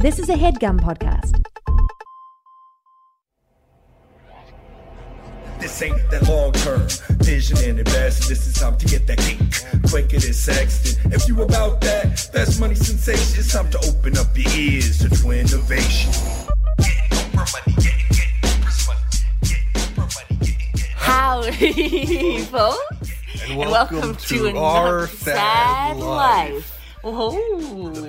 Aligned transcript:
This 0.00 0.20
is 0.20 0.28
a 0.28 0.34
HeadGum 0.34 0.78
podcast. 0.78 1.42
This 5.58 5.82
ain't 5.82 5.96
that 6.12 6.28
long 6.28 6.52
term 6.52 6.86
vision 7.18 7.58
and 7.68 7.80
invest. 7.80 8.28
This 8.28 8.46
is 8.46 8.54
time 8.54 8.78
to 8.78 8.86
get 8.86 9.08
that 9.08 9.18
cake 9.18 9.40
quicker 9.90 10.20
than 10.20 10.32
Sexton. 10.32 11.10
If 11.12 11.26
you 11.26 11.42
about 11.42 11.80
that, 11.80 12.30
that's 12.32 12.60
money 12.60 12.76
sensation. 12.76 13.40
It's 13.40 13.52
time 13.52 13.68
to 13.72 13.78
open 13.88 14.16
up 14.16 14.28
your 14.38 14.48
ears 14.52 15.00
to 15.00 15.08
Twinnovation. 15.08 16.46
Getting 16.78 17.10
Oprah 17.10 17.52
money, 17.52 17.74
getting, 17.82 18.06
getting 18.10 18.40
Oprah's 18.42 18.86
money, 18.86 19.00
getting 19.42 19.66
Oprah 19.74 20.14
money, 20.14 20.38
getting, 20.46 20.72
getting. 20.74 20.94
Howdy, 20.94 22.38
folks. 22.42 23.42
And 23.42 23.58
welcome, 23.58 24.14
to, 24.14 24.46
another 24.46 24.64
our 24.64 25.06
sad, 25.08 25.96
life. 25.96 26.77
Oh, 27.10 27.32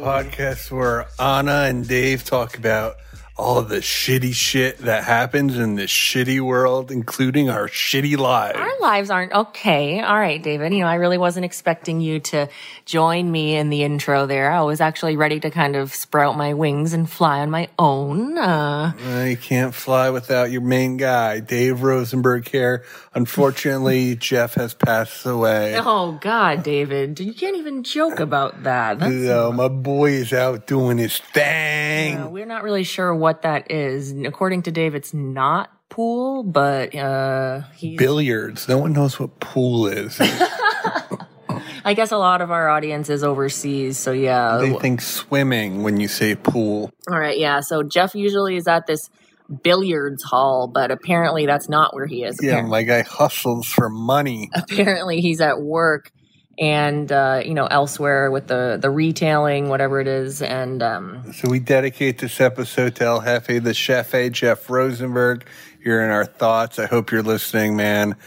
podcast 0.02 0.70
where 0.72 1.08
Ana 1.18 1.68
and 1.70 1.88
Dave 1.88 2.26
talk 2.26 2.58
about 2.58 2.98
all 3.40 3.62
the 3.62 3.78
shitty 3.78 4.34
shit 4.34 4.80
that 4.80 5.06
happens 5.06 5.58
in 5.58 5.76
this 5.76 5.90
shitty 5.90 6.42
world, 6.42 6.92
including 6.92 7.50
our 7.50 7.70
shitty 7.70 8.18
lives. 8.18 8.58
our 8.58 8.80
lives 8.82 9.10
aren't 9.10 9.32
okay. 9.32 10.02
All 10.02 10.20
right, 10.20 10.44
David. 10.44 10.74
You 10.74 10.80
know, 10.80 10.88
I 10.88 10.96
really 10.96 11.18
wasn't 11.18 11.46
expecting 11.46 12.02
you 12.02 12.20
to 12.20 12.50
join 12.84 13.32
me 13.32 13.56
in 13.56 13.70
the 13.70 13.84
intro 13.84 14.26
there. 14.26 14.52
I 14.52 14.62
was 14.64 14.82
actually 14.82 15.16
ready 15.16 15.40
to 15.40 15.50
kind 15.52 15.78
of 15.78 15.94
sprout 15.96 16.36
my 16.36 16.54
wings 16.54 16.92
and 16.92 17.10
fly 17.10 17.40
on 17.40 17.50
my 17.50 17.70
own. 17.80 18.38
Uh, 18.38 18.92
you 19.30 19.38
can't 19.38 19.74
fly 19.74 20.10
without 20.10 20.52
your 20.52 20.62
main 20.62 20.98
guy, 20.98 21.40
Dave 21.40 21.82
Rosenberg 21.82 22.46
here. 22.46 22.84
Unfortunately, 23.14 24.16
Jeff 24.20 24.56
has 24.56 24.74
passed 24.74 25.26
away. 25.26 25.78
oh 25.80 26.18
God, 26.20 26.64
David, 26.64 27.20
you 27.22 27.34
can't 27.34 27.56
even 27.56 27.84
joke 27.84 28.20
about 28.20 28.64
that. 28.64 29.00
That's, 29.00 29.28
Uh, 29.30 29.52
my 29.54 29.70
boy 29.70 30.12
is 30.12 30.34
out 30.34 30.68
doing 30.68 30.98
his 30.98 31.20
thing. 31.20 32.18
uh, 32.18 32.28
we're 32.28 32.46
not 32.46 32.64
really 32.64 32.84
sure 32.84 33.14
what 33.16 33.29
that 33.44 33.72
is. 33.72 34.12
According 34.12 34.64
to 34.64 34.72
Dave, 34.72 34.96
it's 34.96 35.14
not 35.14 35.72
pool, 35.90 36.44
but 36.44 36.94
uh, 36.96 37.62
he's 37.76 37.98
Billiards. 37.98 38.68
No 38.68 38.78
one 38.78 38.94
knows 38.94 39.20
what 39.20 39.40
pool 39.40 39.88
is. 39.88 40.20
I 41.86 41.94
guess 41.94 42.12
a 42.12 42.18
lot 42.18 42.42
of 42.42 42.52
our 42.52 42.70
audience 42.70 43.10
is 43.10 43.24
overseas, 43.24 43.98
so 43.98 44.12
yeah. 44.12 44.58
they 44.58 44.74
think 44.74 45.02
swimming 45.02 45.84
when 45.84 46.00
you 46.00 46.08
say 46.08 46.36
pool. 46.36 46.92
All 47.10 47.20
right, 47.20 47.38
yeah. 47.38 47.62
So 47.62 47.84
Jeff 47.84 48.16
usually 48.16 48.58
is 48.58 48.68
at 48.68 48.86
this 48.86 49.10
billiards 49.64 50.24
hall, 50.24 50.70
but 50.72 50.92
apparently 50.92 51.46
that's 51.46 51.70
not 51.70 51.96
where 51.96 52.06
he 52.06 52.24
is. 52.24 52.38
Yeah, 52.42 52.52
Apparently, 52.52 52.72
my 52.72 52.84
guy 52.84 53.02
hustles 53.02 53.68
for 53.68 53.90
money. 53.90 54.50
apparently 54.54 55.22
he's 55.22 55.42
at 55.42 55.62
work 55.62 56.12
and 56.60 57.10
uh, 57.12 57.42
you 57.44 57.54
know 57.54 57.66
elsewhere 57.66 58.30
with 58.30 58.48
the 58.48 58.78
the 58.80 58.90
retailing, 58.90 59.70
whatever 59.70 60.00
it 60.02 60.08
is, 60.08 60.42
and 60.42 60.84
um, 60.84 61.32
So 61.34 61.50
we 61.50 61.60
dedicate 61.60 62.18
this 62.20 62.42
episode 62.42 62.96
to 62.96 63.06
El 63.06 63.22
Jefe, 63.22 63.64
the 63.64 63.74
chef, 63.74 64.12
Jeff 64.32 64.70
Rosenberg. 64.70 65.46
You're 65.82 66.04
in 66.04 66.10
our 66.10 66.26
thoughts. 66.26 66.78
I 66.78 66.88
hope 66.88 67.10
you're 67.10 67.24
listening, 67.24 67.78
man. 67.78 68.18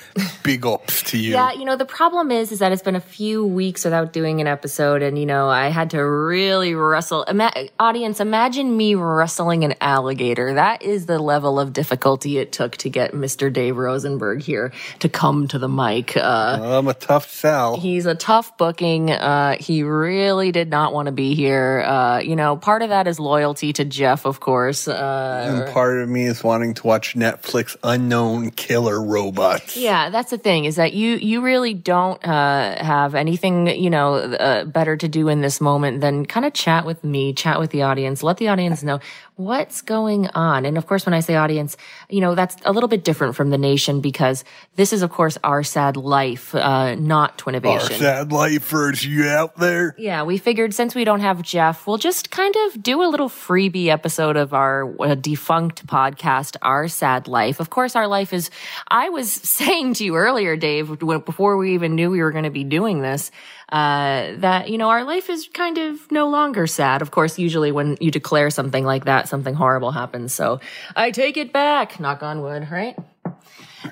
Big 0.42 0.64
ups 0.64 1.02
to 1.10 1.18
you. 1.18 1.32
Yeah, 1.32 1.52
you 1.52 1.66
know, 1.66 1.76
the 1.76 1.84
problem 1.84 2.30
is, 2.30 2.50
is 2.50 2.60
that 2.60 2.72
it's 2.72 2.82
been 2.82 2.96
a 2.96 3.00
few 3.00 3.44
weeks 3.44 3.84
without 3.84 4.14
doing 4.14 4.40
an 4.40 4.46
episode, 4.46 5.02
and 5.02 5.18
you 5.18 5.26
know, 5.26 5.50
I 5.50 5.68
had 5.68 5.90
to 5.90 6.00
really 6.00 6.74
wrestle. 6.74 7.24
Ima- 7.24 7.52
audience, 7.78 8.20
imagine 8.20 8.74
me 8.74 8.94
wrestling 8.94 9.64
an 9.64 9.74
alligator. 9.82 10.54
That 10.54 10.82
is 10.82 11.04
the 11.04 11.18
level 11.18 11.60
of 11.60 11.74
difficulty 11.74 12.38
it 12.38 12.52
took 12.52 12.78
to 12.78 12.88
get 12.88 13.12
Mr. 13.12 13.52
Dave 13.52 13.76
Rosenberg 13.76 14.40
here 14.40 14.72
to 15.00 15.10
come 15.10 15.46
to 15.48 15.58
the 15.58 15.68
mic. 15.68 16.16
Uh, 16.16 16.58
I'm 16.62 16.88
a 16.88 16.94
tough 16.94 17.30
sell. 17.30 17.76
he's 17.76 18.06
a 18.06 18.14
tough 18.14 18.56
booking. 18.56 19.10
Uh, 19.10 19.58
he 19.60 19.82
really 19.82 20.52
did 20.52 20.70
not 20.70 20.94
want 20.94 21.06
to 21.06 21.12
be 21.12 21.34
here. 21.34 21.84
Uh, 21.86 22.20
you 22.20 22.34
know, 22.34 22.56
part 22.56 22.80
of 22.80 22.88
that 22.88 23.06
is 23.06 23.20
loyalty 23.20 23.74
to 23.74 23.84
Jeff, 23.84 24.24
of 24.24 24.40
course. 24.40 24.88
Uh, 24.88 25.62
and 25.64 25.72
part 25.74 26.00
of 26.00 26.08
me 26.08 26.24
is 26.24 26.42
wanting 26.42 26.72
to 26.74 26.86
watch 26.86 27.14
Netflix 27.14 27.41
Unknown 27.82 28.50
Killer 28.50 29.02
Robots. 29.02 29.76
Yeah, 29.76 30.10
that's 30.10 30.30
the 30.30 30.38
thing 30.38 30.64
is 30.64 30.76
that 30.76 30.92
you 30.92 31.16
you 31.16 31.40
really 31.40 31.74
don't 31.74 32.24
uh, 32.24 32.82
have 32.82 33.14
anything 33.14 33.66
you 33.66 33.90
know 33.90 34.14
uh, 34.14 34.64
better 34.64 34.96
to 34.96 35.08
do 35.08 35.28
in 35.28 35.40
this 35.40 35.60
moment 35.60 36.00
than 36.00 36.26
kind 36.26 36.46
of 36.46 36.52
chat 36.52 36.86
with 36.86 37.04
me, 37.04 37.32
chat 37.32 37.58
with 37.58 37.70
the 37.70 37.82
audience, 37.82 38.22
let 38.22 38.36
the 38.38 38.48
audience 38.48 38.82
know 38.82 39.00
what's 39.44 39.80
going 39.82 40.28
on. 40.28 40.64
And 40.64 40.78
of 40.78 40.86
course, 40.86 41.06
when 41.06 41.14
I 41.14 41.20
say 41.20 41.36
audience, 41.36 41.76
you 42.08 42.20
know 42.20 42.34
that's 42.34 42.56
a 42.64 42.72
little 42.72 42.88
bit 42.88 43.04
different 43.04 43.34
from 43.36 43.50
the 43.50 43.58
nation 43.58 44.00
because 44.00 44.44
this 44.76 44.92
is 44.92 45.02
of 45.02 45.10
course 45.10 45.38
our 45.44 45.62
sad 45.62 45.96
life, 45.96 46.54
uh, 46.54 46.94
not 46.94 47.30
Our 47.32 47.52
Twinnovation. 47.52 47.98
sad 47.98 48.32
lifers, 48.32 49.04
you 49.04 49.26
out 49.26 49.56
there? 49.56 49.94
Yeah, 49.98 50.22
we 50.24 50.38
figured 50.38 50.74
since 50.74 50.94
we 50.94 51.04
don't 51.04 51.20
have 51.20 51.42
Jeff, 51.42 51.86
we'll 51.86 51.98
just 51.98 52.30
kind 52.30 52.54
of 52.66 52.82
do 52.82 53.02
a 53.02 53.08
little 53.08 53.28
freebie 53.28 53.86
episode 53.88 54.36
of 54.36 54.52
our 54.54 54.94
uh, 55.00 55.14
defunct 55.14 55.86
podcast, 55.86 56.56
Our 56.62 56.88
Sad 56.88 57.28
Life. 57.28 57.60
Of 57.60 57.70
course, 57.70 57.96
our 57.96 58.06
life 58.06 58.32
is, 58.32 58.50
I 58.88 59.08
was 59.08 59.30
saying 59.58 59.94
to 59.94 60.04
you 60.04 60.16
earlier, 60.16 60.56
Dave, 60.56 60.98
before 60.98 61.56
we 61.56 61.74
even 61.74 61.94
knew 61.94 62.10
we 62.10 62.22
were 62.22 62.32
going 62.32 62.44
to 62.44 62.50
be 62.50 62.64
doing 62.64 63.02
this, 63.02 63.30
uh, 63.70 64.34
that, 64.36 64.68
you 64.68 64.76
know, 64.76 64.90
our 64.90 65.02
life 65.04 65.30
is 65.30 65.48
kind 65.54 65.78
of 65.78 66.10
no 66.12 66.28
longer 66.28 66.66
sad. 66.66 67.00
Of 67.00 67.10
course, 67.10 67.38
usually 67.38 67.72
when 67.72 67.96
you 68.00 68.10
declare 68.10 68.50
something 68.50 68.84
like 68.84 69.06
that, 69.06 69.28
something 69.32 69.54
horrible 69.54 69.90
happens. 69.90 70.34
So 70.34 70.60
I 70.94 71.10
take 71.10 71.38
it 71.38 71.52
back, 71.52 71.98
knock 71.98 72.22
on 72.22 72.42
wood, 72.42 72.68
right? 72.70 72.96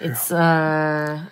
It's, 0.00 0.30
uh, 0.30 1.24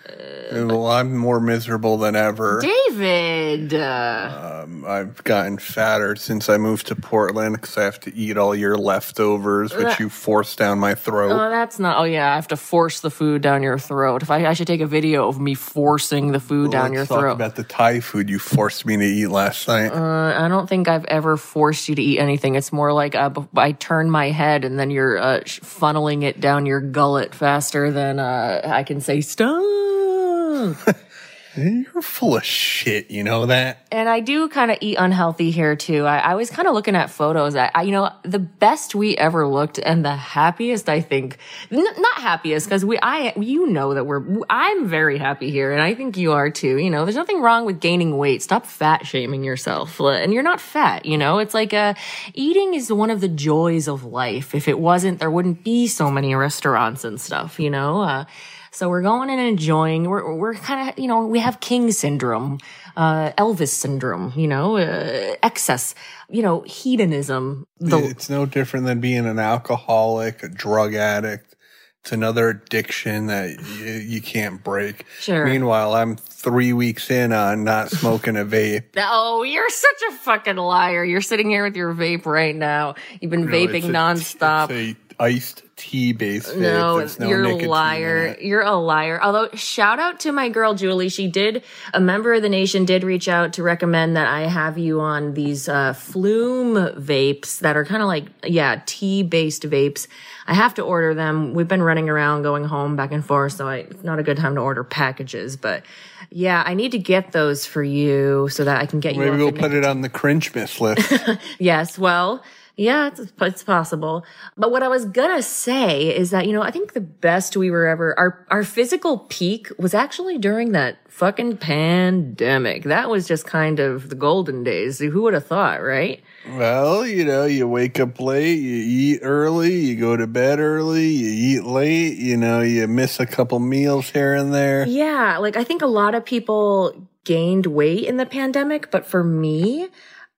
Well, 0.51 0.87
I'm 0.87 1.15
more 1.15 1.39
miserable 1.39 1.97
than 1.97 2.15
ever. 2.15 2.61
David, 2.61 3.73
uh, 3.73 4.65
I've 4.87 5.23
gotten 5.23 5.57
fatter 5.59 6.15
since 6.15 6.49
I 6.49 6.57
moved 6.57 6.87
to 6.87 6.95
Portland 6.95 7.55
because 7.55 7.77
I 7.77 7.83
have 7.83 7.99
to 8.01 8.15
eat 8.15 8.37
all 8.37 8.55
your 8.55 8.75
leftovers, 8.77 9.75
which 9.75 9.99
you 9.99 10.09
force 10.09 10.55
down 10.55 10.79
my 10.79 10.95
throat. 10.95 11.31
Oh, 11.31 11.49
that's 11.49 11.77
not. 11.79 11.99
Oh, 11.99 12.03
yeah. 12.03 12.31
I 12.31 12.35
have 12.35 12.47
to 12.49 12.57
force 12.57 12.99
the 13.01 13.11
food 13.11 13.41
down 13.41 13.61
your 13.63 13.77
throat. 13.77 14.23
If 14.23 14.31
I, 14.31 14.45
I 14.47 14.53
should 14.53 14.67
take 14.67 14.81
a 14.81 14.87
video 14.87 15.27
of 15.27 15.39
me 15.39 15.53
forcing 15.53 16.31
the 16.31 16.39
food 16.39 16.71
down 16.71 16.93
your 16.93 17.05
throat. 17.05 17.33
about 17.33 17.55
the 17.55 17.63
Thai 17.63 17.99
food 17.99 18.29
you 18.29 18.39
forced 18.39 18.85
me 18.85 18.97
to 18.97 19.03
eat 19.05 19.27
last 19.27 19.67
night. 19.67 19.91
uh, 19.91 20.33
I 20.43 20.47
don't 20.47 20.67
think 20.67 20.87
I've 20.87 21.05
ever 21.05 21.37
forced 21.37 21.87
you 21.89 21.95
to 21.95 22.01
eat 22.01 22.19
anything. 22.19 22.55
It's 22.55 22.73
more 22.73 22.91
like 22.91 23.13
uh, 23.15 23.29
I 23.55 23.71
turn 23.73 24.09
my 24.09 24.31
head 24.31 24.65
and 24.65 24.79
then 24.79 24.89
you're 24.89 25.17
uh, 25.17 25.39
funneling 25.41 26.23
it 26.23 26.39
down 26.39 26.65
your 26.65 26.81
gullet 26.81 27.35
faster 27.35 27.91
than 27.91 28.19
uh, 28.19 28.48
I 28.63 28.83
can 28.83 29.01
say 29.01 29.21
stop. 29.21 30.75
You're 31.55 32.01
full 32.01 32.37
of 32.37 32.43
shit, 32.45 33.09
you 33.11 33.23
know 33.23 33.47
that? 33.47 33.85
and 33.91 34.07
I 34.07 34.19
do 34.19 34.47
kind 34.49 34.71
of 34.71 34.77
eat 34.81 34.97
unhealthy 34.99 35.51
here 35.51 35.75
too. 35.75 36.05
I, 36.05 36.19
I 36.19 36.35
was 36.35 36.49
kind 36.49 36.67
of 36.67 36.73
looking 36.73 36.95
at 36.95 37.09
photos. 37.09 37.55
I, 37.55 37.71
I, 37.73 37.81
you 37.83 37.91
know, 37.91 38.11
the 38.23 38.39
best 38.39 38.93
we 38.93 39.17
ever 39.17 39.47
looked 39.47 39.79
and 39.79 40.05
the 40.05 40.15
happiest 40.15 40.89
I 40.89 41.01
think, 41.01 41.37
n- 41.71 41.83
not 41.83 42.21
happiest 42.21 42.67
because 42.67 42.85
we, 42.85 42.99
I, 43.01 43.33
you 43.35 43.67
know 43.67 43.95
that 43.95 44.05
we're, 44.05 44.23
I'm 44.49 44.87
very 44.87 45.17
happy 45.17 45.49
here 45.49 45.71
and 45.71 45.81
I 45.81 45.95
think 45.95 46.17
you 46.17 46.33
are 46.33 46.49
too. 46.51 46.77
You 46.77 46.89
know, 46.89 47.03
there's 47.05 47.15
nothing 47.15 47.41
wrong 47.41 47.65
with 47.65 47.79
gaining 47.79 48.17
weight. 48.17 48.43
Stop 48.43 48.65
fat 48.65 49.07
shaming 49.07 49.43
yourself. 49.43 49.99
And 49.99 50.33
you're 50.33 50.43
not 50.43 50.61
fat, 50.61 51.05
you 51.05 51.17
know, 51.17 51.39
it's 51.39 51.53
like, 51.53 51.73
uh, 51.73 51.95
eating 52.33 52.75
is 52.75 52.93
one 52.93 53.09
of 53.09 53.21
the 53.21 53.27
joys 53.27 53.87
of 53.87 54.03
life. 54.03 54.53
If 54.53 54.67
it 54.67 54.79
wasn't, 54.79 55.19
there 55.19 55.31
wouldn't 55.31 55.63
be 55.63 55.87
so 55.87 56.11
many 56.11 56.35
restaurants 56.35 57.03
and 57.03 57.19
stuff, 57.19 57.59
you 57.59 57.69
know, 57.71 58.01
uh, 58.01 58.25
so 58.71 58.89
we're 58.89 59.01
going 59.01 59.29
and 59.29 59.39
enjoying. 59.39 60.09
We're 60.09 60.33
we're 60.35 60.53
kind 60.55 60.89
of 60.89 60.99
you 60.99 61.07
know 61.07 61.25
we 61.25 61.39
have 61.39 61.59
King 61.59 61.91
syndrome, 61.91 62.59
uh, 62.95 63.31
Elvis 63.37 63.69
syndrome, 63.69 64.33
you 64.35 64.47
know, 64.47 64.77
uh, 64.77 65.35
excess, 65.43 65.95
you 66.29 66.41
know, 66.41 66.61
hedonism. 66.61 67.65
The, 67.79 67.97
it's 67.99 68.29
no 68.29 68.45
different 68.45 68.85
than 68.85 68.99
being 68.99 69.25
an 69.25 69.39
alcoholic, 69.39 70.43
a 70.43 70.49
drug 70.49 70.93
addict. 70.95 71.55
It's 72.01 72.13
another 72.13 72.47
addiction 72.49 73.27
that 73.27 73.59
you, 73.77 73.85
you 73.93 74.21
can't 74.21 74.63
break. 74.63 75.05
Sure. 75.19 75.45
Meanwhile, 75.45 75.93
I'm 75.95 76.15
three 76.15 76.71
weeks 76.71 77.11
in 77.11 77.33
on 77.33 77.65
not 77.65 77.91
smoking 77.91 78.37
a 78.37 78.45
vape. 78.45 78.85
oh, 78.97 79.43
you're 79.43 79.69
such 79.69 80.01
a 80.09 80.13
fucking 80.13 80.55
liar! 80.55 81.03
You're 81.03 81.19
sitting 81.19 81.49
here 81.49 81.65
with 81.65 81.75
your 81.75 81.93
vape 81.93 82.25
right 82.25 82.55
now. 82.55 82.95
You've 83.19 83.31
been 83.31 83.47
No, 83.47 83.51
vaping 83.51 83.83
a- 83.83 83.91
nonstop. 83.91 84.95
Iced 85.19 85.63
tea 85.75 86.11
based 86.11 86.49
vape. 86.49 86.59
No, 86.59 87.05
no 87.19 87.29
you're 87.29 87.43
a 87.43 87.55
liar. 87.55 88.37
You're 88.39 88.61
a 88.61 88.75
liar. 88.75 89.19
Although, 89.21 89.49
shout 89.53 89.99
out 89.99 90.19
to 90.21 90.31
my 90.31 90.49
girl 90.49 90.75
Julie. 90.75 91.09
She 91.09 91.27
did, 91.27 91.63
a 91.93 91.99
member 91.99 92.33
of 92.33 92.41
the 92.41 92.49
nation 92.49 92.85
did 92.85 93.03
reach 93.03 93.27
out 93.27 93.53
to 93.53 93.63
recommend 93.63 94.15
that 94.15 94.27
I 94.27 94.41
have 94.41 94.77
you 94.77 95.01
on 95.01 95.33
these 95.33 95.67
uh, 95.67 95.93
Flume 95.93 96.75
vapes 96.75 97.59
that 97.59 97.75
are 97.75 97.85
kind 97.85 98.01
of 98.01 98.07
like, 98.07 98.25
yeah, 98.43 98.81
tea 98.85 99.23
based 99.23 99.63
vapes. 99.63 100.07
I 100.47 100.53
have 100.53 100.73
to 100.75 100.83
order 100.83 101.13
them. 101.13 101.53
We've 101.53 101.67
been 101.67 101.83
running 101.83 102.09
around 102.09 102.43
going 102.43 102.63
home 102.63 102.95
back 102.95 103.11
and 103.11 103.25
forth, 103.25 103.53
so 103.53 103.67
I, 103.67 103.77
it's 103.77 104.03
not 104.03 104.19
a 104.19 104.23
good 104.23 104.37
time 104.37 104.55
to 104.55 104.61
order 104.61 104.83
packages. 104.83 105.57
But 105.57 105.85
yeah, 106.29 106.63
I 106.65 106.73
need 106.73 106.91
to 106.91 106.99
get 106.99 107.31
those 107.31 107.65
for 107.65 107.83
you 107.83 108.49
so 108.49 108.63
that 108.63 108.81
I 108.81 108.85
can 108.85 108.99
get 108.99 109.15
you. 109.15 109.21
Maybe 109.21 109.37
we'll 109.37 109.51
put 109.51 109.73
it 109.73 109.85
on 109.85 110.01
the 110.01 110.09
cringe 110.09 110.53
miss 110.53 110.79
list. 110.79 111.13
Yes, 111.59 111.97
well, 111.97 112.43
Yeah, 112.79 113.07
it's, 113.07 113.33
it's 113.41 113.63
possible. 113.63 114.23
But 114.55 114.71
what 114.71 114.83
I 114.83 114.87
was 114.87 115.03
gonna 115.03 115.41
say 115.41 116.15
is 116.15 116.29
that, 116.29 116.47
you 116.47 116.53
know, 116.53 116.61
I 116.61 116.71
think 116.71 116.93
the 116.93 117.01
best 117.01 117.57
we 117.57 117.69
were 117.69 117.85
ever, 117.85 118.17
our, 118.17 118.45
our 118.49 118.63
physical 118.63 119.19
peak 119.27 119.69
was 119.77 119.93
actually 119.93 120.37
during 120.37 120.71
that 120.71 120.97
fucking 121.09 121.57
pandemic. 121.57 122.83
That 122.83 123.09
was 123.09 123.27
just 123.27 123.45
kind 123.45 123.81
of 123.81 124.07
the 124.07 124.15
golden 124.15 124.63
days. 124.63 124.99
Who 124.99 125.23
would 125.23 125.33
have 125.33 125.45
thought, 125.45 125.83
right? 125.83 126.23
Well, 126.51 127.05
you 127.05 127.25
know, 127.25 127.43
you 127.43 127.67
wake 127.67 127.99
up 127.99 128.17
late, 128.17 128.59
you 128.59 128.77
eat 129.15 129.19
early, 129.23 129.75
you 129.75 129.97
go 129.97 130.15
to 130.15 130.25
bed 130.25 130.61
early, 130.61 131.07
you 131.07 131.59
eat 131.59 131.65
late, 131.65 132.17
you 132.17 132.37
know, 132.37 132.61
you 132.61 132.87
miss 132.87 133.19
a 133.19 133.25
couple 133.25 133.59
meals 133.59 134.11
here 134.11 134.33
and 134.33 134.53
there. 134.53 134.87
Yeah, 134.87 135.37
like 135.39 135.57
I 135.57 135.65
think 135.65 135.81
a 135.81 135.87
lot 135.87 136.15
of 136.15 136.23
people 136.23 137.09
gained 137.25 137.65
weight 137.65 138.05
in 138.05 138.15
the 138.15 138.25
pandemic, 138.25 138.89
but 138.89 139.05
for 139.05 139.21
me, 139.21 139.89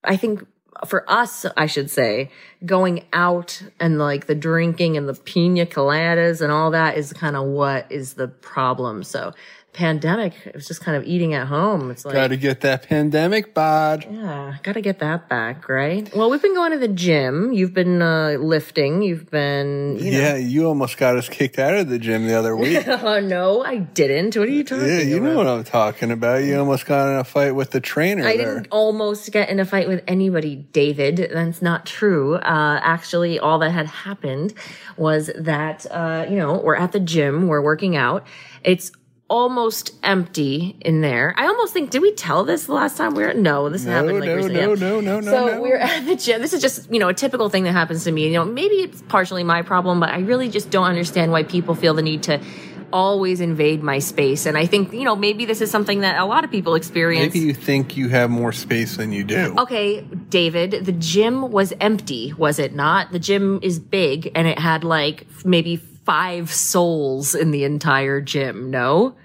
I 0.04 0.18
think 0.18 0.44
for 0.88 1.10
us, 1.10 1.46
I 1.58 1.66
should 1.66 1.90
say, 1.90 2.30
going 2.66 3.06
out 3.14 3.62
and 3.80 3.98
like 3.98 4.28
the 4.28 4.36
drinking 4.36 4.98
and 4.98 5.08
the 5.10 5.14
pina 5.14 5.66
coladas 5.66 6.42
and 6.42 6.52
all 6.52 6.72
that 6.72 6.98
is 6.98 7.12
kind 7.14 7.36
of 7.36 7.46
what 7.46 7.92
is 7.92 8.14
the 8.14 8.28
problem. 8.28 9.04
So 9.04 9.34
pandemic, 9.74 10.34
it 10.46 10.54
was 10.54 10.68
just 10.68 10.82
kind 10.82 10.98
of 10.98 11.06
eating 11.06 11.34
at 11.34 11.48
home. 11.48 11.92
It's 11.92 12.04
like, 12.04 12.14
Got 12.14 12.28
to 12.28 12.36
get 12.38 12.60
that 12.60 12.90
pandemic 12.90 13.54
bod. 13.54 14.06
yeah, 14.12 14.58
gotta 14.64 14.82
get 14.82 15.00
that 15.00 15.30
back, 15.30 15.70
right? 15.70 16.14
Well, 16.14 16.30
we've 16.30 16.42
been 16.42 16.54
going 16.54 16.74
to 16.74 16.78
the 16.78 16.90
gym. 16.90 17.54
You've 17.54 17.74
been 17.74 18.02
uh, 18.02 18.32
lifting. 18.40 19.02
You've 19.02 19.32
been, 19.32 19.98
you 19.98 20.12
know. 20.12 20.18
Yeah, 20.18 20.36
you 20.36 20.66
almost 20.66 20.98
got 20.98 21.16
us 21.16 21.30
kicked 21.30 21.58
out 21.58 21.74
of 21.74 21.88
the 21.88 21.98
gym 22.00 22.28
the 22.28 22.34
other 22.38 22.56
week. 22.56 22.86
Oh 23.04 23.20
no, 23.22 23.64
I 23.64 23.78
didn't. 23.78 24.36
What 24.36 24.48
are 24.48 24.52
you 24.52 24.64
talking 24.66 24.86
yeah, 24.86 25.00
you 25.00 25.18
about? 25.18 25.26
know 25.30 25.38
what 25.38 25.48
I'm 25.48 25.64
talking 25.64 26.12
about. 26.12 26.44
You 26.44 26.60
almost 26.60 26.86
got 26.86 27.10
in 27.10 27.16
a 27.18 27.24
fight 27.24 27.56
with 27.56 27.72
the 27.72 27.80
trainer 27.80 28.28
I 28.28 28.36
there. 28.38 28.56
didn't 28.56 28.68
almost 28.72 29.32
get 29.32 29.50
in 29.50 29.60
a 29.60 29.66
fight 29.66 29.88
with 29.88 30.04
anybody, 30.08 30.58
David. 30.58 31.30
That's 31.34 31.62
not 31.62 31.86
true. 31.86 32.36
Uh, 32.52 32.80
actually, 32.84 33.40
all 33.40 33.60
that 33.60 33.72
had 33.72 33.88
happened 33.88 34.54
was 34.98 35.32
that, 35.38 35.86
uh, 35.90 36.26
you 36.30 36.36
know, 36.36 36.60
we're 36.66 36.76
at 36.76 36.92
the 36.92 37.00
gym, 37.00 37.48
we're 37.48 37.62
working 37.62 37.96
out. 37.96 38.28
It's 38.62 38.92
almost 39.30 39.94
empty 40.04 40.76
in 40.82 41.00
there. 41.00 41.34
I 41.38 41.46
almost 41.48 41.72
think, 41.72 41.92
did 41.92 42.02
we 42.02 42.14
tell 42.14 42.44
this 42.44 42.66
the 42.66 42.74
last 42.74 42.98
time 42.98 43.16
we 43.16 43.24
were? 43.24 43.34
No, 43.34 43.70
this 43.70 43.86
No, 43.86 43.94
happened 43.94 44.20
like 44.20 44.28
no, 44.28 44.36
recently. 44.36 44.60
no, 44.60 44.76
no, 44.76 45.00
no, 45.00 45.20
no, 45.22 45.32
So 45.32 45.48
no. 45.48 45.62
we're 45.62 45.78
at 45.78 46.06
the 46.06 46.18
gym. 46.18 46.42
This 46.42 46.52
is 46.52 46.62
just, 46.62 46.92
you 46.92 47.00
know, 47.00 47.08
a 47.08 47.14
typical 47.14 47.48
thing 47.48 47.64
that 47.64 47.72
happens 47.72 48.04
to 48.04 48.12
me. 48.12 48.28
You 48.28 48.34
know, 48.34 48.44
maybe 48.44 48.76
it's 48.76 49.02
partially 49.04 49.46
my 49.46 49.62
problem, 49.62 50.02
but 50.02 50.10
I 50.10 50.20
really 50.20 50.50
just 50.50 50.70
don't 50.70 50.84
understand 50.88 51.32
why 51.32 51.44
people 51.44 51.76
feel 51.76 51.94
the 51.94 52.02
need 52.02 52.24
to 52.24 52.42
always 52.94 53.42
invade 53.42 53.84
my 53.84 54.00
space. 54.00 54.46
And 54.46 54.58
I 54.58 54.66
think, 54.66 54.94
you 54.94 55.04
know, 55.04 55.16
maybe 55.16 55.46
this 55.46 55.62
is 55.62 55.72
something 55.72 56.02
that 56.02 56.20
a 56.20 56.26
lot 56.26 56.44
of 56.44 56.52
people 56.52 56.76
experience. 56.76 57.34
Maybe 57.34 57.46
you 57.46 57.54
think 57.54 57.98
you 57.98 58.10
have 58.10 58.30
more 58.30 58.52
space 58.52 58.98
than 58.98 59.12
you 59.12 59.24
do. 59.24 59.56
Okay, 59.58 60.02
David, 60.02 60.86
the 60.86 60.92
gym 60.92 61.52
was 61.52 61.74
empty, 61.80 62.34
was 62.34 62.60
it 62.60 62.74
not? 62.74 63.12
The 63.12 63.20
gym 63.20 63.60
is 63.62 63.80
big 63.80 64.32
and 64.36 64.48
it 64.48 64.60
had 64.60 64.84
like 64.84 65.26
maybe 65.46 65.78
five 65.78 66.52
souls 66.52 67.36
in 67.36 67.52
the 67.52 67.64
entire 67.64 68.22
gym, 68.22 68.72
no? 68.72 69.16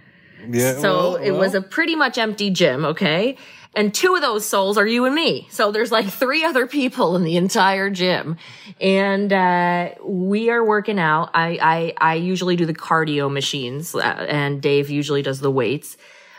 Yeah, 0.48 0.78
So 0.78 1.12
well, 1.12 1.16
it 1.16 1.32
was 1.32 1.54
a 1.54 1.60
pretty 1.60 1.96
much 1.96 2.18
empty 2.18 2.50
gym, 2.50 2.84
okay? 2.84 3.36
And 3.76 3.94
two 3.94 4.14
of 4.14 4.22
those 4.22 4.46
souls 4.46 4.78
are 4.78 4.86
you 4.86 5.04
and 5.04 5.14
me. 5.14 5.46
So 5.50 5.70
there's 5.70 5.92
like 5.92 6.06
three 6.06 6.44
other 6.44 6.66
people 6.66 7.14
in 7.14 7.22
the 7.22 7.36
entire 7.36 7.90
gym. 7.90 8.38
And, 8.80 9.32
uh, 9.32 9.90
we 10.02 10.50
are 10.50 10.64
working 10.64 10.98
out. 10.98 11.30
I, 11.34 11.94
I, 12.00 12.12
I 12.12 12.14
usually 12.14 12.56
do 12.56 12.66
the 12.66 12.74
cardio 12.74 13.30
machines, 13.30 13.94
uh, 13.94 13.98
and 14.00 14.60
Dave 14.60 14.90
usually 14.90 15.22
does 15.22 15.40
the 15.40 15.50
weights. 15.50 15.96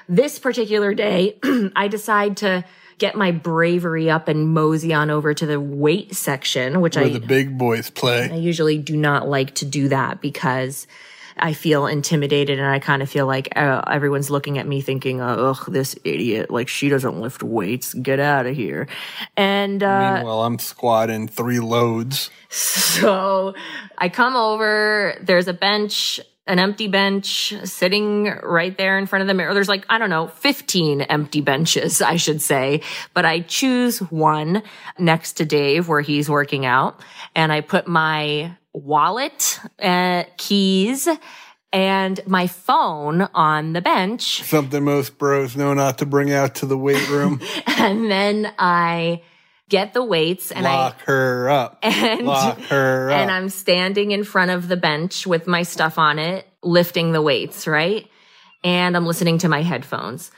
This 0.10 0.40
particular 0.40 0.94
day, 0.94 1.38
I 1.76 1.88
decide 1.88 2.38
to 2.38 2.66
get 2.98 3.16
my 3.16 3.32
bravery 3.32 4.10
up 4.10 4.28
and 4.28 4.50
mosey 4.50 4.94
on 4.94 5.10
over 5.10 5.34
to 5.34 5.46
the 5.46 5.60
weight 5.60 6.16
section, 6.16 6.82
which 6.82 6.96
where 6.96 7.06
I, 7.06 7.10
the 7.10 7.20
big 7.20 7.58
boys 7.58 7.90
play. 7.90 8.30
I 8.32 8.36
usually 8.36 8.78
do 8.78 8.98
not 8.98 9.28
like 9.28 9.56
to 9.56 9.66
do 9.66 9.90
that 9.90 10.22
because 10.22 10.88
I 11.40 11.54
feel 11.54 11.86
intimidated 11.88 12.60
and 12.60 12.68
I 12.68 12.80
kind 12.80 13.02
of 13.02 13.10
feel 13.10 13.26
like 13.26 13.50
uh, 13.56 13.82
everyone's 13.90 14.30
looking 14.30 14.58
at 14.58 14.68
me 14.68 14.82
thinking, 14.82 15.22
ugh, 15.22 15.64
this 15.68 15.96
idiot, 16.04 16.50
like 16.50 16.68
she 16.68 16.90
doesn't 16.90 17.20
lift 17.20 17.44
weights, 17.44 17.94
get 17.94 18.20
out 18.20 18.46
of 18.46 18.56
here. 18.56 18.88
And, 19.36 19.82
uh, 19.84 20.16
Meanwhile, 20.16 20.44
I'm 20.44 20.60
squatting 20.60 21.28
three 21.28 21.60
loads. 21.60 22.30
so 22.50 23.54
I 23.98 24.10
come 24.10 24.36
over, 24.36 25.16
there's 25.22 25.48
a 25.48 25.54
bench, 25.54 26.20
an 26.46 26.60
empty 26.60 26.88
bench 26.88 27.54
sitting 27.66 28.26
right 28.42 28.78
there 28.78 28.98
in 28.98 29.06
front 29.06 29.22
of 29.22 29.28
the 29.28 29.34
mirror. 29.34 29.54
There's 29.54 29.68
like, 29.68 29.86
I 29.90 29.98
don't 29.98 30.10
know, 30.10 30.28
15 30.28 31.02
empty 31.02 31.42
benches, 31.42 32.02
I 32.14 32.16
should 32.16 32.42
say, 32.42 32.82
but 33.14 33.26
I 33.26 33.42
choose 33.42 34.00
one 34.00 34.64
next 34.98 35.34
to 35.34 35.46
Dave 35.46 35.88
where 35.88 36.02
he's 36.02 36.30
working 36.30 36.66
out 36.66 37.02
and 37.36 37.52
I 37.52 37.62
put 37.62 37.88
my 37.88 38.56
wallet, 38.78 39.60
uh, 39.82 40.24
keys, 40.38 41.08
and 41.74 42.20
my 42.28 42.48
phone 42.48 43.24
on 43.34 43.74
the 43.74 43.82
bench. 43.82 44.44
Something 44.44 44.84
most 44.84 45.18
bros 45.18 45.56
know 45.58 45.74
not 45.74 45.98
to 46.00 46.06
bring 46.06 46.32
out 46.32 46.56
to 46.56 46.66
the 46.66 46.78
weight 46.78 47.08
room. 47.10 47.42
And 47.80 48.10
then 48.10 48.52
I 48.58 49.22
get 49.70 49.94
the 49.94 50.04
weights 50.04 50.52
and 50.52 50.66
I, 50.66 50.74
Lock 50.76 51.02
her 51.02 51.50
up. 51.50 51.78
and 51.84 52.26
Lock 52.26 52.60
her 52.62 53.12
up. 53.12 53.18
and 53.18 53.30
I'm 53.32 53.50
standing 53.50 54.12
in 54.12 54.24
front 54.24 54.50
of 54.52 54.68
the 54.68 54.78
bench 54.78 55.28
with 55.28 55.46
my 55.46 55.62
stuff 55.64 56.00
on 56.00 56.18
it, 56.20 56.48
lifting 56.64 57.12
the 57.12 57.22
weights, 57.22 57.68
right? 57.68 58.08
And 58.64 58.98
I'm 58.98 59.06
listening 59.06 59.38
to 59.40 59.50
my 59.50 59.62
headphones. 59.62 60.32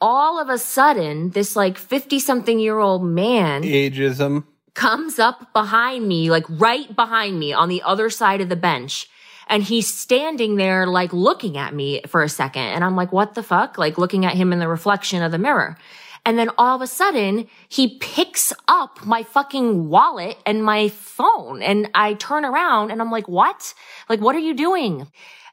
All 0.00 0.40
of 0.40 0.48
a 0.48 0.58
sudden, 0.58 1.30
this 1.30 1.56
like 1.56 1.76
50 1.76 2.20
something 2.20 2.58
year 2.58 2.78
old 2.78 3.04
man 3.04 3.64
Ageism. 3.64 4.44
Comes 4.78 5.18
up 5.18 5.52
behind 5.52 6.06
me, 6.06 6.30
like 6.30 6.44
right 6.48 6.94
behind 6.94 7.36
me 7.36 7.52
on 7.52 7.68
the 7.68 7.82
other 7.82 8.08
side 8.08 8.40
of 8.40 8.48
the 8.48 8.54
bench. 8.54 9.08
And 9.48 9.60
he's 9.60 9.92
standing 9.92 10.54
there, 10.54 10.86
like 10.86 11.12
looking 11.12 11.56
at 11.56 11.74
me 11.74 12.00
for 12.06 12.22
a 12.22 12.28
second. 12.28 12.62
And 12.62 12.84
I'm 12.84 12.94
like, 12.94 13.12
what 13.12 13.34
the 13.34 13.42
fuck? 13.42 13.76
Like 13.76 13.98
looking 13.98 14.24
at 14.24 14.34
him 14.34 14.52
in 14.52 14.60
the 14.60 14.68
reflection 14.68 15.20
of 15.20 15.32
the 15.32 15.38
mirror. 15.38 15.76
And 16.24 16.38
then 16.38 16.50
all 16.58 16.76
of 16.76 16.82
a 16.82 16.86
sudden, 16.86 17.48
he 17.68 17.98
picks 17.98 18.52
up 18.68 19.04
my 19.04 19.24
fucking 19.24 19.88
wallet 19.88 20.38
and 20.46 20.62
my 20.62 20.90
phone. 20.90 21.60
And 21.60 21.90
I 21.92 22.14
turn 22.14 22.44
around 22.44 22.92
and 22.92 23.00
I'm 23.00 23.10
like, 23.10 23.26
what? 23.26 23.74
Like, 24.08 24.20
what 24.20 24.36
are 24.36 24.46
you 24.46 24.54
doing? 24.54 25.10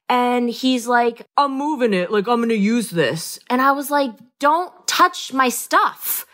And 0.08 0.52
he's 0.52 0.86
like, 0.86 1.26
I'm 1.36 1.58
moving 1.58 1.96
it. 1.96 2.12
Like, 2.12 2.28
I'm 2.28 2.38
going 2.38 2.50
to 2.50 2.56
use 2.56 2.92
this. 2.92 3.40
And 3.50 3.60
I 3.60 3.72
was 3.72 3.90
like, 3.90 4.12
don't 4.38 4.72
touch 4.86 5.34
my 5.34 5.50
stuff 5.50 6.28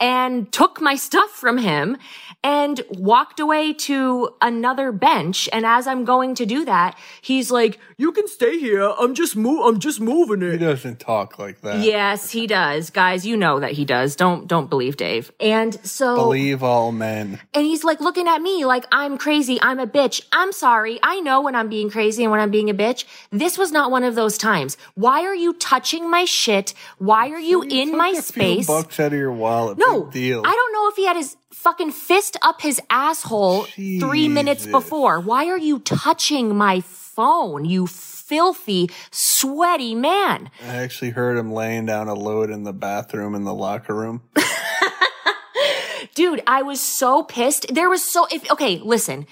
and 0.00 0.50
took 0.52 0.80
my 0.80 0.94
stuff 0.94 1.30
from 1.30 1.58
him 1.58 1.96
and 2.44 2.80
walked 2.90 3.40
away 3.40 3.72
to 3.72 4.30
another 4.40 4.92
bench. 4.92 5.48
And 5.52 5.66
as 5.66 5.86
I'm 5.86 6.04
going 6.04 6.34
to 6.36 6.46
do 6.46 6.64
that, 6.64 6.96
he's 7.20 7.50
like, 7.50 7.78
you 7.96 8.12
can 8.12 8.28
stay 8.28 8.58
here. 8.58 8.82
I'm 8.82 9.14
just 9.14 9.34
move, 9.36 9.60
I'm 9.64 9.80
just 9.80 10.00
moving 10.00 10.42
it." 10.42 10.52
He 10.52 10.58
doesn't 10.58 11.00
talk 11.00 11.38
like 11.38 11.60
that. 11.62 11.80
Yes, 11.80 12.30
he 12.30 12.46
does. 12.46 12.90
Guys, 12.90 13.26
you 13.26 13.36
know 13.36 13.58
that 13.60 13.72
he 13.72 13.84
does. 13.84 14.14
Don't, 14.14 14.46
don't 14.46 14.70
believe 14.70 14.96
Dave. 14.96 15.32
And 15.40 15.74
so. 15.84 16.14
Believe 16.14 16.62
all 16.62 16.92
men. 16.92 17.40
And 17.52 17.64
he's 17.66 17.82
like 17.82 18.00
looking 18.00 18.28
at 18.28 18.40
me 18.40 18.64
like 18.64 18.84
I'm 18.92 19.18
crazy. 19.18 19.58
I'm 19.60 19.80
a 19.80 19.86
bitch. 19.86 20.22
I'm 20.32 20.52
sorry. 20.52 21.00
I 21.02 21.20
know 21.20 21.40
when 21.42 21.56
I'm 21.56 21.68
being 21.68 21.90
crazy 21.90 22.22
and 22.22 22.30
when 22.30 22.40
I'm 22.40 22.50
being 22.50 22.70
a 22.70 22.74
bitch. 22.74 23.04
This 23.30 23.58
was 23.58 23.72
not 23.72 23.90
one 23.90 24.04
of 24.04 24.14
those 24.14 24.38
times. 24.38 24.76
Why 24.94 25.24
are 25.24 25.34
you 25.34 25.54
touching 25.54 26.08
my 26.10 26.24
shit? 26.24 26.72
Why 26.98 27.30
are 27.30 27.40
you 27.40 27.62
in 27.62 27.96
my 27.96 28.10
Took 28.10 28.18
a 28.20 28.22
few 28.22 28.42
space? 28.42 28.66
bucks 28.66 29.00
out 29.00 29.12
of 29.12 29.18
your 29.18 29.32
wallet. 29.32 29.78
No, 29.78 29.87
Big 29.92 30.10
deal. 30.12 30.42
I 30.44 30.52
don't 30.52 30.72
know 30.72 30.88
if 30.88 30.96
he 30.96 31.06
had 31.06 31.16
his 31.16 31.36
fucking 31.50 31.92
fist 31.92 32.36
up 32.42 32.60
his 32.60 32.80
asshole 32.90 33.64
three 33.64 34.28
minutes 34.28 34.66
before. 34.66 35.20
Why 35.20 35.46
are 35.46 35.58
you 35.58 35.78
touching 35.80 36.56
my 36.56 36.80
phone? 36.80 37.64
You 37.64 37.86
filthy, 37.86 38.90
sweaty 39.10 39.94
man. 39.94 40.50
I 40.62 40.76
actually 40.76 41.10
heard 41.10 41.38
him 41.38 41.52
laying 41.52 41.86
down 41.86 42.08
a 42.08 42.14
load 42.14 42.50
in 42.50 42.64
the 42.64 42.72
bathroom 42.72 43.34
in 43.34 43.44
the 43.44 43.54
locker 43.54 43.94
room. 43.94 44.22
Dude, 46.14 46.42
I 46.46 46.62
was 46.62 46.80
so 46.80 47.22
pissed. 47.22 47.74
There 47.74 47.88
was 47.88 48.04
so, 48.04 48.26
if, 48.30 48.50
okay, 48.50 48.80
listen, 48.84 49.26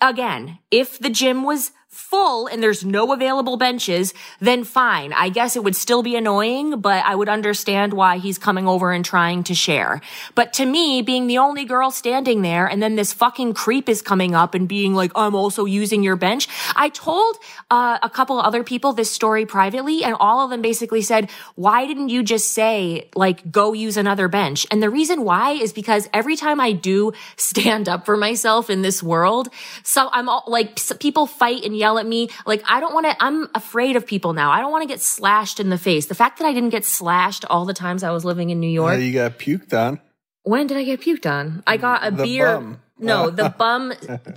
again, 0.00 0.58
if 0.70 0.98
the 0.98 1.10
gym 1.10 1.44
was 1.44 1.72
full 1.90 2.46
and 2.46 2.62
there's 2.62 2.84
no 2.84 3.12
available 3.12 3.56
benches, 3.56 4.14
then 4.40 4.62
fine. 4.62 5.12
I 5.12 5.28
guess 5.28 5.56
it 5.56 5.64
would 5.64 5.74
still 5.74 6.04
be 6.04 6.14
annoying, 6.14 6.80
but 6.80 7.04
I 7.04 7.16
would 7.16 7.28
understand 7.28 7.92
why 7.92 8.18
he's 8.18 8.38
coming 8.38 8.68
over 8.68 8.92
and 8.92 9.04
trying 9.04 9.42
to 9.44 9.54
share. 9.56 10.00
But 10.36 10.52
to 10.54 10.66
me, 10.66 11.02
being 11.02 11.26
the 11.26 11.38
only 11.38 11.64
girl 11.64 11.90
standing 11.90 12.42
there 12.42 12.66
and 12.66 12.80
then 12.80 12.94
this 12.94 13.12
fucking 13.12 13.54
creep 13.54 13.88
is 13.88 14.02
coming 14.02 14.36
up 14.36 14.54
and 14.54 14.68
being 14.68 14.94
like, 14.94 15.10
I'm 15.16 15.34
also 15.34 15.64
using 15.64 16.04
your 16.04 16.14
bench. 16.14 16.46
I 16.76 16.90
told 16.90 17.36
uh, 17.72 17.98
a 18.02 18.08
couple 18.08 18.38
other 18.38 18.62
people 18.62 18.92
this 18.92 19.10
story 19.10 19.44
privately 19.44 20.04
and 20.04 20.14
all 20.20 20.44
of 20.44 20.50
them 20.50 20.62
basically 20.62 21.02
said, 21.02 21.28
why 21.56 21.86
didn't 21.86 22.10
you 22.10 22.22
just 22.22 22.52
say 22.52 23.08
like, 23.16 23.50
go 23.50 23.72
use 23.72 23.96
another 23.96 24.28
bench? 24.28 24.64
And 24.70 24.80
the 24.80 24.90
reason 24.90 25.24
why 25.24 25.52
is 25.52 25.72
because 25.72 26.08
every 26.12 26.36
time 26.36 26.60
I 26.60 26.70
do 26.70 27.12
stand 27.36 27.88
up 27.88 28.06
for 28.06 28.16
myself 28.16 28.70
in 28.70 28.82
this 28.82 29.02
world, 29.02 29.48
so 29.82 30.08
I'm 30.12 30.28
all 30.28 30.44
like, 30.46 30.78
people 31.00 31.26
fight 31.26 31.64
and 31.64 31.79
yell 31.80 31.98
at 31.98 32.06
me. 32.06 32.28
Like, 32.46 32.62
I 32.68 32.78
don't 32.80 32.94
want 32.94 33.06
to, 33.06 33.14
I'm 33.26 33.48
afraid 33.54 33.96
of 33.96 34.06
people 34.06 34.32
now. 34.34 34.50
I 34.52 34.60
don't 34.60 34.70
want 34.70 34.82
to 34.82 34.88
get 34.94 35.00
slashed 35.00 35.58
in 35.58 35.68
the 35.70 35.78
face. 35.78 36.06
The 36.06 36.14
fact 36.14 36.38
that 36.38 36.46
I 36.46 36.52
didn't 36.52 36.70
get 36.70 36.84
slashed 36.84 37.44
all 37.50 37.64
the 37.64 37.74
times 37.74 38.02
I 38.04 38.10
was 38.10 38.24
living 38.24 38.50
in 38.50 38.60
New 38.60 38.70
York. 38.82 39.00
you 39.00 39.12
got 39.12 39.38
puked 39.38 39.72
on. 39.74 39.98
when 40.42 40.66
did 40.68 40.76
I 40.76 40.84
get 40.84 41.00
puked 41.00 41.26
on? 41.28 41.62
I 41.66 41.76
got 41.76 42.06
a 42.06 42.10
The 42.10 42.22
beer. 42.24 42.46
bum. 42.54 42.80
No, 43.00 43.30
the 43.30 43.54
bum 43.56 43.92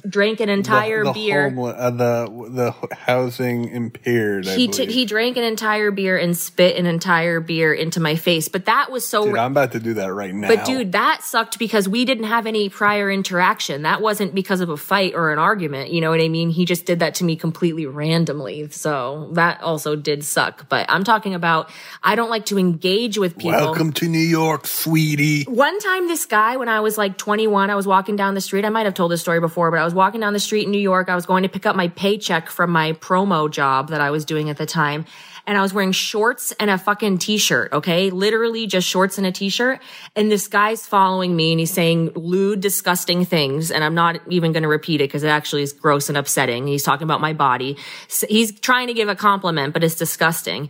drank 0.08 0.40
an 0.40 0.50
entire 0.60 1.04
the, 1.04 1.12
the 1.12 1.14
beer. 1.14 1.50
homel- 1.52 1.76
uh, 1.78 1.90
the 1.92 2.74
the 2.84 2.96
housing 2.96 3.70
impaired. 3.70 4.46
He 4.46 4.68
t- 4.68 4.92
he 4.92 5.06
drank 5.06 5.38
an 5.38 5.44
entire 5.44 5.92
beer 5.92 6.18
and 6.18 6.38
spit 6.38 6.78
an 6.78 6.86
entire 6.86 7.40
beer 7.40 7.74
into 7.74 8.00
my 8.00 8.16
face. 8.16 8.48
But 8.48 8.66
that 8.66 8.92
was 8.92 9.06
so. 9.06 9.26
Dude, 9.26 9.38
I'm 9.38 9.52
about 9.52 9.74
to 9.74 9.80
do 9.80 9.96
that 9.96 10.14
right 10.14 10.34
now. 10.34 10.48
But 10.48 10.66
dude, 10.66 10.94
that 10.94 11.24
sucked 11.24 11.60
because 11.60 11.88
we 11.90 12.06
didn't 12.06 12.26
have 12.26 12.46
any 12.46 12.70
prior 12.70 13.12
interaction. 13.12 13.84
That 13.84 14.02
wasn't 14.02 14.34
because 14.34 14.62
of 14.62 14.70
a 14.70 14.78
fight 14.78 15.14
or 15.14 15.32
an 15.32 15.40
argument. 15.40 15.92
You 15.92 16.02
know 16.02 16.10
what 16.10 16.22
I 16.22 16.30
mean? 16.30 16.50
He 16.50 16.66
just 16.66 16.86
did 16.86 17.00
that 17.00 17.16
to 17.16 17.24
me 17.24 17.36
completely 17.36 17.86
randomly. 17.86 18.70
So 18.70 19.30
that 19.34 19.62
also 19.62 19.96
did 19.96 20.24
suck. 20.24 20.70
But 20.70 20.86
I'm 20.90 21.04
talking 21.04 21.34
about 21.34 21.70
I 22.02 22.16
don't 22.16 22.30
like 22.30 22.46
to 22.48 22.58
engage 22.58 23.18
with 23.18 23.38
people. 23.38 23.52
welcome 23.52 23.92
to 23.94 24.08
New 24.08 24.20
York, 24.20 24.68
sweetie. 24.68 25.44
One 25.44 25.78
time, 25.80 26.08
this 26.08 26.26
guy, 26.26 26.58
when 26.58 26.70
I 26.70 26.80
was 26.80 26.98
like 26.98 27.18
21, 27.18 27.70
I 27.70 27.76
was 27.76 27.88
walking 27.88 28.16
down 28.16 28.34
the 28.34 28.42
street. 28.42 28.53
I 28.62 28.70
might 28.70 28.86
have 28.86 28.94
told 28.94 29.12
this 29.12 29.22
story 29.22 29.40
before, 29.40 29.72
but 29.72 29.80
I 29.80 29.84
was 29.84 29.94
walking 29.94 30.22
down 30.22 30.34
the 30.34 30.40
street 30.40 30.66
in 30.66 30.72
New 30.72 30.80
York. 30.80 31.10
I 31.10 31.16
was 31.16 31.26
going 31.26 31.44
to 31.44 31.50
pick 31.50 31.66
up 31.66 31.76
my 31.76 31.88
paycheck 31.88 32.50
from 32.50 32.70
my 32.70 32.94
promo 32.94 33.50
job 33.50 33.90
that 33.90 34.02
I 34.02 34.12
was 34.12 34.26
doing 34.26 34.50
at 34.50 34.58
the 34.58 34.66
time. 34.66 35.06
And 35.46 35.58
I 35.58 35.62
was 35.62 35.74
wearing 35.74 35.92
shorts 35.92 36.54
and 36.54 36.70
a 36.70 36.78
fucking 36.78 37.18
t-shirt, 37.18 37.74
okay? 37.74 38.12
Literally 38.12 38.68
just 38.68 38.88
shorts 38.88 39.18
and 39.18 39.28
a 39.28 39.32
t-shirt. 39.32 39.82
And 40.16 40.32
this 40.32 40.48
guy's 40.48 40.86
following 40.86 41.36
me 41.36 41.52
and 41.52 41.60
he's 41.60 41.74
saying 41.74 42.12
lewd, 42.16 42.62
disgusting 42.62 43.26
things. 43.26 43.70
And 43.70 43.84
I'm 43.84 43.96
not 43.96 44.22
even 44.30 44.54
going 44.54 44.64
to 44.64 44.70
repeat 44.70 45.02
it 45.02 45.10
because 45.10 45.24
it 45.24 45.30
actually 45.30 45.64
is 45.64 45.74
gross 45.74 46.08
and 46.08 46.18
upsetting. 46.18 46.68
He's 46.68 46.84
talking 46.84 47.04
about 47.04 47.20
my 47.20 47.34
body. 47.34 47.78
So 48.08 48.28
he's 48.30 48.58
trying 48.60 48.88
to 48.88 48.94
give 48.94 49.10
a 49.10 49.16
compliment, 49.16 49.74
but 49.74 49.84
it's 49.84 49.96
disgusting. 49.96 50.70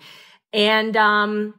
And, 0.53 0.97
um, 0.97 1.53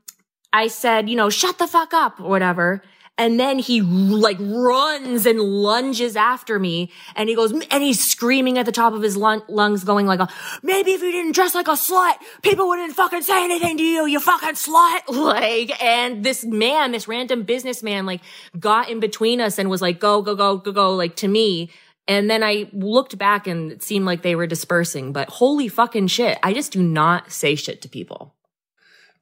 I 0.54 0.68
said, 0.68 1.10
you 1.10 1.16
know, 1.16 1.30
shut 1.30 1.58
the 1.58 1.66
fuck 1.66 1.92
up 1.92 2.20
or 2.20 2.28
whatever. 2.28 2.80
And 3.16 3.38
then 3.38 3.60
he 3.60 3.80
like 3.80 4.38
runs 4.40 5.24
and 5.24 5.38
lunges 5.38 6.16
after 6.16 6.58
me 6.58 6.90
and 7.14 7.28
he 7.28 7.36
goes, 7.36 7.52
and 7.52 7.82
he's 7.82 8.02
screaming 8.02 8.58
at 8.58 8.66
the 8.66 8.72
top 8.72 8.92
of 8.92 9.02
his 9.02 9.16
lungs 9.16 9.84
going 9.84 10.06
like, 10.06 10.20
maybe 10.64 10.92
if 10.92 11.02
you 11.02 11.12
didn't 11.12 11.32
dress 11.32 11.54
like 11.54 11.68
a 11.68 11.72
slut, 11.72 12.14
people 12.42 12.66
wouldn't 12.66 12.92
fucking 12.94 13.22
say 13.22 13.44
anything 13.44 13.76
to 13.76 13.84
you, 13.84 14.06
you 14.06 14.18
fucking 14.20 14.54
slut. 14.54 15.00
Like, 15.24 15.82
and 15.82 16.22
this 16.24 16.44
man, 16.44 16.92
this 16.92 17.08
random 17.08 17.44
businessman 17.44 18.04
like 18.04 18.20
got 18.58 18.90
in 18.90 19.00
between 19.00 19.40
us 19.40 19.58
and 19.58 19.70
was 19.70 19.80
like, 19.80 19.98
go, 19.98 20.20
go, 20.20 20.34
go, 20.34 20.58
go, 20.58 20.72
go, 20.72 20.94
like 20.94 21.16
to 21.16 21.28
me. 21.28 21.70
And 22.06 22.28
then 22.28 22.42
I 22.42 22.68
looked 22.72 23.16
back 23.16 23.46
and 23.46 23.72
it 23.72 23.82
seemed 23.82 24.04
like 24.04 24.22
they 24.22 24.34
were 24.34 24.46
dispersing, 24.46 25.12
but 25.12 25.28
holy 25.28 25.68
fucking 25.68 26.08
shit. 26.08 26.38
I 26.42 26.52
just 26.52 26.72
do 26.72 26.82
not 26.82 27.32
say 27.32 27.54
shit 27.54 27.80
to 27.82 27.88
people. 27.88 28.34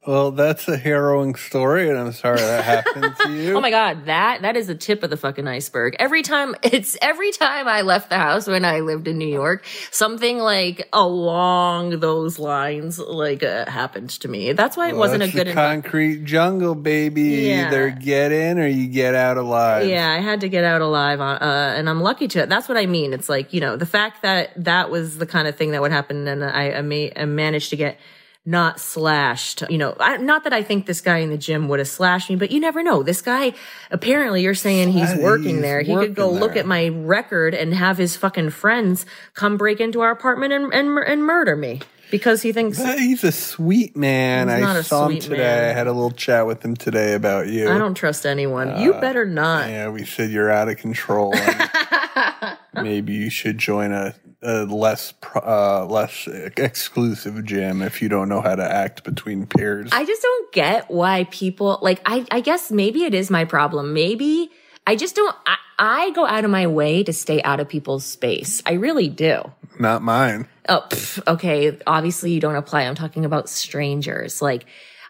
Well, 0.05 0.31
that's 0.31 0.67
a 0.67 0.75
harrowing 0.75 1.35
story, 1.35 1.87
and 1.89 1.97
I'm 1.97 2.11
sorry 2.11 2.39
that 2.39 2.63
happened 2.65 3.15
to 3.23 3.31
you. 3.41 3.55
Oh 3.55 3.61
my 3.61 3.69
god, 3.69 4.05
that 4.05 4.41
that 4.41 4.57
is 4.57 4.67
the 4.67 4.75
tip 4.75 5.01
of 5.01 5.09
the 5.09 5.15
fucking 5.17 5.47
iceberg. 5.47 5.95
Every 5.97 6.21
time 6.23 6.55
it's 6.63 6.97
every 7.01 7.31
time 7.31 7.67
I 7.69 7.81
left 7.83 8.09
the 8.09 8.17
house 8.17 8.45
when 8.45 8.65
I 8.65 8.81
lived 8.81 9.07
in 9.07 9.17
New 9.17 9.27
York, 9.31 9.65
something 9.91 10.39
like 10.39 10.89
along 10.91 11.99
those 12.01 12.37
lines 12.37 12.99
like 12.99 13.43
uh, 13.43 13.69
happened 13.69 14.09
to 14.09 14.27
me. 14.27 14.51
That's 14.53 14.75
why 14.75 14.89
it 14.89 14.91
Well, 14.91 14.99
wasn't 15.01 15.23
a 15.23 15.27
good. 15.31 15.47
the 15.47 15.53
concrete 15.53 16.25
jungle, 16.25 16.75
baby. 16.75 17.21
Yeah. 17.47 17.67
either 17.67 17.89
get 17.91 18.31
in 18.33 18.59
or 18.59 18.67
you 18.67 18.87
get 18.87 19.15
out 19.15 19.37
alive. 19.37 19.87
yeah, 19.87 20.09
I 20.11 20.19
had 20.19 20.41
to 20.41 20.49
get 20.49 20.65
out 20.65 20.81
alive 20.81 21.21
on, 21.21 21.37
uh, 21.41 21.75
and 21.77 21.89
I'm 21.89 22.01
lucky 22.01 22.27
to. 22.29 22.45
That's 22.45 22.67
what 22.67 22.77
I 22.77 22.87
mean. 22.87 23.13
It's 23.13 23.29
like 23.29 23.53
you 23.53 23.61
know 23.61 23.77
the 23.77 23.85
fact 23.85 24.21
that 24.23 24.51
that 24.65 24.89
was 24.89 25.17
the 25.17 25.25
kind 25.25 25.47
of 25.47 25.55
thing 25.55 25.71
that 25.71 25.81
would 25.81 25.91
happen, 25.91 26.27
and 26.27 26.43
I, 26.43 26.71
I, 26.73 26.81
ma- 26.81 27.09
I 27.15 27.23
managed 27.25 27.69
to 27.69 27.77
get 27.77 27.97
not 28.45 28.79
slashed. 28.79 29.63
You 29.69 29.77
know, 29.77 29.95
I, 29.99 30.17
not 30.17 30.43
that 30.43 30.53
I 30.53 30.63
think 30.63 30.85
this 30.85 31.01
guy 31.01 31.19
in 31.19 31.29
the 31.29 31.37
gym 31.37 31.67
would 31.69 31.79
have 31.79 31.87
slashed 31.87 32.29
me, 32.29 32.35
but 32.35 32.51
you 32.51 32.59
never 32.59 32.83
know. 32.83 33.03
This 33.03 33.21
guy, 33.21 33.53
apparently, 33.89 34.41
you're 34.41 34.53
saying 34.53 34.91
he's 34.91 35.15
working 35.15 35.55
he's 35.55 35.61
there. 35.61 35.81
He 35.81 35.95
could 35.95 36.15
go 36.15 36.27
working 36.27 36.39
look 36.39 36.55
at 36.57 36.65
my 36.65 36.89
record 36.89 37.53
and 37.53 37.73
have 37.73 37.97
his 37.97 38.15
fucking 38.17 38.49
friends 38.49 39.05
come 39.33 39.57
break 39.57 39.79
into 39.79 40.01
our 40.01 40.11
apartment 40.11 40.53
and 40.53 40.73
and, 40.73 40.97
and 40.97 41.23
murder 41.25 41.55
me 41.55 41.81
because 42.13 42.43
he 42.43 42.51
thinks. 42.51 42.79
Uh, 42.79 42.95
He's 42.95 43.23
a 43.23 43.31
sweet 43.31 43.97
man. 43.97 44.47
He's 44.47 44.59
not 44.61 44.75
I 44.75 44.79
a 44.79 44.83
saw 44.83 45.07
him 45.07 45.17
today. 45.19 45.37
man. 45.37 45.69
I 45.71 45.73
had 45.73 45.87
a 45.87 45.91
little 45.91 46.11
chat 46.11 46.45
with 46.45 46.63
him 46.63 46.75
today 46.75 47.15
about 47.15 47.47
you. 47.47 47.67
I 47.71 47.79
don't 47.79 47.95
trust 47.95 48.27
anyone. 48.27 48.79
you 48.79 48.93
better 48.93 49.25
not. 49.25 49.65
Uh, 49.65 49.69
Yeah, 49.69 49.89
we 49.89 50.05
said 50.05 50.29
you're 50.29 50.51
out 50.51 50.69
of 50.69 50.77
control. 50.77 51.33
maybe 52.75 53.13
you 53.13 53.31
should 53.31 53.57
join 53.57 53.91
a, 53.91 54.13
a 54.43 54.65
less 54.65 55.15
uh, 55.35 55.87
less 55.87 56.27
exclusive 56.27 57.43
gym 57.45 57.81
if 57.81 57.99
you 57.99 58.09
don't 58.09 58.29
know 58.29 58.41
how 58.41 58.53
to 58.53 58.63
act 58.63 59.03
between 59.03 59.47
peers. 59.47 59.89
I 59.91 60.05
just 60.05 60.21
don't 60.21 60.53
get 60.53 60.91
why 60.91 61.27
people 61.31 61.79
like 61.81 61.99
I 62.05 62.27
I 62.29 62.41
guess 62.41 62.69
maybe 62.69 63.05
it 63.05 63.15
is 63.15 63.31
my 63.31 63.43
problem. 63.43 63.91
Maybe 63.91 64.51
I 64.85 64.95
just 64.95 65.15
don't 65.15 65.35
I, 65.47 65.57
I 65.79 66.11
go 66.11 66.27
out 66.27 66.45
of 66.45 66.51
my 66.51 66.67
way 66.67 67.01
to 67.05 67.11
stay 67.11 67.41
out 67.41 67.59
of 67.59 67.67
people's 67.67 68.05
space. 68.05 68.61
I 68.67 68.73
really 68.73 69.09
do. 69.09 69.51
Not 69.79 70.03
mine. 70.03 70.47
Oh, 70.69 70.85
pff, 70.89 71.25
okay. 71.27 71.77
Obviously 71.85 72.31
you 72.31 72.39
don't 72.39 72.55
apply. 72.55 72.83
I'm 72.83 72.95
talking 72.95 73.25
about 73.25 73.49
strangers. 73.49 74.41
Like 74.41 74.65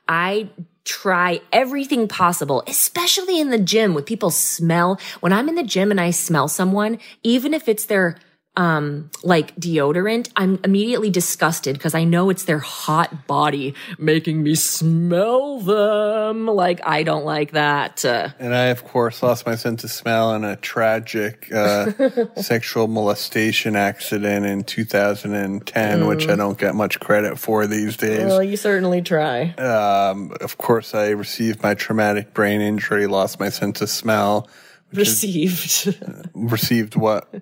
I 0.08 0.50
try 0.86 1.40
everything 1.52 2.08
possible, 2.08 2.64
especially 2.68 3.40
in 3.40 3.50
the 3.50 3.60
gym 3.60 3.94
with 3.94 4.06
people 4.06 4.32
smell. 4.32 5.00
When 5.22 5.32
I'm 5.32 5.48
in 5.48 5.56
the 5.56 5.64
gym 5.64 5.92
and 5.92 6.02
I 6.02 6.12
smell 6.12 6.48
someone, 6.48 7.00
even 7.24 7.54
if 7.54 7.70
it's 7.70 7.86
their 7.86 8.18
um 8.56 9.10
like 9.24 9.56
deodorant 9.56 10.30
i'm 10.36 10.60
immediately 10.64 11.10
disgusted 11.10 11.74
because 11.74 11.96
i 11.96 12.04
know 12.04 12.30
it's 12.30 12.44
their 12.46 12.60
hot 12.60 13.26
body 13.26 13.74
making 13.98 14.44
me 14.44 14.54
smell 14.54 15.60
them. 15.60 16.46
Like 16.48 16.80
i 16.86 17.04
don't 17.04 17.26
like 17.26 17.52
that. 17.52 18.04
Uh, 18.06 18.30
And 18.40 18.54
I, 18.54 18.66
of 18.66 18.84
course, 18.84 19.24
lost 19.24 19.46
my 19.46 19.56
sense 19.56 19.84
of 19.84 19.92
smell 19.92 20.34
in 20.36 20.44
a 20.44 20.56
tragic 20.56 21.52
uh, 21.54 21.92
sexual 22.42 22.88
molestation 22.88 23.76
accident 23.76 24.46
in 24.46 24.64
2010, 24.64 26.08
which 26.08 26.28
I 26.28 26.36
don't 26.36 26.58
get 26.58 26.76
much 26.76 27.00
credit 27.00 27.40
for 27.40 27.66
these 27.68 27.98
days. 27.98 28.26
well 28.26 28.44
you 28.44 28.58
certainly 28.58 29.02
try. 29.02 29.52
Um, 29.54 30.34
of 30.42 30.58
course, 30.58 30.94
I 30.94 31.10
received 31.10 31.64
my 31.64 31.74
traumatic 31.74 32.34
brain 32.34 32.62
injury, 32.62 33.08
lost 33.08 33.40
my 33.40 33.50
sense 33.50 33.82
of 33.82 33.90
smell, 33.90 34.48
received. 34.94 35.98
Received 36.34 36.96
what 36.96 37.42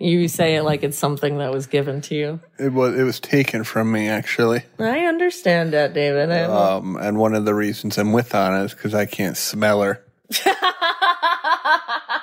you 0.00 0.28
say 0.28 0.56
it 0.56 0.62
like 0.62 0.82
it's 0.82 0.96
something 0.98 1.38
that 1.38 1.52
was 1.52 1.66
given 1.66 2.00
to 2.00 2.14
you 2.14 2.40
it 2.58 2.72
was. 2.72 2.98
It 2.98 3.02
was 3.02 3.20
taken 3.20 3.64
from 3.64 3.92
me 3.92 4.08
actually. 4.08 4.62
i 4.78 5.00
understand 5.00 5.72
that 5.72 5.92
david 5.92 6.30
I, 6.30 6.42
Um, 6.44 6.96
and 6.96 7.18
one 7.18 7.34
of 7.34 7.44
the 7.44 7.54
reasons 7.54 7.98
I'm 7.98 8.12
with 8.12 8.34
Ana 8.34 8.64
is 8.64 8.72
because 8.74 8.94
I 8.94 9.04
can't 9.06 9.36
smell 9.36 9.82
her. 9.82 10.04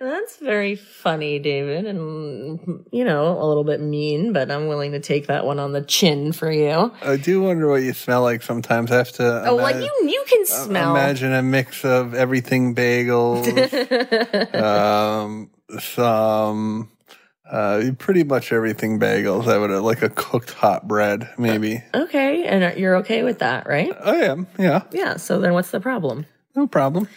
That's 0.00 0.36
very 0.36 0.74
funny, 0.76 1.38
David, 1.38 1.86
and 1.86 2.84
you 2.92 3.04
know, 3.04 3.38
a 3.40 3.44
little 3.46 3.64
bit 3.64 3.80
mean, 3.80 4.32
but 4.32 4.50
I'm 4.50 4.68
willing 4.68 4.92
to 4.92 5.00
take 5.00 5.26
that 5.26 5.44
one 5.44 5.58
on 5.58 5.72
the 5.72 5.82
chin 5.82 6.32
for 6.32 6.50
you. 6.50 6.92
I 7.02 7.16
do 7.16 7.42
wonder 7.42 7.68
what 7.68 7.82
you 7.82 7.92
smell 7.92 8.22
like 8.22 8.42
sometimes. 8.42 8.90
I 8.90 8.96
have 8.96 9.12
to. 9.12 9.48
Oh, 9.48 9.56
like 9.56 9.76
ima- 9.76 9.84
you, 9.84 10.08
you 10.08 10.24
can 10.28 10.46
smell. 10.46 10.92
Imagine 10.92 11.32
a 11.32 11.42
mix 11.42 11.84
of 11.84 12.14
everything 12.14 12.74
bagels, 12.74 14.54
um, 14.54 15.50
some, 15.78 16.90
uh, 17.50 17.82
pretty 17.98 18.24
much 18.24 18.52
everything 18.52 18.98
bagels. 18.98 19.46
I 19.46 19.58
would 19.58 19.70
like 19.70 20.02
a 20.02 20.10
cooked 20.10 20.52
hot 20.52 20.88
bread, 20.88 21.28
maybe. 21.38 21.82
Okay, 21.94 22.44
and 22.46 22.78
you're 22.78 22.96
okay 22.96 23.24
with 23.24 23.40
that, 23.40 23.66
right? 23.66 23.92
I 24.04 24.16
am, 24.24 24.46
yeah, 24.58 24.82
Yeah. 24.92 25.16
So 25.16 25.40
then, 25.40 25.52
what's 25.52 25.70
the 25.70 25.80
problem? 25.80 26.26
no 26.54 26.66
problem. 26.66 27.08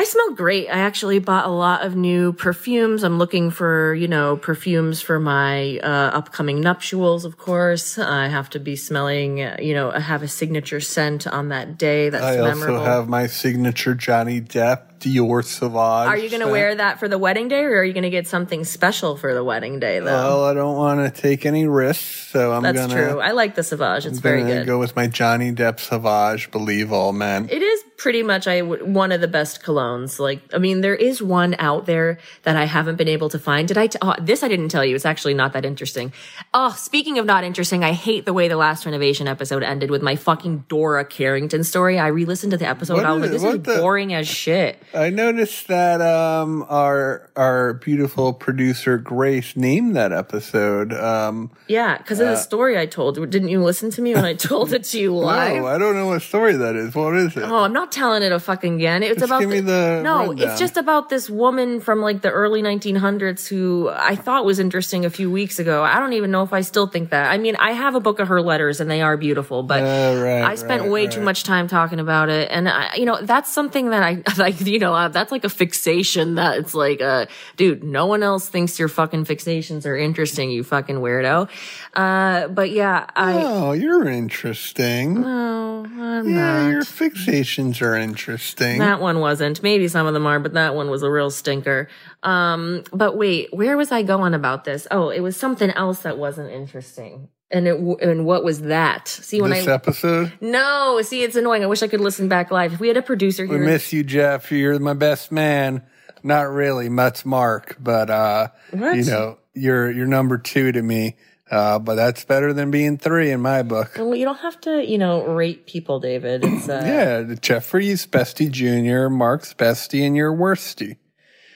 I 0.00 0.04
smell 0.04 0.32
great. 0.32 0.68
I 0.68 0.78
actually 0.78 1.18
bought 1.18 1.44
a 1.44 1.50
lot 1.50 1.82
of 1.82 1.94
new 1.94 2.32
perfumes. 2.32 3.02
I'm 3.02 3.18
looking 3.18 3.50
for, 3.50 3.92
you 3.92 4.08
know, 4.08 4.38
perfumes 4.38 5.02
for 5.02 5.20
my 5.20 5.78
uh, 5.80 6.16
upcoming 6.16 6.62
nuptials, 6.62 7.26
of 7.26 7.36
course. 7.36 7.98
I 7.98 8.28
have 8.28 8.48
to 8.50 8.58
be 8.58 8.76
smelling, 8.76 9.36
you 9.60 9.74
know, 9.74 9.90
I 9.90 10.00
have 10.00 10.22
a 10.22 10.28
signature 10.28 10.80
scent 10.80 11.26
on 11.26 11.50
that 11.50 11.76
day 11.76 12.08
that's 12.08 12.24
I 12.24 12.38
also 12.38 12.82
have 12.82 13.10
my 13.10 13.26
signature 13.26 13.94
Johnny 13.94 14.40
Depp 14.40 14.90
Dior 15.00 15.44
Sauvage. 15.44 16.08
Are 16.08 16.16
you 16.16 16.30
going 16.30 16.42
to 16.42 16.48
wear 16.48 16.74
that 16.74 16.98
for 16.98 17.08
the 17.08 17.18
wedding 17.18 17.48
day 17.48 17.60
or 17.60 17.80
are 17.80 17.84
you 17.84 17.92
going 17.92 18.04
to 18.04 18.10
get 18.10 18.26
something 18.26 18.64
special 18.64 19.16
for 19.16 19.34
the 19.34 19.42
wedding 19.44 19.80
day, 19.80 19.98
though? 19.98 20.06
Well, 20.06 20.44
I 20.44 20.54
don't 20.54 20.76
want 20.76 21.14
to 21.14 21.22
take 21.22 21.44
any 21.44 21.66
risks, 21.66 22.30
so 22.30 22.52
I'm 22.52 22.62
That's 22.62 22.78
gonna. 22.78 22.94
true. 22.94 23.20
I 23.20 23.32
like 23.32 23.54
the 23.54 23.62
Sauvage. 23.62 24.06
It's 24.06 24.18
very 24.18 24.44
good. 24.44 24.66
Go 24.66 24.78
with 24.78 24.94
my 24.96 25.08
Johnny 25.08 25.52
Depp 25.52 25.80
Sauvage. 25.80 26.50
Believe 26.50 26.92
all 26.92 27.12
men. 27.12 27.48
It 27.50 27.62
is 27.62 27.82
pretty 28.00 28.22
much 28.22 28.48
I 28.48 28.60
w- 28.60 28.82
one 28.86 29.12
of 29.12 29.20
the 29.20 29.28
best 29.28 29.62
colognes. 29.62 30.18
Like, 30.18 30.40
I 30.54 30.58
mean, 30.58 30.80
there 30.80 30.94
is 30.94 31.20
one 31.20 31.54
out 31.58 31.84
there 31.84 32.16
that 32.44 32.56
I 32.56 32.64
haven't 32.64 32.96
been 32.96 33.08
able 33.08 33.28
to 33.28 33.38
find. 33.38 33.68
Did 33.68 33.76
I? 33.76 33.88
T- 33.88 33.98
oh, 34.00 34.14
this 34.18 34.42
I 34.42 34.48
didn't 34.48 34.70
tell 34.70 34.82
you. 34.84 34.94
It's 34.94 35.04
actually 35.04 35.34
not 35.34 35.52
that 35.52 35.66
interesting. 35.66 36.10
Oh, 36.54 36.70
speaking 36.78 37.18
of 37.18 37.26
not 37.26 37.44
interesting, 37.44 37.84
I 37.84 37.92
hate 37.92 38.24
the 38.24 38.32
way 38.32 38.48
the 38.48 38.56
last 38.56 38.86
renovation 38.86 39.28
episode 39.28 39.62
ended 39.62 39.90
with 39.90 40.00
my 40.00 40.16
fucking 40.16 40.64
Dora 40.68 41.04
Carrington 41.04 41.62
story. 41.62 41.98
I 41.98 42.06
re-listened 42.06 42.52
to 42.52 42.56
the 42.56 42.66
episode. 42.66 42.94
What 42.94 43.04
I 43.04 43.12
was 43.12 43.20
like, 43.22 43.30
this 43.32 43.42
is 43.44 43.62
the- 43.76 43.80
boring 43.82 44.14
as 44.14 44.26
shit. 44.26 44.82
I 44.94 45.10
noticed 45.10 45.68
that 45.68 46.00
um, 46.00 46.64
our 46.70 47.28
our 47.36 47.74
beautiful 47.74 48.32
producer 48.32 48.96
Grace 48.96 49.56
named 49.56 49.94
that 49.96 50.10
episode. 50.12 50.94
Um, 50.94 51.50
Yeah, 51.68 51.98
because 51.98 52.18
of 52.20 52.28
the 52.28 52.36
story 52.36 52.78
I 52.78 52.86
told. 52.86 53.16
Didn't 53.30 53.48
you 53.48 53.62
listen 53.62 53.90
to 53.90 54.00
me 54.02 54.14
when 54.14 54.24
I 54.24 54.32
told 54.34 54.72
it 54.72 54.84
to 54.84 54.98
you 54.98 55.14
live? 55.30 55.56
no, 55.58 55.66
I 55.66 55.76
don't 55.76 55.94
know 55.94 56.06
what 56.06 56.22
story 56.22 56.54
that 56.54 56.76
is. 56.76 56.94
What 56.94 57.14
is 57.16 57.36
it? 57.36 57.42
Oh, 57.44 57.64
I'm 57.64 57.72
not 57.74 57.89
not 57.90 58.00
telling 58.00 58.22
it 58.22 58.32
a 58.32 58.38
fucking 58.40 58.74
again. 58.76 59.02
It's 59.02 59.22
about 59.22 59.42
me 59.42 59.60
the 59.60 60.00
no. 60.02 60.26
rundown. 60.28 60.48
It's 60.48 60.58
just 60.58 60.76
about 60.76 61.08
this 61.08 61.28
woman 61.28 61.80
from 61.80 62.00
like 62.00 62.22
the 62.22 62.30
early 62.30 62.62
1900s 62.62 63.48
who 63.48 63.88
I 63.92 64.16
thought 64.16 64.44
was 64.44 64.58
interesting 64.58 65.04
a 65.04 65.10
few 65.10 65.30
weeks 65.30 65.58
ago. 65.58 65.82
I 65.82 65.98
don't 65.98 66.12
even 66.14 66.30
know 66.30 66.42
if 66.42 66.52
I 66.52 66.60
still 66.62 66.86
think 66.86 67.10
that. 67.10 67.30
I 67.30 67.38
mean, 67.38 67.56
I 67.56 67.72
have 67.72 67.94
a 67.94 68.00
book 68.00 68.18
of 68.20 68.28
her 68.28 68.40
letters 68.40 68.80
and 68.80 68.90
they 68.90 69.02
are 69.02 69.16
beautiful, 69.16 69.62
but 69.62 69.82
Uh, 69.82 70.22
right, 70.22 70.42
I 70.42 70.54
spent 70.54 70.82
right, 70.82 70.90
way 70.90 71.04
right. 71.04 71.12
too 71.12 71.20
much 71.22 71.44
time 71.44 71.68
talking 71.68 72.00
about 72.00 72.28
it, 72.28 72.48
and 72.50 72.68
I, 72.68 72.94
you 72.94 73.04
know 73.04 73.18
that's 73.22 73.52
something 73.52 73.90
that 73.90 74.02
I 74.02 74.22
like. 74.36 74.60
You 74.60 74.78
know, 74.78 74.94
uh, 74.94 75.08
that's 75.08 75.32
like 75.32 75.44
a 75.44 75.48
fixation 75.48 76.36
that 76.36 76.58
it's 76.58 76.74
like, 76.74 77.00
uh, 77.00 77.26
dude, 77.56 77.82
no 77.82 78.06
one 78.06 78.22
else 78.22 78.48
thinks 78.48 78.78
your 78.78 78.88
fucking 78.88 79.24
fixations 79.24 79.86
are 79.86 79.96
interesting. 79.96 80.50
You 80.50 80.62
fucking 80.64 80.96
weirdo. 80.96 81.48
Uh, 81.94 82.48
but 82.48 82.70
yeah, 82.70 83.06
I. 83.16 83.42
Oh, 83.42 83.72
you're 83.72 84.08
interesting. 84.08 85.24
Oh, 85.24 85.86
I'm 85.98 86.28
yeah, 86.28 86.62
not. 86.62 86.70
your 86.70 86.82
fixations 86.82 87.79
are 87.82 87.96
interesting. 87.96 88.78
That 88.78 89.00
one 89.00 89.20
wasn't. 89.20 89.62
Maybe 89.62 89.88
some 89.88 90.06
of 90.06 90.14
them 90.14 90.26
are, 90.26 90.38
but 90.38 90.54
that 90.54 90.74
one 90.74 90.90
was 90.90 91.02
a 91.02 91.10
real 91.10 91.30
stinker. 91.30 91.88
Um, 92.22 92.84
but 92.92 93.16
wait, 93.16 93.52
where 93.52 93.76
was 93.76 93.92
I 93.92 94.02
going 94.02 94.34
about 94.34 94.64
this? 94.64 94.86
Oh, 94.90 95.10
it 95.10 95.20
was 95.20 95.36
something 95.36 95.70
else 95.70 96.00
that 96.00 96.18
wasn't 96.18 96.50
interesting. 96.50 97.28
And 97.52 97.66
it, 97.66 97.74
and 97.74 98.24
what 98.24 98.44
was 98.44 98.62
that? 98.62 99.08
See, 99.08 99.42
when 99.42 99.50
this 99.50 99.66
I, 99.66 99.72
episode, 99.72 100.32
no, 100.40 101.00
see, 101.02 101.22
it's 101.24 101.34
annoying. 101.34 101.64
I 101.64 101.66
wish 101.66 101.82
I 101.82 101.88
could 101.88 102.00
listen 102.00 102.28
back 102.28 102.52
live. 102.52 102.72
If 102.74 102.80
we 102.80 102.86
had 102.86 102.96
a 102.96 103.02
producer 103.02 103.44
here, 103.44 103.58
we 103.58 103.64
miss 103.64 103.92
you, 103.92 104.04
Jeff. 104.04 104.52
You're 104.52 104.78
my 104.78 104.94
best 104.94 105.32
man. 105.32 105.82
Not 106.22 106.42
really, 106.42 106.88
much 106.88 107.26
Mark, 107.26 107.76
but 107.80 108.08
uh, 108.08 108.48
What? 108.70 108.96
you 108.96 109.04
know, 109.04 109.38
you're 109.54 109.90
you're 109.90 110.06
number 110.06 110.38
two 110.38 110.70
to 110.70 110.80
me. 110.82 111.16
Uh, 111.50 111.78
but 111.80 111.96
that's 111.96 112.24
better 112.24 112.52
than 112.52 112.70
being 112.70 112.96
three 112.96 113.30
in 113.30 113.40
my 113.40 113.62
book. 113.62 113.94
well, 113.96 114.14
you 114.14 114.24
don't 114.24 114.38
have 114.38 114.60
to, 114.60 114.88
you 114.88 114.98
know, 114.98 115.24
rate 115.26 115.66
people, 115.66 115.98
David. 115.98 116.44
It's, 116.44 116.68
uh, 116.68 116.82
Yeah, 116.84 117.34
Jeffrey's 117.40 118.06
bestie 118.06 118.50
junior, 118.50 119.10
Mark's 119.10 119.52
bestie, 119.52 120.06
and 120.06 120.16
you're 120.16 120.32
worsty. 120.32 120.96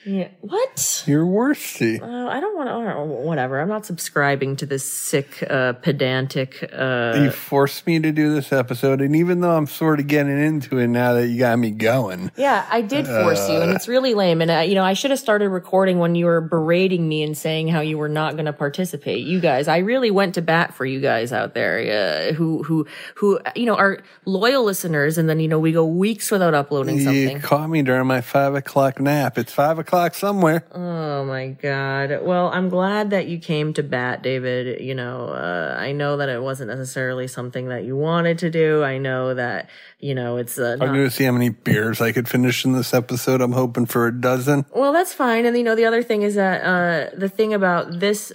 Yeah. 0.05 0.29
What? 0.41 1.05
You're 1.07 1.25
worsty. 1.25 2.01
Uh, 2.01 2.29
I 2.29 2.41
don't 2.41 2.57
want 2.57 2.69
to, 2.69 3.05
whatever. 3.27 3.61
I'm 3.61 3.69
not 3.69 3.87
subscribing 3.87 4.57
to 4.57 4.67
this 4.67 4.91
sick, 4.91 5.43
uh, 5.49 5.73
pedantic, 5.75 6.69
uh, 6.73 7.13
you 7.17 7.31
forced 7.31 7.87
me 7.87 7.99
to 8.01 8.13
do 8.13 8.35
this 8.35 8.53
episode, 8.53 9.01
and 9.01 9.17
even 9.17 9.41
though 9.41 9.57
I'm 9.57 9.67
sort 9.67 10.01
of 10.01 10.07
getting 10.07 10.39
into 10.39 10.79
it 10.79 10.89
now 10.89 11.15
that 11.15 11.29
you 11.29 11.39
got 11.39 11.59
me 11.59 11.71
going, 11.71 12.31
Yeah, 12.37 12.67
I 12.71 12.83
did 12.83 13.07
force 13.07 13.49
you, 13.49 13.57
and 13.57 13.73
it's 13.73 13.89
really 13.89 14.15
lame. 14.15 14.43
And 14.43 14.51
uh, 14.51 14.59
you 14.59 14.75
know, 14.75 14.85
I 14.85 14.93
should 14.93 15.11
have 15.11 15.21
started 15.21 15.49
recording 15.49 15.99
when 15.99 16.15
you 16.15 16.27
were 16.27 16.41
berating 16.41 17.09
me 17.09 17.23
and 17.23 17.37
saying 17.37 17.69
how 17.69 17.81
you 17.81 17.97
were 17.97 18.09
not 18.09 18.35
going 18.35 18.47
to 18.47 18.53
participate. 18.53 19.27
You 19.27 19.41
guys, 19.41 19.69
I 19.69 19.79
really 19.79 20.11
went 20.11 20.35
to 20.35 20.43
bat 20.43 20.75
for 20.75 20.85
you 20.85 21.01
guys 21.01 21.33
out 21.33 21.55
there, 21.55 22.31
uh, 22.31 22.33
who 22.35 22.63
who 22.63 22.87
who 23.15 23.41
you 23.57 23.67
know 23.67 23.77
are 23.77 24.01
loyal 24.27 24.65
listeners, 24.65 25.17
and 25.17 25.29
then 25.29 25.41
you 25.41 25.49
know 25.49 25.59
we 25.59 25.73
go 25.73 25.87
weeks 25.87 26.31
without 26.31 26.53
uploading 26.53 27.01
something. 27.01 27.37
you 27.37 27.39
caught 27.41 27.71
me 27.71 27.83
during 27.83 28.07
my 28.07 28.21
five 28.21 28.55
o'clock 28.55 29.01
nap. 29.01 29.39
It's 29.39 29.53
five 29.53 29.79
o'clock 29.79 29.94
somewhere. 30.15 30.65
Oh 30.73 31.25
my 31.25 31.49
god. 31.49 32.21
Well, 32.23 32.49
I'm 32.49 32.69
glad 32.69 33.11
that 33.11 33.27
you 33.27 33.39
came 33.39 33.73
to 33.75 33.83
bat, 33.83 34.23
David. 34.23 34.81
You 34.81 34.95
know, 34.95 35.29
uh, 35.29 35.77
I 35.79 35.93
know 35.93 36.17
that 36.17 36.29
it 36.29 36.43
wasn't 36.43 36.71
necessarily 36.71 37.27
something 37.27 37.69
that 37.69 37.85
you 37.85 37.97
wanted 37.97 38.39
to 38.39 38.51
do. 38.51 38.83
I 38.85 38.99
know 38.99 39.35
that 39.35 39.71
you 39.99 40.15
know 40.15 40.37
it's 40.37 40.59
uh, 40.59 40.77
I'm 40.81 40.89
going 40.89 41.05
to 41.05 41.11
see 41.11 41.25
how 41.25 41.33
many 41.33 41.49
beers 41.49 42.01
I 42.01 42.13
could 42.13 42.29
finish 42.29 42.65
in 42.65 42.73
this 42.73 42.93
episode. 42.93 43.41
I'm 43.41 43.53
hoping 43.53 43.87
for 43.87 44.07
a 44.07 44.13
dozen. 44.13 44.67
Well, 44.75 44.93
that's 44.93 45.13
fine. 45.13 45.47
And 45.47 45.57
you 45.57 45.65
know, 45.65 45.75
the 45.75 45.87
other 45.87 46.03
thing 46.03 46.23
is 46.23 46.35
that 46.35 46.63
uh 46.63 47.17
the 47.17 47.29
thing 47.29 47.55
about 47.55 48.01
this, 48.01 48.33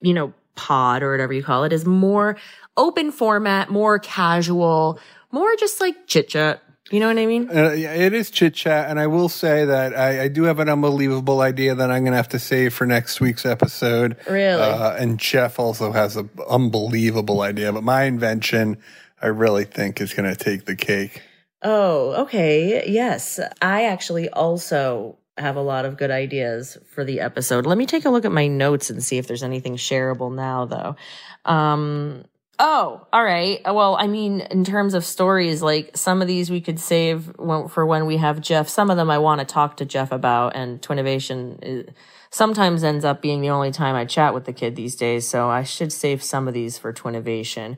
you 0.00 0.14
know, 0.14 0.32
pod 0.56 1.02
or 1.02 1.10
whatever 1.10 1.32
you 1.32 1.42
call 1.42 1.64
it 1.64 1.72
is 1.72 1.84
more 1.84 2.36
open 2.76 3.12
format, 3.12 3.70
more 3.70 3.98
casual, 3.98 4.98
more 5.30 5.54
just 5.56 5.80
like 5.80 6.06
chit 6.06 6.28
chat. 6.28 6.62
You 6.90 7.00
know 7.00 7.08
what 7.08 7.18
I 7.18 7.24
mean? 7.24 7.48
Uh, 7.48 7.72
it 7.74 8.12
is 8.12 8.30
chit 8.30 8.54
chat, 8.54 8.90
and 8.90 9.00
I 9.00 9.06
will 9.06 9.30
say 9.30 9.64
that 9.64 9.96
I, 9.96 10.24
I 10.24 10.28
do 10.28 10.42
have 10.42 10.58
an 10.58 10.68
unbelievable 10.68 11.40
idea 11.40 11.74
that 11.74 11.90
I'm 11.90 12.02
going 12.04 12.12
to 12.12 12.18
have 12.18 12.28
to 12.30 12.38
save 12.38 12.74
for 12.74 12.86
next 12.86 13.20
week's 13.22 13.46
episode. 13.46 14.16
Really? 14.28 14.60
Uh, 14.60 14.94
and 14.96 15.18
Jeff 15.18 15.58
also 15.58 15.92
has 15.92 16.16
an 16.16 16.28
unbelievable 16.48 17.40
idea, 17.40 17.72
but 17.72 17.84
my 17.84 18.02
invention, 18.02 18.76
I 19.22 19.28
really 19.28 19.64
think, 19.64 20.00
is 20.00 20.12
going 20.12 20.28
to 20.28 20.36
take 20.36 20.66
the 20.66 20.76
cake. 20.76 21.22
Oh, 21.62 22.24
okay. 22.24 22.86
Yes. 22.86 23.40
I 23.62 23.84
actually 23.86 24.28
also 24.28 25.16
have 25.38 25.56
a 25.56 25.62
lot 25.62 25.86
of 25.86 25.96
good 25.96 26.10
ideas 26.10 26.76
for 26.90 27.04
the 27.04 27.20
episode. 27.20 27.64
Let 27.66 27.78
me 27.78 27.86
take 27.86 28.04
a 28.04 28.10
look 28.10 28.26
at 28.26 28.32
my 28.32 28.46
notes 28.46 28.90
and 28.90 29.02
see 29.02 29.16
if 29.16 29.26
there's 29.26 29.42
anything 29.42 29.76
shareable 29.76 30.32
now 30.32 30.66
though. 30.66 30.96
Um 31.50 32.24
Oh, 32.58 33.06
all 33.12 33.24
right. 33.24 33.60
Well, 33.64 33.96
I 33.96 34.06
mean, 34.06 34.40
in 34.40 34.64
terms 34.64 34.94
of 34.94 35.04
stories, 35.04 35.60
like 35.60 35.96
some 35.96 36.22
of 36.22 36.28
these 36.28 36.50
we 36.50 36.60
could 36.60 36.78
save 36.78 37.34
for 37.36 37.84
when 37.84 38.06
we 38.06 38.16
have 38.18 38.40
Jeff. 38.40 38.68
Some 38.68 38.90
of 38.90 38.96
them 38.96 39.10
I 39.10 39.18
want 39.18 39.40
to 39.40 39.44
talk 39.44 39.76
to 39.78 39.84
Jeff 39.84 40.12
about, 40.12 40.54
and 40.54 40.80
Twinnovation 40.80 41.58
is, 41.62 41.88
uh, 41.88 41.92
sometimes 42.30 42.84
ends 42.84 43.04
up 43.04 43.20
being 43.20 43.40
the 43.40 43.50
only 43.50 43.72
time 43.72 43.96
I 43.96 44.04
chat 44.04 44.34
with 44.34 44.44
the 44.44 44.52
kid 44.52 44.76
these 44.76 44.94
days. 44.94 45.26
So 45.26 45.48
I 45.48 45.64
should 45.64 45.92
save 45.92 46.22
some 46.22 46.46
of 46.46 46.54
these 46.54 46.78
for 46.78 46.92
Twinnovation. 46.92 47.76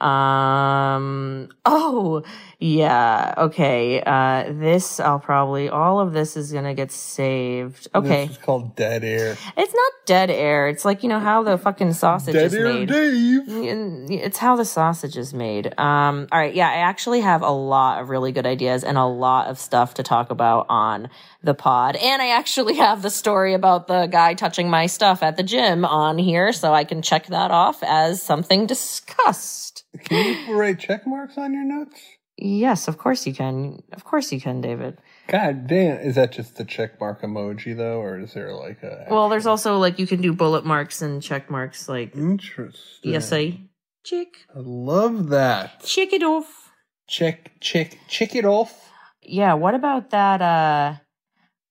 Um, 0.00 1.48
oh, 1.64 2.22
yeah. 2.58 3.34
Okay. 3.38 4.02
Uh, 4.04 4.52
this 4.52 5.00
I'll 5.00 5.18
probably, 5.18 5.68
all 5.68 6.00
of 6.00 6.12
this 6.12 6.36
is 6.36 6.52
to 6.52 6.74
get 6.74 6.92
saved. 6.92 7.88
Okay. 7.94 8.24
Is 8.24 8.38
called 8.38 8.76
Dead 8.76 9.04
Air. 9.04 9.36
It's 9.56 9.74
not 9.74 9.92
dead 10.06 10.30
air. 10.30 10.68
It's 10.68 10.84
like, 10.84 11.02
you 11.02 11.08
know, 11.08 11.20
how 11.20 11.42
the 11.42 11.56
fucking 11.56 11.92
sausage 11.94 12.34
Dead 12.34 12.46
is 12.46 12.54
Air 12.54 12.72
made. 12.72 12.88
Dave. 12.88 14.10
It's 14.10 14.38
how 14.38 14.56
the 14.56 14.64
sausage 14.64 15.16
is 15.16 15.32
made. 15.32 15.78
Um, 15.78 16.28
all 16.30 16.38
right. 16.38 16.54
Yeah. 16.54 16.68
I 16.68 16.76
actually 16.76 17.20
have 17.20 17.42
a 17.42 17.50
lot 17.50 18.02
of 18.02 18.08
really 18.08 18.32
good 18.32 18.46
ideas 18.46 18.84
and 18.84 18.98
a 18.98 19.04
lot 19.04 19.48
of 19.48 19.58
stuff 19.58 19.94
to 19.94 20.02
talk 20.02 20.30
about 20.30 20.66
on 20.68 21.08
the 21.42 21.54
pod. 21.54 21.96
And 21.96 22.20
I 22.20 22.30
actually 22.30 22.74
have 22.76 23.02
the 23.02 23.10
story 23.10 23.54
about 23.54 23.86
the 23.88 24.06
guy 24.06 24.34
touching 24.34 24.68
my 24.68 24.86
stuff 24.86 25.22
at 25.22 25.36
the 25.36 25.42
gym 25.42 25.84
on 25.84 26.18
here. 26.18 26.52
So 26.52 26.72
I 26.72 26.84
can 26.84 27.02
check 27.02 27.26
that 27.28 27.50
off 27.50 27.82
as 27.82 28.22
something 28.22 28.66
discussed. 28.66 29.73
Can 30.04 30.46
you 30.48 30.54
write 30.56 30.78
check 30.80 31.06
marks 31.06 31.38
on 31.38 31.52
your 31.52 31.64
notes? 31.64 32.00
Yes, 32.36 32.88
of 32.88 32.98
course 32.98 33.26
you 33.26 33.32
can. 33.34 33.82
Of 33.92 34.02
course 34.04 34.32
you 34.32 34.40
can, 34.40 34.60
David. 34.60 34.98
God 35.28 35.68
damn. 35.68 35.98
Is 36.00 36.16
that 36.16 36.32
just 36.32 36.56
the 36.56 36.64
check 36.64 36.98
mark 37.00 37.22
emoji, 37.22 37.76
though, 37.76 38.00
or 38.00 38.18
is 38.18 38.34
there 38.34 38.52
like 38.52 38.82
a. 38.82 39.06
Well, 39.08 39.28
there's 39.28 39.46
also 39.46 39.78
like 39.78 39.98
you 40.00 40.06
can 40.06 40.20
do 40.20 40.32
bullet 40.32 40.64
marks 40.66 41.00
and 41.00 41.22
check 41.22 41.48
marks 41.48 41.88
like 41.88 42.16
Interesting. 42.16 43.12
yes, 43.12 43.32
I 43.32 43.60
check. 44.04 44.26
I 44.54 44.58
love 44.58 45.28
that. 45.28 45.84
Check 45.84 46.12
it 46.12 46.22
off. 46.24 46.72
Check, 47.06 47.52
check, 47.60 47.96
check 48.08 48.34
it 48.34 48.44
off. 48.44 48.90
Yeah, 49.22 49.54
what 49.54 49.74
about 49.74 50.10
that 50.10 50.42
uh 50.42 50.94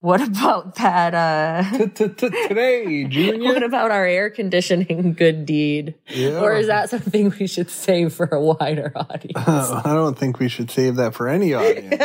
what 0.03 0.19
about 0.19 0.75
that 0.75 1.13
uh 1.15 1.63
Today, 1.95 3.05
what 3.37 3.63
about 3.63 3.89
our 3.89 4.05
air 4.05 4.29
conditioning 4.29 5.13
good 5.13 5.45
deed? 5.45 5.95
Yeah. 6.09 6.41
Or 6.41 6.53
is 6.53 6.67
that 6.67 6.89
something 6.89 7.33
we 7.39 7.47
should 7.47 7.69
save 7.69 8.11
for 8.11 8.25
a 8.25 8.41
wider 8.41 8.91
audience? 8.97 9.47
Uh, 9.47 9.81
I 9.85 9.93
don't 9.93 10.19
think 10.19 10.39
we 10.39 10.49
should 10.49 10.69
save 10.69 10.97
that 10.97 11.13
for 11.15 11.29
any 11.29 11.53
audience. 11.53 12.01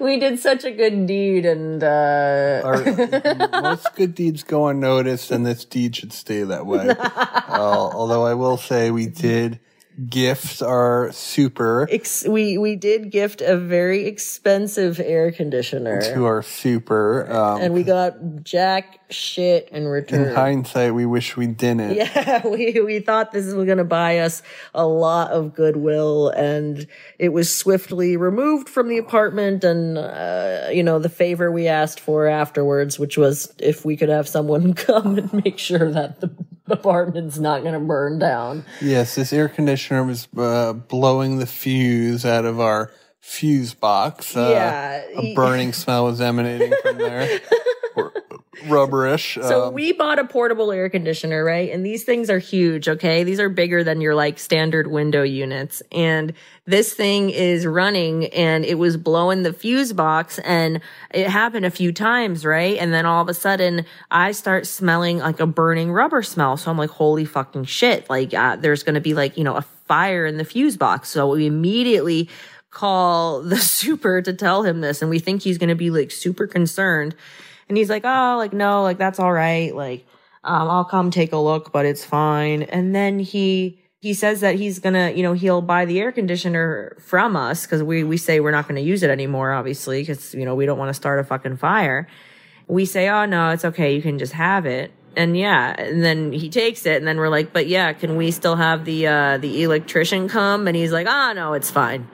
we 0.00 0.18
did 0.18 0.38
such 0.38 0.64
a 0.64 0.70
good 0.70 1.06
deed 1.06 1.44
and 1.44 1.84
uh 1.84 2.62
Our, 2.64 3.60
most 3.60 3.94
good 3.94 4.14
deeds 4.14 4.42
go 4.42 4.68
unnoticed, 4.68 5.30
and 5.30 5.44
this 5.44 5.62
deed 5.66 5.94
should 5.94 6.14
stay 6.14 6.42
that 6.42 6.64
way. 6.64 6.88
Uh, 6.88 7.90
although 7.92 8.24
I 8.24 8.32
will 8.32 8.56
say 8.56 8.90
we 8.90 9.06
did 9.06 9.60
gift 10.08 10.60
our 10.60 11.10
super 11.12 11.88
ex- 11.90 12.26
we 12.26 12.58
we 12.58 12.76
did 12.76 13.10
gift 13.10 13.40
a 13.40 13.56
very 13.56 14.06
expensive 14.06 15.00
air 15.00 15.32
conditioner 15.32 16.02
to 16.02 16.26
our 16.26 16.42
super. 16.42 17.30
Um, 17.32 17.62
and 17.62 17.74
we 17.74 17.82
got 17.82 18.42
jack 18.42 19.00
shit 19.10 19.68
in 19.70 19.86
return. 19.86 20.28
in 20.28 20.34
hindsight, 20.34 20.94
we 20.94 21.06
wish 21.06 21.36
we 21.36 21.46
didn't. 21.46 21.96
Yeah, 21.96 22.46
we 22.46 22.80
we 22.80 23.00
thought 23.00 23.32
this 23.32 23.46
was 23.46 23.64
going 23.64 23.78
to 23.78 23.84
buy 23.84 24.18
us 24.18 24.42
a 24.74 24.86
lot 24.86 25.30
of 25.30 25.54
goodwill, 25.54 26.28
and 26.28 26.86
it 27.18 27.30
was 27.30 27.54
swiftly 27.54 28.16
removed 28.16 28.68
from 28.68 28.88
the 28.88 28.98
apartment. 28.98 29.64
And 29.64 29.96
uh, 29.96 30.68
you 30.72 30.82
know, 30.82 30.98
the 30.98 31.08
favor 31.08 31.50
we 31.50 31.68
asked 31.68 32.00
for 32.00 32.26
afterwards, 32.26 32.98
which 32.98 33.16
was 33.16 33.52
if 33.58 33.84
we 33.84 33.96
could 33.96 34.08
have 34.10 34.28
someone 34.28 34.74
come 34.74 35.16
and 35.18 35.32
make 35.32 35.58
sure 35.58 35.90
that 35.90 36.20
the 36.20 36.30
apartment's 36.70 37.38
not 37.38 37.62
going 37.62 37.74
to 37.74 37.80
burn 37.80 38.18
down. 38.18 38.64
Yes, 38.80 39.14
this 39.14 39.32
air 39.32 39.48
conditioner 39.48 40.04
was 40.04 40.28
uh, 40.36 40.72
blowing 40.72 41.38
the 41.38 41.46
fuse 41.46 42.24
out 42.24 42.44
of 42.44 42.60
our 42.60 42.90
fuse 43.20 43.74
box. 43.74 44.36
Uh, 44.36 44.48
Yeah. 44.52 45.20
a 45.20 45.34
burning 45.34 45.72
smell 45.72 46.04
was 46.04 46.20
emanating 46.20 46.72
from 46.82 46.98
there. 46.98 47.40
Rubberish. 48.64 49.34
So 49.42 49.64
um, 49.64 49.74
we 49.74 49.92
bought 49.92 50.18
a 50.18 50.24
portable 50.24 50.72
air 50.72 50.88
conditioner, 50.88 51.44
right? 51.44 51.70
And 51.70 51.84
these 51.84 52.04
things 52.04 52.30
are 52.30 52.38
huge, 52.38 52.88
okay? 52.88 53.24
These 53.24 53.40
are 53.40 53.48
bigger 53.48 53.84
than 53.84 54.00
your 54.00 54.14
like 54.14 54.38
standard 54.38 54.86
window 54.86 55.22
units. 55.22 55.82
And 55.92 56.32
this 56.64 56.94
thing 56.94 57.30
is 57.30 57.66
running 57.66 58.26
and 58.26 58.64
it 58.64 58.74
was 58.74 58.96
blowing 58.96 59.42
the 59.42 59.52
fuse 59.52 59.92
box 59.92 60.38
and 60.40 60.80
it 61.10 61.28
happened 61.28 61.66
a 61.66 61.70
few 61.70 61.92
times, 61.92 62.44
right? 62.44 62.76
And 62.78 62.92
then 62.92 63.06
all 63.06 63.22
of 63.22 63.28
a 63.28 63.34
sudden 63.34 63.84
I 64.10 64.32
start 64.32 64.66
smelling 64.66 65.18
like 65.18 65.40
a 65.40 65.46
burning 65.46 65.92
rubber 65.92 66.22
smell. 66.22 66.56
So 66.56 66.70
I'm 66.70 66.78
like, 66.78 66.90
holy 66.90 67.24
fucking 67.24 67.64
shit. 67.64 68.08
Like, 68.10 68.34
uh, 68.34 68.56
there's 68.56 68.82
going 68.82 68.94
to 68.94 69.00
be 69.00 69.14
like, 69.14 69.36
you 69.36 69.44
know, 69.44 69.56
a 69.56 69.62
fire 69.62 70.26
in 70.26 70.36
the 70.36 70.44
fuse 70.44 70.76
box. 70.76 71.08
So 71.08 71.28
we 71.28 71.46
immediately 71.46 72.28
call 72.70 73.42
the 73.42 73.56
super 73.56 74.20
to 74.20 74.32
tell 74.32 74.62
him 74.62 74.80
this 74.80 75.00
and 75.00 75.10
we 75.10 75.18
think 75.18 75.42
he's 75.42 75.58
going 75.58 75.68
to 75.68 75.74
be 75.74 75.90
like 75.90 76.10
super 76.10 76.46
concerned. 76.46 77.14
And 77.68 77.76
he's 77.76 77.90
like, 77.90 78.04
oh, 78.04 78.36
like, 78.38 78.52
no, 78.52 78.82
like, 78.82 78.98
that's 78.98 79.18
all 79.18 79.32
right. 79.32 79.74
Like, 79.74 80.06
um, 80.44 80.68
I'll 80.68 80.84
come 80.84 81.10
take 81.10 81.32
a 81.32 81.36
look, 81.36 81.72
but 81.72 81.84
it's 81.84 82.04
fine. 82.04 82.62
And 82.62 82.94
then 82.94 83.18
he, 83.18 83.80
he 84.00 84.14
says 84.14 84.40
that 84.40 84.54
he's 84.54 84.78
gonna, 84.78 85.10
you 85.10 85.22
know, 85.22 85.32
he'll 85.32 85.62
buy 85.62 85.84
the 85.84 85.98
air 85.98 86.12
conditioner 86.12 86.96
from 87.00 87.34
us 87.34 87.66
because 87.66 87.82
we, 87.82 88.04
we 88.04 88.16
say 88.16 88.38
we're 88.38 88.52
not 88.52 88.68
gonna 88.68 88.80
use 88.80 89.02
it 89.02 89.10
anymore, 89.10 89.52
obviously, 89.52 90.02
because, 90.02 90.34
you 90.34 90.44
know, 90.44 90.54
we 90.54 90.66
don't 90.66 90.78
want 90.78 90.90
to 90.90 90.94
start 90.94 91.18
a 91.18 91.24
fucking 91.24 91.56
fire. 91.56 92.06
We 92.68 92.84
say, 92.84 93.08
oh, 93.08 93.26
no, 93.26 93.50
it's 93.50 93.64
okay. 93.64 93.94
You 93.94 94.02
can 94.02 94.18
just 94.18 94.32
have 94.34 94.66
it. 94.66 94.92
And 95.16 95.36
yeah, 95.36 95.74
and 95.78 96.04
then 96.04 96.30
he 96.30 96.50
takes 96.50 96.84
it 96.84 96.98
and 96.98 97.06
then 97.06 97.16
we're 97.16 97.30
like, 97.30 97.52
but 97.52 97.66
yeah, 97.66 97.92
can 97.94 98.16
we 98.16 98.30
still 98.30 98.56
have 98.56 98.84
the, 98.84 99.06
uh, 99.06 99.38
the 99.38 99.62
electrician 99.62 100.28
come? 100.28 100.68
And 100.68 100.76
he's 100.76 100.92
like, 100.92 101.06
oh, 101.08 101.32
no, 101.34 101.54
it's 101.54 101.70
fine. 101.70 102.06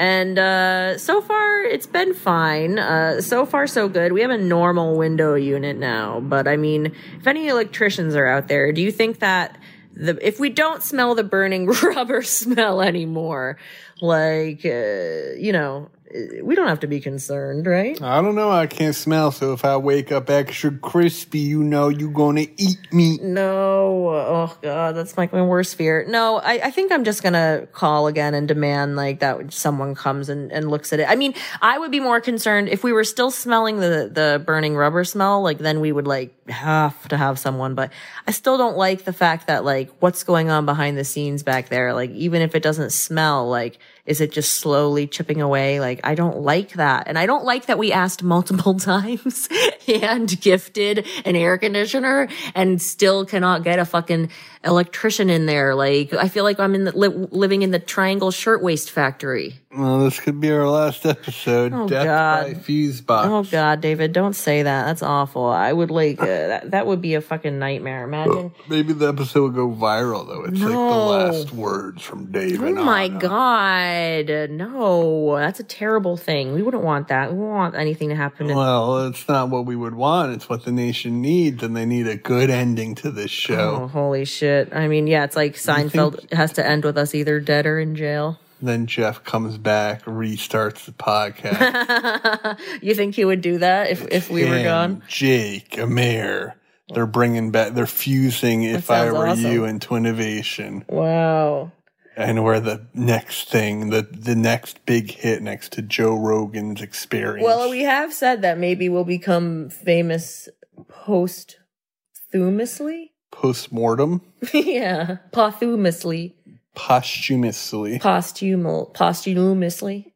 And 0.00 0.38
uh, 0.38 0.96
so 0.96 1.20
far, 1.20 1.62
it's 1.62 1.86
been 1.86 2.14
fine. 2.14 2.78
Uh, 2.78 3.20
so 3.20 3.44
far, 3.44 3.66
so 3.66 3.86
good. 3.86 4.14
We 4.14 4.22
have 4.22 4.30
a 4.30 4.38
normal 4.38 4.96
window 4.96 5.34
unit 5.34 5.76
now. 5.76 6.20
But 6.20 6.48
I 6.48 6.56
mean, 6.56 6.94
if 7.18 7.26
any 7.26 7.48
electricians 7.48 8.14
are 8.14 8.24
out 8.24 8.48
there, 8.48 8.72
do 8.72 8.80
you 8.80 8.92
think 8.92 9.18
that 9.18 9.58
the 9.92 10.16
if 10.26 10.40
we 10.40 10.48
don't 10.48 10.82
smell 10.82 11.14
the 11.14 11.22
burning 11.22 11.66
rubber 11.82 12.22
smell 12.22 12.80
anymore, 12.80 13.58
like 14.00 14.64
uh, 14.64 15.36
you 15.36 15.52
know, 15.52 15.90
Uh, 16.14 16.44
we 16.44 16.54
don't 16.54 16.68
have 16.68 16.80
to 16.80 16.86
be 16.86 17.00
concerned, 17.00 17.66
right? 17.66 18.00
I 18.02 18.20
don't 18.20 18.34
know. 18.34 18.50
I 18.50 18.66
can't 18.66 18.94
smell. 18.94 19.30
So 19.30 19.52
if 19.52 19.64
I 19.64 19.76
wake 19.76 20.10
up 20.10 20.28
extra 20.30 20.70
crispy, 20.70 21.40
you 21.40 21.62
know 21.62 21.88
you're 21.88 22.10
gonna 22.10 22.46
eat 22.56 22.92
me. 22.92 23.18
No. 23.18 24.08
Oh 24.08 24.58
God, 24.62 24.96
that's 24.96 25.16
like 25.16 25.32
my 25.32 25.42
worst 25.42 25.76
fear. 25.76 26.04
No, 26.08 26.36
I, 26.36 26.60
I 26.64 26.70
think 26.70 26.92
I'm 26.92 27.04
just 27.04 27.22
gonna 27.22 27.68
call 27.72 28.06
again 28.06 28.34
and 28.34 28.48
demand 28.48 28.96
like 28.96 29.20
that 29.20 29.52
someone 29.52 29.94
comes 29.94 30.28
and, 30.28 30.50
and 30.52 30.70
looks 30.70 30.92
at 30.92 31.00
it. 31.00 31.08
I 31.08 31.16
mean, 31.16 31.34
I 31.62 31.78
would 31.78 31.90
be 31.90 32.00
more 32.00 32.20
concerned 32.20 32.68
if 32.68 32.82
we 32.82 32.92
were 32.92 33.04
still 33.04 33.30
smelling 33.30 33.80
the, 33.80 34.10
the 34.12 34.42
burning 34.44 34.76
rubber 34.76 35.04
smell, 35.04 35.42
like 35.42 35.58
then 35.58 35.80
we 35.80 35.92
would 35.92 36.06
like 36.06 36.34
have 36.50 37.08
to 37.08 37.16
have 37.16 37.38
someone, 37.38 37.74
but 37.74 37.92
I 38.26 38.32
still 38.32 38.58
don't 38.58 38.76
like 38.76 39.04
the 39.04 39.12
fact 39.12 39.46
that 39.46 39.64
like 39.64 39.90
what's 40.00 40.24
going 40.24 40.50
on 40.50 40.66
behind 40.66 40.98
the 40.98 41.04
scenes 41.04 41.42
back 41.42 41.68
there. 41.68 41.94
Like 41.94 42.10
even 42.10 42.42
if 42.42 42.54
it 42.54 42.62
doesn't 42.62 42.90
smell, 42.90 43.48
like 43.48 43.78
is 44.06 44.20
it 44.20 44.32
just 44.32 44.54
slowly 44.54 45.06
chipping 45.06 45.40
away? 45.40 45.80
Like, 45.80 46.00
I 46.04 46.14
don't 46.14 46.40
like 46.40 46.72
that. 46.72 47.06
And 47.06 47.18
I 47.18 47.26
don't 47.26 47.44
like 47.44 47.66
that 47.66 47.78
we 47.78 47.92
asked 47.92 48.22
multiple 48.22 48.74
times 48.78 49.48
and 49.86 50.40
gifted 50.40 51.06
an 51.24 51.36
air 51.36 51.58
conditioner 51.58 52.28
and 52.54 52.80
still 52.80 53.24
cannot 53.24 53.62
get 53.64 53.78
a 53.78 53.84
fucking 53.84 54.30
electrician 54.64 55.30
in 55.30 55.46
there. 55.46 55.74
Like, 55.74 56.12
I 56.12 56.28
feel 56.28 56.44
like 56.44 56.60
I'm 56.60 56.74
in 56.74 56.84
the, 56.84 56.96
li- 56.96 57.28
living 57.30 57.62
in 57.62 57.70
the 57.70 57.78
triangle 57.78 58.30
shirtwaist 58.30 58.90
factory. 58.90 59.60
Well, 59.72 60.00
this 60.00 60.18
could 60.18 60.40
be 60.40 60.50
our 60.50 60.68
last 60.68 61.06
episode. 61.06 61.72
Oh, 61.72 61.86
Death 61.88 62.04
God. 62.04 62.46
by 62.46 62.54
Fuse 62.54 63.00
Box. 63.00 63.28
Oh 63.30 63.44
God, 63.44 63.80
David, 63.80 64.12
don't 64.12 64.34
say 64.34 64.64
that. 64.64 64.84
That's 64.86 65.02
awful. 65.02 65.44
I 65.46 65.72
would 65.72 65.92
like, 65.92 66.20
uh, 66.20 66.24
that, 66.26 66.70
that 66.72 66.86
would 66.88 67.00
be 67.00 67.14
a 67.14 67.20
fucking 67.20 67.56
nightmare. 67.60 68.02
Imagine. 68.02 68.52
Maybe 68.68 68.92
the 68.92 69.06
episode 69.08 69.54
will 69.54 69.68
go 69.68 69.68
viral 69.72 70.26
though. 70.26 70.42
It's 70.42 70.58
like 70.60 70.72
the 70.72 70.76
last 70.76 71.52
words 71.52 72.02
from 72.02 72.32
David. 72.32 72.78
Oh 72.78 72.84
my. 72.84 73.06
God. 73.08 74.50
No, 74.50 75.36
that's 75.36 75.60
a 75.60 75.64
terrible 75.64 76.16
thing. 76.16 76.52
We 76.52 76.62
wouldn't 76.62 76.82
want 76.82 77.06
that. 77.08 77.30
We 77.32 77.38
wouldn't 77.38 77.54
want 77.54 77.74
anything 77.76 78.08
to 78.08 78.16
happen 78.16 78.48
to 78.48 78.54
Well, 78.54 79.06
it's 79.06 79.28
not 79.28 79.50
what 79.50 79.66
we 79.66 79.76
would 79.76 79.94
want. 79.94 80.32
It's 80.34 80.48
what 80.48 80.64
the 80.64 80.72
nation 80.72 81.20
needs, 81.20 81.62
and 81.62 81.76
they 81.76 81.86
need 81.86 82.08
a 82.08 82.16
good 82.16 82.50
ending 82.50 82.96
to 82.96 83.10
this 83.12 83.26
Oh, 83.30 83.54
show. 83.54 83.86
holy 83.92 84.24
shit. 84.24 84.74
I 84.74 84.88
mean, 84.88 85.06
yeah, 85.06 85.22
it's 85.22 85.36
like 85.36 85.54
Seinfeld 85.54 86.32
has 86.32 86.52
to 86.54 86.66
end 86.66 86.84
with 86.84 86.98
us 86.98 87.14
either 87.14 87.38
dead 87.38 87.66
or 87.66 87.78
in 87.78 87.94
jail. 87.94 88.38
Then 88.62 88.86
Jeff 88.86 89.24
comes 89.24 89.56
back, 89.58 90.04
restarts 90.04 90.84
the 90.84 90.92
podcast. 90.92 92.58
You 92.82 92.94
think 92.94 93.14
he 93.14 93.24
would 93.24 93.40
do 93.40 93.58
that 93.58 93.90
if, 93.90 94.06
if 94.10 94.30
we 94.30 94.44
were 94.48 94.62
gone? 94.62 95.02
Jake, 95.08 95.78
Amir. 95.78 96.54
They're 96.92 97.06
bringing 97.06 97.50
back. 97.52 97.74
They're 97.74 97.86
fusing. 97.86 98.62
If 98.64 98.90
I 98.90 99.04
sounds 99.06 99.16
were 99.18 99.28
awesome. 99.28 99.52
you 99.52 99.64
into 99.64 99.88
Twinnovation, 99.88 100.88
Wow. 100.88 101.70
and 102.16 102.42
we're 102.44 102.58
the 102.60 102.86
next 102.94 103.48
thing, 103.48 103.90
the 103.90 104.02
the 104.02 104.34
next 104.34 104.84
big 104.86 105.10
hit 105.12 105.40
next 105.42 105.72
to 105.74 105.82
Joe 105.82 106.16
Rogan's 106.16 106.82
Experience. 106.82 107.44
Well, 107.44 107.70
we 107.70 107.82
have 107.82 108.12
said 108.12 108.42
that 108.42 108.58
maybe 108.58 108.88
we'll 108.88 109.04
become 109.04 109.70
famous 109.70 110.48
posthumously. 110.88 113.12
postmortem, 113.30 114.22
yeah, 114.52 115.18
posthumously, 115.32 116.34
posthumously, 116.80 117.98
posthumal, 117.98 118.92
posthumously. 118.94 120.12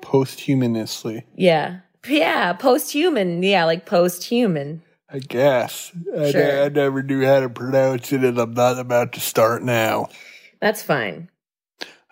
posthumously. 0.00 1.24
Yeah, 1.36 1.80
yeah, 2.06 2.52
posthuman. 2.54 3.42
Yeah, 3.48 3.64
like 3.64 3.86
posthuman. 3.86 4.80
I 5.08 5.18
guess. 5.20 5.92
I, 6.16 6.30
Sure. 6.30 6.64
I 6.64 6.68
never 6.68 7.02
knew 7.02 7.24
how 7.24 7.40
to 7.40 7.48
pronounce 7.50 8.12
it, 8.12 8.24
and 8.24 8.38
I'm 8.38 8.54
not 8.54 8.78
about 8.78 9.12
to 9.12 9.20
start 9.20 9.62
now. 9.62 10.08
That's 10.60 10.82
fine. 10.82 11.28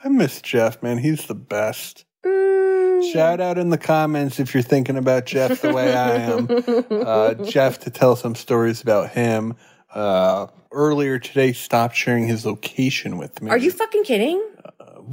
I 0.05 0.09
miss 0.09 0.41
Jeff, 0.43 0.83
man. 0.83 0.99
He's 0.99 1.27
the 1.27 1.35
best. 1.35 2.05
Mm, 2.25 3.13
Shout 3.13 3.41
out 3.41 3.59
in 3.59 3.71
the 3.71 3.79
comments 3.79 4.39
if 4.39 4.53
you're 4.55 4.63
thinking 4.63 4.97
about 4.97 5.27
Jeff 5.27 5.63
the 5.63 5.73
way 5.73 5.95
I 5.97 6.17
am. 6.17 6.49
Uh, 7.11 7.35
Jeff 7.45 7.79
to 7.81 7.91
tell 7.91 8.15
some 8.17 8.35
stories 8.35 8.83
about 8.83 9.11
him. 9.11 9.57
Uh, 9.95 10.47
earlier 10.73 11.19
today, 11.19 11.53
stopped 11.53 11.97
sharing 11.97 12.27
his 12.27 12.47
location 12.47 13.19
with 13.19 13.43
me. 13.43 13.51
Are 13.51 13.59
you 13.59 13.71
fucking 13.71 14.05
kidding? 14.05 14.43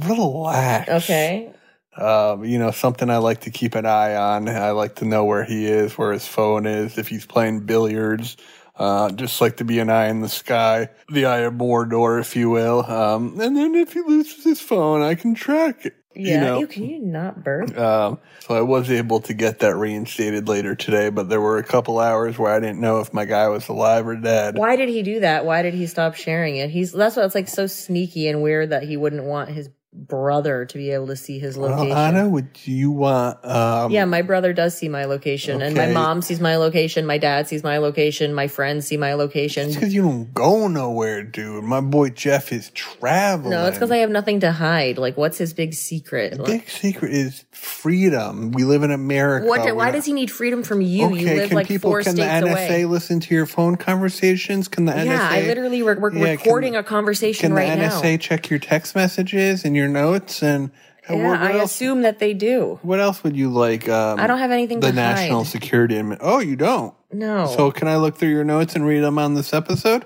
relax? 0.06 0.88
Okay. 0.88 1.52
Um, 1.96 2.44
you 2.44 2.58
know, 2.58 2.70
something 2.70 3.10
I 3.10 3.16
like 3.18 3.40
to 3.42 3.50
keep 3.50 3.74
an 3.74 3.86
eye 3.86 4.14
on. 4.14 4.48
I 4.48 4.70
like 4.70 4.96
to 4.96 5.04
know 5.04 5.24
where 5.24 5.44
he 5.44 5.66
is, 5.66 5.98
where 5.98 6.12
his 6.12 6.26
phone 6.26 6.66
is, 6.66 6.96
if 6.96 7.08
he's 7.08 7.26
playing 7.26 7.60
billiards. 7.60 8.36
Uh, 8.76 9.10
just 9.10 9.40
like 9.40 9.56
to 9.56 9.64
be 9.64 9.80
an 9.80 9.90
eye 9.90 10.06
in 10.06 10.20
the 10.20 10.28
sky, 10.28 10.88
the 11.08 11.26
eye 11.26 11.40
of 11.40 11.54
Mordor, 11.54 12.20
if 12.20 12.36
you 12.36 12.48
will. 12.48 12.84
Um, 12.84 13.40
and 13.40 13.56
then 13.56 13.74
if 13.74 13.92
he 13.92 14.00
loses 14.02 14.44
his 14.44 14.60
phone, 14.60 15.02
I 15.02 15.16
can 15.16 15.34
track 15.34 15.84
it. 15.84 15.96
Yeah. 16.14 16.34
You 16.34 16.40
know? 16.40 16.58
Ew, 16.60 16.66
can 16.66 16.84
you 16.84 16.98
not 17.00 17.44
burp? 17.44 17.76
Um, 17.78 18.18
so 18.40 18.54
I 18.54 18.62
was 18.62 18.90
able 18.90 19.20
to 19.20 19.34
get 19.34 19.60
that 19.60 19.76
reinstated 19.76 20.48
later 20.48 20.74
today, 20.74 21.10
but 21.10 21.28
there 21.28 21.40
were 21.40 21.58
a 21.58 21.64
couple 21.64 21.98
hours 21.98 22.38
where 22.38 22.52
I 22.52 22.60
didn't 22.60 22.80
know 22.80 23.00
if 23.00 23.12
my 23.12 23.24
guy 23.24 23.48
was 23.48 23.68
alive 23.68 24.06
or 24.06 24.16
dead. 24.16 24.56
Why 24.56 24.76
did 24.76 24.88
he 24.88 25.02
do 25.02 25.20
that? 25.20 25.44
Why 25.44 25.62
did 25.62 25.74
he 25.74 25.86
stop 25.86 26.14
sharing 26.14 26.56
it? 26.56 26.70
He's 26.70 26.92
that's 26.92 27.16
why 27.16 27.24
it's 27.24 27.34
like 27.34 27.48
so 27.48 27.66
sneaky 27.66 28.28
and 28.28 28.42
weird 28.42 28.70
that 28.70 28.82
he 28.82 28.96
wouldn't 28.96 29.24
want 29.24 29.50
his 29.50 29.68
brother 29.92 30.64
to 30.66 30.76
be 30.78 30.90
able 30.90 31.06
to 31.06 31.16
see 31.16 31.38
his 31.38 31.56
location. 31.56 31.88
Well, 31.88 31.96
Ana, 31.98 32.28
would 32.28 32.48
you 32.64 32.90
want? 32.90 33.42
Um, 33.44 33.90
yeah, 33.90 34.04
my 34.04 34.22
brother 34.22 34.52
does 34.52 34.76
see 34.76 34.88
my 34.88 35.06
location, 35.06 35.62
and 35.62 35.74
my 35.76 35.86
mom 35.86 36.20
sees 36.22 36.40
my 36.40 36.56
location. 36.56 37.06
My 37.06 37.16
dad 37.18 37.48
sees 37.48 37.62
my 37.64 37.78
location. 37.78 38.34
My 38.34 38.48
friends 38.48 38.86
see 38.86 38.96
my 38.96 39.14
location. 39.14 39.72
because 39.72 39.94
you 39.94 40.02
don't 40.02 40.32
go 40.34 40.68
nowhere, 40.68 41.22
dude. 41.22 41.64
My 41.64 41.80
boy 41.80 42.10
Jeff 42.10 42.52
is 42.52 42.70
traveling. 42.70 43.50
No, 43.50 43.66
it's 43.66 43.76
because 43.78 43.90
I 43.90 43.98
have 43.98 44.10
nothing 44.10 44.40
to 44.40 44.52
hide. 44.52 44.98
Like, 44.98 45.16
what's 45.16 45.38
his 45.38 45.54
big 45.54 45.72
secret? 45.74 46.38
Like, 46.38 46.46
Big 46.46 46.68
secret 46.68 47.12
is 47.12 47.44
freedom. 47.50 48.52
We 48.52 48.64
live 48.64 48.82
in 48.82 48.90
America. 48.90 49.46
what? 49.46 49.60
We're 49.64 49.74
Why 49.74 49.86
not- 49.86 49.92
does 49.92 50.04
he 50.04 50.12
need 50.12 50.30
freedom 50.30 50.62
from 50.62 50.80
you? 50.82 51.06
Okay, 51.06 51.18
you 51.20 51.26
live 51.34 51.48
can 51.48 51.56
like 51.56 51.66
people? 51.68 51.90
four 51.90 52.02
Can 52.02 52.14
the 52.14 52.22
states 52.22 52.46
NSA 52.46 52.68
away. 52.68 52.84
listen 52.84 53.20
to 53.20 53.34
your 53.34 53.46
phone 53.46 53.76
conversations? 53.76 54.68
Can 54.68 54.84
the 54.84 54.92
NSA? 54.92 55.04
Yeah, 55.06 55.28
I 55.30 55.40
literally 55.42 55.82
we're, 55.82 55.98
we're 55.98 56.12
Yeah, 56.12 56.36
can- 56.36 56.44
recording 56.44 56.76
a 56.76 56.82
conversation 56.82 57.52
right 57.54 57.68
now. 57.68 57.74
Can 57.74 57.78
the 57.78 57.86
now. 57.88 58.00
NSA 58.02 58.20
check 58.20 58.50
your 58.50 58.58
text 58.58 58.94
messages 58.94 59.64
and 59.64 59.77
your 59.78 59.88
notes 59.88 60.42
and? 60.42 60.70
and 61.08 61.20
yeah, 61.20 61.28
what, 61.30 61.40
what 61.40 61.50
I 61.50 61.58
else? 61.60 61.70
assume 61.72 62.02
that 62.02 62.18
they 62.18 62.34
do. 62.34 62.78
What 62.82 63.00
else 63.00 63.22
would 63.24 63.34
you 63.36 63.48
like? 63.50 63.88
Um, 63.88 64.20
I 64.20 64.26
don't 64.26 64.38
have 64.40 64.50
anything 64.50 64.80
the 64.80 64.92
national 64.92 65.44
hide. 65.44 65.50
security. 65.50 66.02
Oh, 66.20 66.40
you 66.40 66.54
don't. 66.56 66.94
No. 67.10 67.46
So 67.46 67.70
can 67.70 67.88
I 67.88 67.96
look 67.96 68.16
through 68.16 68.28
your 68.28 68.44
notes 68.44 68.74
and 68.74 68.84
read 68.86 69.00
them 69.00 69.18
on 69.18 69.32
this 69.34 69.54
episode? 69.54 70.04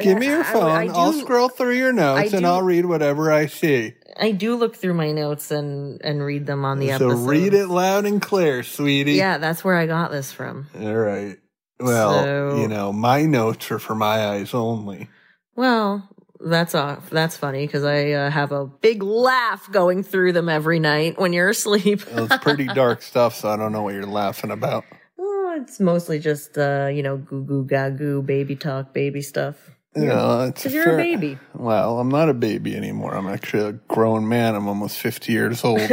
Give 0.00 0.18
me 0.18 0.26
your 0.26 0.44
phone. 0.44 0.70
I 0.70 0.86
I'll 0.86 1.12
scroll 1.12 1.48
through 1.48 1.74
your 1.76 1.92
notes 1.92 2.32
I 2.32 2.36
and 2.36 2.46
I'll 2.46 2.62
read 2.62 2.86
whatever 2.86 3.30
I 3.32 3.46
see. 3.46 3.94
I 4.18 4.30
do 4.32 4.54
look 4.56 4.76
through 4.76 4.94
my 4.94 5.12
notes 5.12 5.50
and 5.50 6.00
and 6.02 6.22
read 6.22 6.46
them 6.46 6.64
on 6.64 6.78
the 6.78 6.88
So 6.88 6.94
episode. 6.94 7.16
So 7.16 7.28
read 7.28 7.52
it 7.54 7.66
loud 7.68 8.06
and 8.06 8.20
clear, 8.20 8.62
sweetie. 8.62 9.12
Yeah, 9.12 9.36
that's 9.38 9.62
where 9.64 9.74
I 9.76 9.86
got 9.86 10.10
this 10.10 10.32
from. 10.32 10.66
All 10.78 10.94
right. 10.94 11.36
Well, 11.80 12.22
So- 12.22 12.56
you 12.60 12.68
know, 12.68 12.92
my 12.92 13.22
notes 13.26 13.70
are 13.70 13.78
for 13.78 13.94
my 13.94 14.28
eyes 14.28 14.54
only. 14.54 15.08
Well, 15.54 16.08
that's 16.40 16.74
off. 16.74 17.10
That's 17.10 17.36
funny 17.36 17.66
because 17.66 17.84
I 17.84 18.12
uh, 18.12 18.30
have 18.30 18.52
a 18.52 18.66
big 18.66 19.02
laugh 19.02 19.70
going 19.70 20.02
through 20.02 20.32
them 20.32 20.48
every 20.48 20.78
night 20.78 21.18
when 21.18 21.32
you're 21.32 21.48
asleep. 21.50 22.02
It's 22.08 22.36
pretty 22.38 22.66
dark 22.66 23.02
stuff, 23.02 23.34
so 23.34 23.48
I 23.48 23.56
don't 23.56 23.72
know 23.72 23.82
what 23.82 23.94
you're 23.94 24.06
laughing 24.06 24.50
about. 24.50 24.84
Oh, 25.18 25.58
it's 25.58 25.80
mostly 25.80 26.18
just 26.18 26.58
uh, 26.58 26.90
you 26.92 27.02
know, 27.02 27.16
goo 27.16 27.42
goo 27.42 27.64
gagoo, 27.64 28.26
baby 28.26 28.54
talk, 28.54 28.92
baby 28.92 29.22
stuff. 29.22 29.56
It's 29.96 30.62
Because 30.62 30.74
you're 30.74 30.94
a 30.94 30.96
baby. 30.96 31.38
Well, 31.54 31.98
I'm 31.98 32.08
not 32.08 32.28
a 32.28 32.34
baby 32.34 32.76
anymore. 32.76 33.14
I'm 33.14 33.26
actually 33.26 33.64
a 33.64 33.72
grown 33.72 34.28
man. 34.28 34.54
I'm 34.54 34.68
almost 34.68 34.98
50 34.98 35.32
years 35.32 35.64
old. 35.64 35.80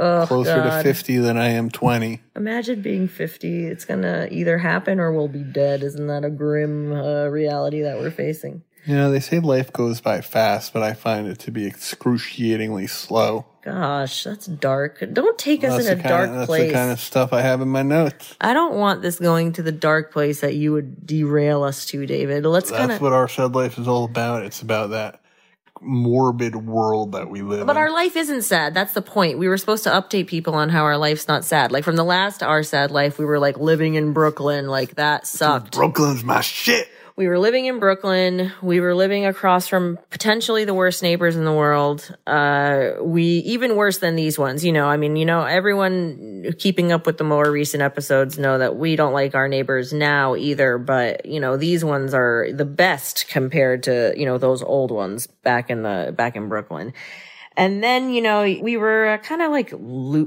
Oh, 0.00 0.26
Closer 0.28 0.62
to 0.62 0.80
50 0.82 1.16
than 1.18 1.36
I 1.36 1.48
am 1.48 1.70
20. 1.70 2.20
Imagine 2.36 2.82
being 2.82 3.08
50. 3.08 3.66
It's 3.66 3.84
gonna 3.84 4.28
either 4.30 4.56
happen 4.58 5.00
or 5.00 5.10
we'll 5.12 5.26
be 5.26 5.42
dead. 5.42 5.82
Isn't 5.82 6.06
that 6.06 6.24
a 6.24 6.30
grim 6.30 6.92
uh, 6.92 7.24
reality 7.26 7.82
that 7.82 7.98
we're 7.98 8.12
facing? 8.12 8.62
You 8.86 8.94
know, 8.94 9.10
they 9.10 9.18
say 9.18 9.40
life 9.40 9.72
goes 9.72 10.00
by 10.00 10.20
fast, 10.20 10.72
but 10.72 10.84
I 10.84 10.94
find 10.94 11.26
it 11.26 11.40
to 11.40 11.50
be 11.50 11.66
excruciatingly 11.66 12.86
slow. 12.86 13.46
Gosh, 13.70 14.24
that's 14.24 14.46
dark. 14.46 15.04
Don't 15.12 15.38
take 15.38 15.62
us 15.62 15.86
in 15.86 15.98
a 15.98 16.02
dark 16.02 16.30
of, 16.30 16.36
that's 16.36 16.46
place. 16.46 16.68
the 16.68 16.72
kind 16.72 16.90
of 16.90 16.98
stuff 16.98 17.32
I 17.34 17.42
have 17.42 17.60
in 17.60 17.68
my 17.68 17.82
notes. 17.82 18.34
I 18.40 18.54
don't 18.54 18.76
want 18.76 19.02
this 19.02 19.18
going 19.18 19.52
to 19.54 19.62
the 19.62 19.72
dark 19.72 20.10
place 20.12 20.40
that 20.40 20.54
you 20.54 20.72
would 20.72 21.06
derail 21.06 21.62
us 21.64 21.84
to, 21.86 22.06
David. 22.06 22.46
Let's 22.46 22.70
That's 22.70 22.78
kind 22.80 22.92
of. 22.92 23.02
what 23.02 23.12
our 23.12 23.28
sad 23.28 23.54
life 23.54 23.78
is 23.78 23.86
all 23.86 24.04
about. 24.04 24.44
It's 24.44 24.62
about 24.62 24.90
that 24.90 25.20
morbid 25.80 26.56
world 26.56 27.12
that 27.12 27.30
we 27.30 27.42
live 27.42 27.66
But 27.66 27.76
in. 27.76 27.82
our 27.82 27.92
life 27.92 28.16
isn't 28.16 28.42
sad. 28.42 28.74
That's 28.74 28.94
the 28.94 29.02
point. 29.02 29.38
We 29.38 29.48
were 29.48 29.56
supposed 29.58 29.84
to 29.84 29.90
update 29.90 30.26
people 30.26 30.54
on 30.54 30.70
how 30.70 30.82
our 30.84 30.96
life's 30.96 31.28
not 31.28 31.44
sad. 31.44 31.70
Like 31.70 31.84
from 31.84 31.96
the 31.96 32.04
last 32.04 32.42
Our 32.42 32.62
Sad 32.62 32.90
Life, 32.90 33.18
we 33.18 33.24
were 33.24 33.38
like 33.38 33.58
living 33.58 33.94
in 33.94 34.12
Brooklyn. 34.12 34.66
Like 34.66 34.96
that 34.96 35.26
sucked. 35.26 35.76
Brooklyn's 35.76 36.24
my 36.24 36.40
shit. 36.40 36.88
We 37.18 37.26
were 37.26 37.40
living 37.40 37.66
in 37.66 37.80
Brooklyn. 37.80 38.52
We 38.62 38.78
were 38.78 38.94
living 38.94 39.26
across 39.26 39.66
from 39.66 39.98
potentially 40.08 40.64
the 40.64 40.72
worst 40.72 41.02
neighbors 41.02 41.34
in 41.34 41.44
the 41.44 41.52
world. 41.52 42.16
Uh, 42.28 42.90
we, 43.02 43.24
even 43.38 43.74
worse 43.74 43.98
than 43.98 44.14
these 44.14 44.38
ones, 44.38 44.64
you 44.64 44.70
know, 44.70 44.86
I 44.86 44.98
mean, 44.98 45.16
you 45.16 45.24
know, 45.24 45.42
everyone 45.42 46.52
keeping 46.60 46.92
up 46.92 47.06
with 47.06 47.18
the 47.18 47.24
more 47.24 47.50
recent 47.50 47.82
episodes 47.82 48.38
know 48.38 48.58
that 48.58 48.76
we 48.76 48.94
don't 48.94 49.12
like 49.12 49.34
our 49.34 49.48
neighbors 49.48 49.92
now 49.92 50.36
either, 50.36 50.78
but, 50.78 51.26
you 51.26 51.40
know, 51.40 51.56
these 51.56 51.84
ones 51.84 52.14
are 52.14 52.50
the 52.52 52.64
best 52.64 53.26
compared 53.26 53.82
to, 53.82 54.14
you 54.16 54.24
know, 54.24 54.38
those 54.38 54.62
old 54.62 54.92
ones 54.92 55.26
back 55.26 55.70
in 55.70 55.82
the, 55.82 56.14
back 56.16 56.36
in 56.36 56.48
Brooklyn. 56.48 56.92
And 57.58 57.82
then, 57.82 58.10
you 58.10 58.22
know, 58.22 58.42
we 58.42 58.76
were 58.76 59.18
kind 59.24 59.42
of 59.42 59.50
like, 59.50 59.74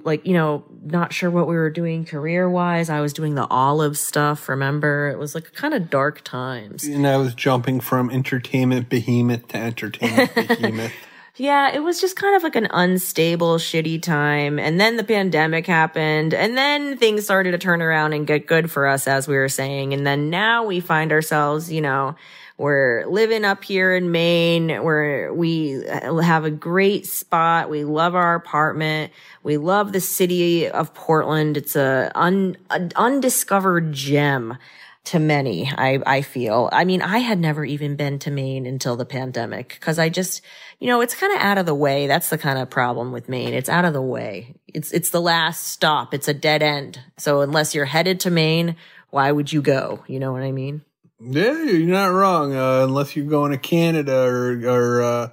like, 0.05 0.27
you 0.27 0.33
know, 0.33 0.65
not 0.83 1.13
sure 1.13 1.31
what 1.31 1.47
we 1.47 1.55
were 1.55 1.69
doing 1.69 2.03
career 2.03 2.49
wise. 2.49 2.89
I 2.89 2.99
was 2.99 3.13
doing 3.13 3.35
the 3.35 3.47
olive 3.47 3.97
stuff. 3.97 4.49
Remember, 4.49 5.09
it 5.09 5.17
was 5.17 5.33
like 5.33 5.53
kind 5.53 5.73
of 5.73 5.89
dark 5.89 6.25
times. 6.25 6.83
And 6.83 7.07
I 7.07 7.15
was 7.15 7.33
jumping 7.33 7.79
from 7.79 8.09
entertainment 8.09 8.89
behemoth 8.89 9.47
to 9.47 9.57
entertainment 9.57 10.35
behemoth. 10.35 10.91
Yeah, 11.37 11.73
it 11.73 11.79
was 11.79 12.01
just 12.01 12.17
kind 12.17 12.35
of 12.35 12.43
like 12.43 12.57
an 12.57 12.67
unstable, 12.69 13.55
shitty 13.55 14.01
time. 14.01 14.59
And 14.59 14.77
then 14.77 14.97
the 14.97 15.03
pandemic 15.05 15.65
happened. 15.65 16.33
And 16.33 16.57
then 16.57 16.97
things 16.97 17.23
started 17.23 17.51
to 17.51 17.57
turn 17.57 17.81
around 17.81 18.11
and 18.11 18.27
get 18.27 18.45
good 18.45 18.69
for 18.69 18.87
us, 18.87 19.07
as 19.07 19.29
we 19.29 19.37
were 19.37 19.47
saying. 19.47 19.93
And 19.93 20.05
then 20.05 20.29
now 20.29 20.65
we 20.65 20.81
find 20.81 21.13
ourselves, 21.13 21.71
you 21.71 21.79
know, 21.79 22.15
we're 22.61 23.07
living 23.07 23.43
up 23.43 23.63
here 23.63 23.95
in 23.95 24.11
Maine 24.11 24.69
where 24.83 25.33
we 25.33 25.83
have 25.89 26.45
a 26.45 26.51
great 26.51 27.07
spot. 27.07 27.71
We 27.71 27.83
love 27.85 28.13
our 28.13 28.35
apartment. 28.35 29.11
We 29.41 29.57
love 29.57 29.93
the 29.93 29.99
city 29.99 30.69
of 30.69 30.93
Portland. 30.93 31.57
It's 31.57 31.75
a, 31.75 32.11
un, 32.13 32.57
an 32.69 32.91
undiscovered 32.95 33.93
gem 33.93 34.59
to 35.05 35.17
many, 35.17 35.71
I, 35.75 36.03
I 36.05 36.21
feel. 36.21 36.69
I 36.71 36.85
mean, 36.85 37.01
I 37.01 37.17
had 37.17 37.39
never 37.39 37.65
even 37.65 37.95
been 37.95 38.19
to 38.19 38.29
Maine 38.29 38.67
until 38.67 38.95
the 38.95 39.05
pandemic 39.05 39.69
because 39.69 39.97
I 39.97 40.09
just, 40.09 40.41
you 40.79 40.85
know, 40.85 41.01
it's 41.01 41.15
kind 41.15 41.33
of 41.33 41.41
out 41.41 41.57
of 41.57 41.65
the 41.65 41.73
way. 41.73 42.05
That's 42.05 42.29
the 42.29 42.37
kind 42.37 42.59
of 42.59 42.69
problem 42.69 43.11
with 43.11 43.27
Maine. 43.27 43.55
It's 43.55 43.69
out 43.69 43.85
of 43.85 43.93
the 43.93 44.03
way. 44.03 44.53
It's, 44.67 44.91
it's 44.91 45.09
the 45.09 45.19
last 45.19 45.65
stop. 45.65 46.13
It's 46.13 46.27
a 46.27 46.33
dead 46.35 46.61
end. 46.61 46.99
So 47.17 47.41
unless 47.41 47.73
you're 47.73 47.85
headed 47.85 48.19
to 48.19 48.29
Maine, 48.29 48.75
why 49.09 49.31
would 49.31 49.51
you 49.51 49.63
go? 49.63 50.03
You 50.05 50.19
know 50.19 50.31
what 50.31 50.43
I 50.43 50.51
mean? 50.51 50.83
Yeah, 51.21 51.63
you're 51.63 51.87
not 51.87 52.07
wrong. 52.07 52.55
Uh, 52.55 52.83
unless 52.83 53.15
you're 53.15 53.25
going 53.25 53.51
to 53.51 53.57
Canada 53.57 54.23
or, 54.23 54.67
or 54.67 55.01
uh, 55.01 55.29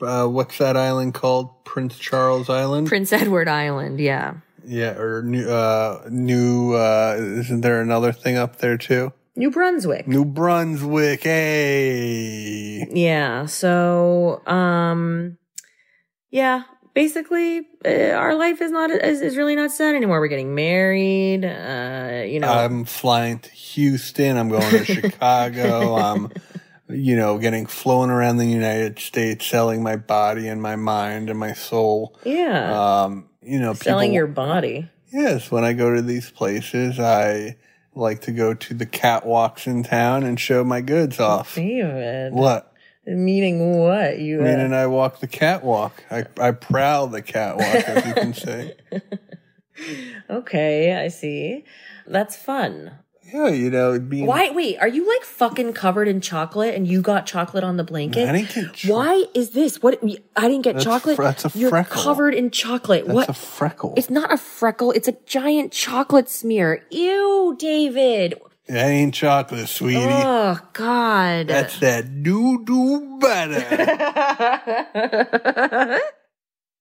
uh, 0.00 0.26
what's 0.26 0.58
that 0.58 0.76
island 0.76 1.14
called? 1.14 1.64
Prince 1.64 1.98
Charles 1.98 2.48
Island? 2.48 2.88
Prince 2.88 3.12
Edward 3.12 3.48
Island. 3.48 4.00
Yeah. 4.00 4.34
yeah, 4.64 4.96
or 4.98 5.22
New, 5.22 5.48
uh, 5.48 6.06
New, 6.10 6.74
uh, 6.74 7.16
isn't 7.18 7.60
there 7.60 7.80
another 7.80 8.12
thing 8.12 8.36
up 8.36 8.56
there 8.56 8.78
too? 8.78 9.12
New 9.36 9.50
Brunswick. 9.50 10.08
New 10.08 10.24
Brunswick, 10.24 11.22
hey. 11.22 12.88
Yeah. 12.90 13.46
So, 13.46 14.42
um, 14.46 15.38
yeah, 16.30 16.64
basically, 16.98 17.60
uh, 17.84 18.10
our 18.16 18.34
life 18.34 18.60
is 18.60 18.72
not, 18.72 18.90
is, 18.90 19.20
is 19.20 19.36
really 19.36 19.54
not 19.54 19.70
sad 19.70 19.94
anymore. 19.94 20.18
We're 20.18 20.26
getting 20.26 20.56
married. 20.56 21.44
Uh, 21.44 22.24
you 22.26 22.40
know, 22.40 22.48
I'm 22.52 22.84
flying 22.84 23.38
to 23.38 23.50
Houston. 23.50 24.36
I'm 24.36 24.48
going 24.48 24.68
to 24.68 24.84
Chicago. 24.96 25.94
I'm, 25.94 26.32
you 26.88 27.14
know, 27.14 27.38
getting 27.38 27.66
flown 27.66 28.10
around 28.10 28.38
the 28.38 28.46
United 28.46 28.98
States, 28.98 29.46
selling 29.46 29.80
my 29.80 29.94
body 29.94 30.48
and 30.48 30.60
my 30.60 30.74
mind 30.74 31.30
and 31.30 31.38
my 31.38 31.52
soul. 31.52 32.18
yeah. 32.24 33.04
Um, 33.04 33.28
you 33.42 33.60
know, 33.60 33.74
Selling 33.74 34.08
people, 34.10 34.14
your 34.16 34.26
body. 34.26 34.90
yes. 35.12 35.52
When 35.52 35.62
I 35.62 35.74
go 35.74 35.94
to 35.94 36.02
these 36.02 36.30
places, 36.32 36.98
I 36.98 37.56
like 37.94 38.22
to 38.22 38.32
go 38.32 38.54
to 38.54 38.74
the 38.74 38.86
catwalks 38.86 39.68
in 39.68 39.84
town 39.84 40.24
and 40.24 40.38
show 40.38 40.64
my 40.64 40.80
goods 40.80 41.20
off. 41.20 41.54
David. 41.54 42.32
What? 42.32 42.67
Meaning 43.16 43.78
what? 43.78 44.18
You, 44.18 44.42
uh, 44.42 44.44
and 44.44 44.74
I 44.74 44.86
walk 44.86 45.20
the 45.20 45.26
catwalk. 45.26 46.04
I, 46.10 46.26
I 46.38 46.50
prowl 46.50 47.06
the 47.06 47.22
catwalk, 47.22 47.66
as 47.88 48.06
you 48.06 48.12
can 48.12 48.34
say. 48.34 48.76
okay, 50.30 50.94
I 50.94 51.08
see. 51.08 51.64
That's 52.06 52.36
fun. 52.36 52.92
Yeah, 53.32 53.48
you 53.48 53.70
know, 53.70 53.98
being 53.98 54.26
Why? 54.26 54.50
Wait, 54.50 54.78
are 54.78 54.88
you 54.88 55.06
like 55.06 55.22
fucking 55.22 55.74
covered 55.74 56.08
in 56.08 56.20
chocolate 56.22 56.74
and 56.74 56.86
you 56.86 57.02
got 57.02 57.26
chocolate 57.26 57.62
on 57.62 57.76
the 57.76 57.84
blanket? 57.84 58.26
I 58.28 58.32
didn't 58.32 58.54
get 58.54 58.72
cho- 58.74 58.94
Why 58.94 59.24
is 59.34 59.50
this? 59.50 59.82
What? 59.82 60.02
I 60.36 60.48
didn't 60.48 60.62
get 60.62 60.74
That's 60.74 60.84
chocolate. 60.84 61.16
fre- 61.16 61.22
that's 61.24 61.44
a 61.44 61.58
You're 61.58 61.68
freckle. 61.70 62.02
covered 62.02 62.34
in 62.34 62.50
chocolate. 62.50 63.04
That's 63.06 63.14
what? 63.14 63.28
a 63.28 63.34
freckle. 63.34 63.94
it's 63.98 64.08
not 64.08 64.32
a 64.32 64.38
freckle. 64.38 64.92
It's 64.92 65.08
a 65.08 65.16
giant 65.26 65.72
chocolate 65.72 66.30
smear. 66.30 66.84
Ew, 66.90 67.54
David. 67.58 68.40
That 68.68 68.86
ain't 68.88 69.14
chocolate, 69.14 69.68
sweetie. 69.68 69.98
Oh 70.02 70.58
God. 70.74 71.46
That's 71.48 71.78
that 71.80 72.22
doo 72.22 72.64
doo 72.66 73.18
butter. 73.18 73.64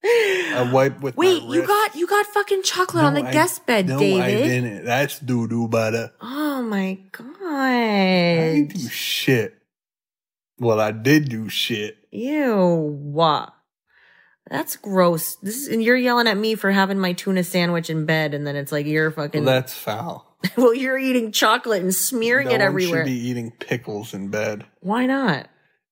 I 0.03 0.69
wipe 0.71 1.01
with 1.01 1.17
Wait, 1.17 1.41
you 1.43 1.65
got 1.65 1.95
you 1.95 2.07
got 2.07 2.25
fucking 2.27 2.63
chocolate 2.63 3.03
on 3.03 3.13
the 3.13 3.23
I- 3.25 3.31
guest 3.31 3.65
bed, 3.65 3.87
no, 3.87 3.99
David. 3.99 4.21
I 4.23 4.31
didn't. 4.31 4.85
That's 4.85 5.19
doo 5.19 5.47
doo 5.47 5.67
butter. 5.67 6.11
Oh 6.21 6.61
my 6.61 6.99
god. 7.11 7.25
I 7.41 8.53
didn't 8.53 8.73
do 8.75 8.87
shit. 8.89 9.55
Well, 10.59 10.79
I 10.79 10.91
did 10.91 11.29
do 11.29 11.49
shit. 11.49 11.97
Ew. 12.11 12.55
What? 13.11 13.53
That's 14.49 14.75
gross. 14.77 15.35
This 15.37 15.55
is, 15.57 15.67
and 15.67 15.83
you're 15.83 15.97
yelling 15.97 16.27
at 16.27 16.37
me 16.37 16.55
for 16.55 16.71
having 16.71 16.99
my 16.99 17.13
tuna 17.13 17.43
sandwich 17.43 17.89
in 17.89 18.05
bed, 18.05 18.33
and 18.33 18.45
then 18.47 18.55
it's 18.55 18.71
like 18.71 18.85
you're 18.85 19.09
Well, 19.09 19.25
fucking. 19.27 19.45
that's 19.45 19.73
foul. 19.73 20.26
well, 20.57 20.73
you're 20.73 20.97
eating 20.99 21.31
chocolate 21.31 21.81
and 21.81 21.93
smearing 21.95 22.45
no 22.45 22.51
it 22.51 22.55
one 22.55 22.61
everywhere. 22.61 23.05
should 23.05 23.11
be 23.11 23.27
eating 23.29 23.51
pickles 23.51 24.13
in 24.13 24.29
bed. 24.29 24.65
Why 24.81 25.05
not? 25.05 25.47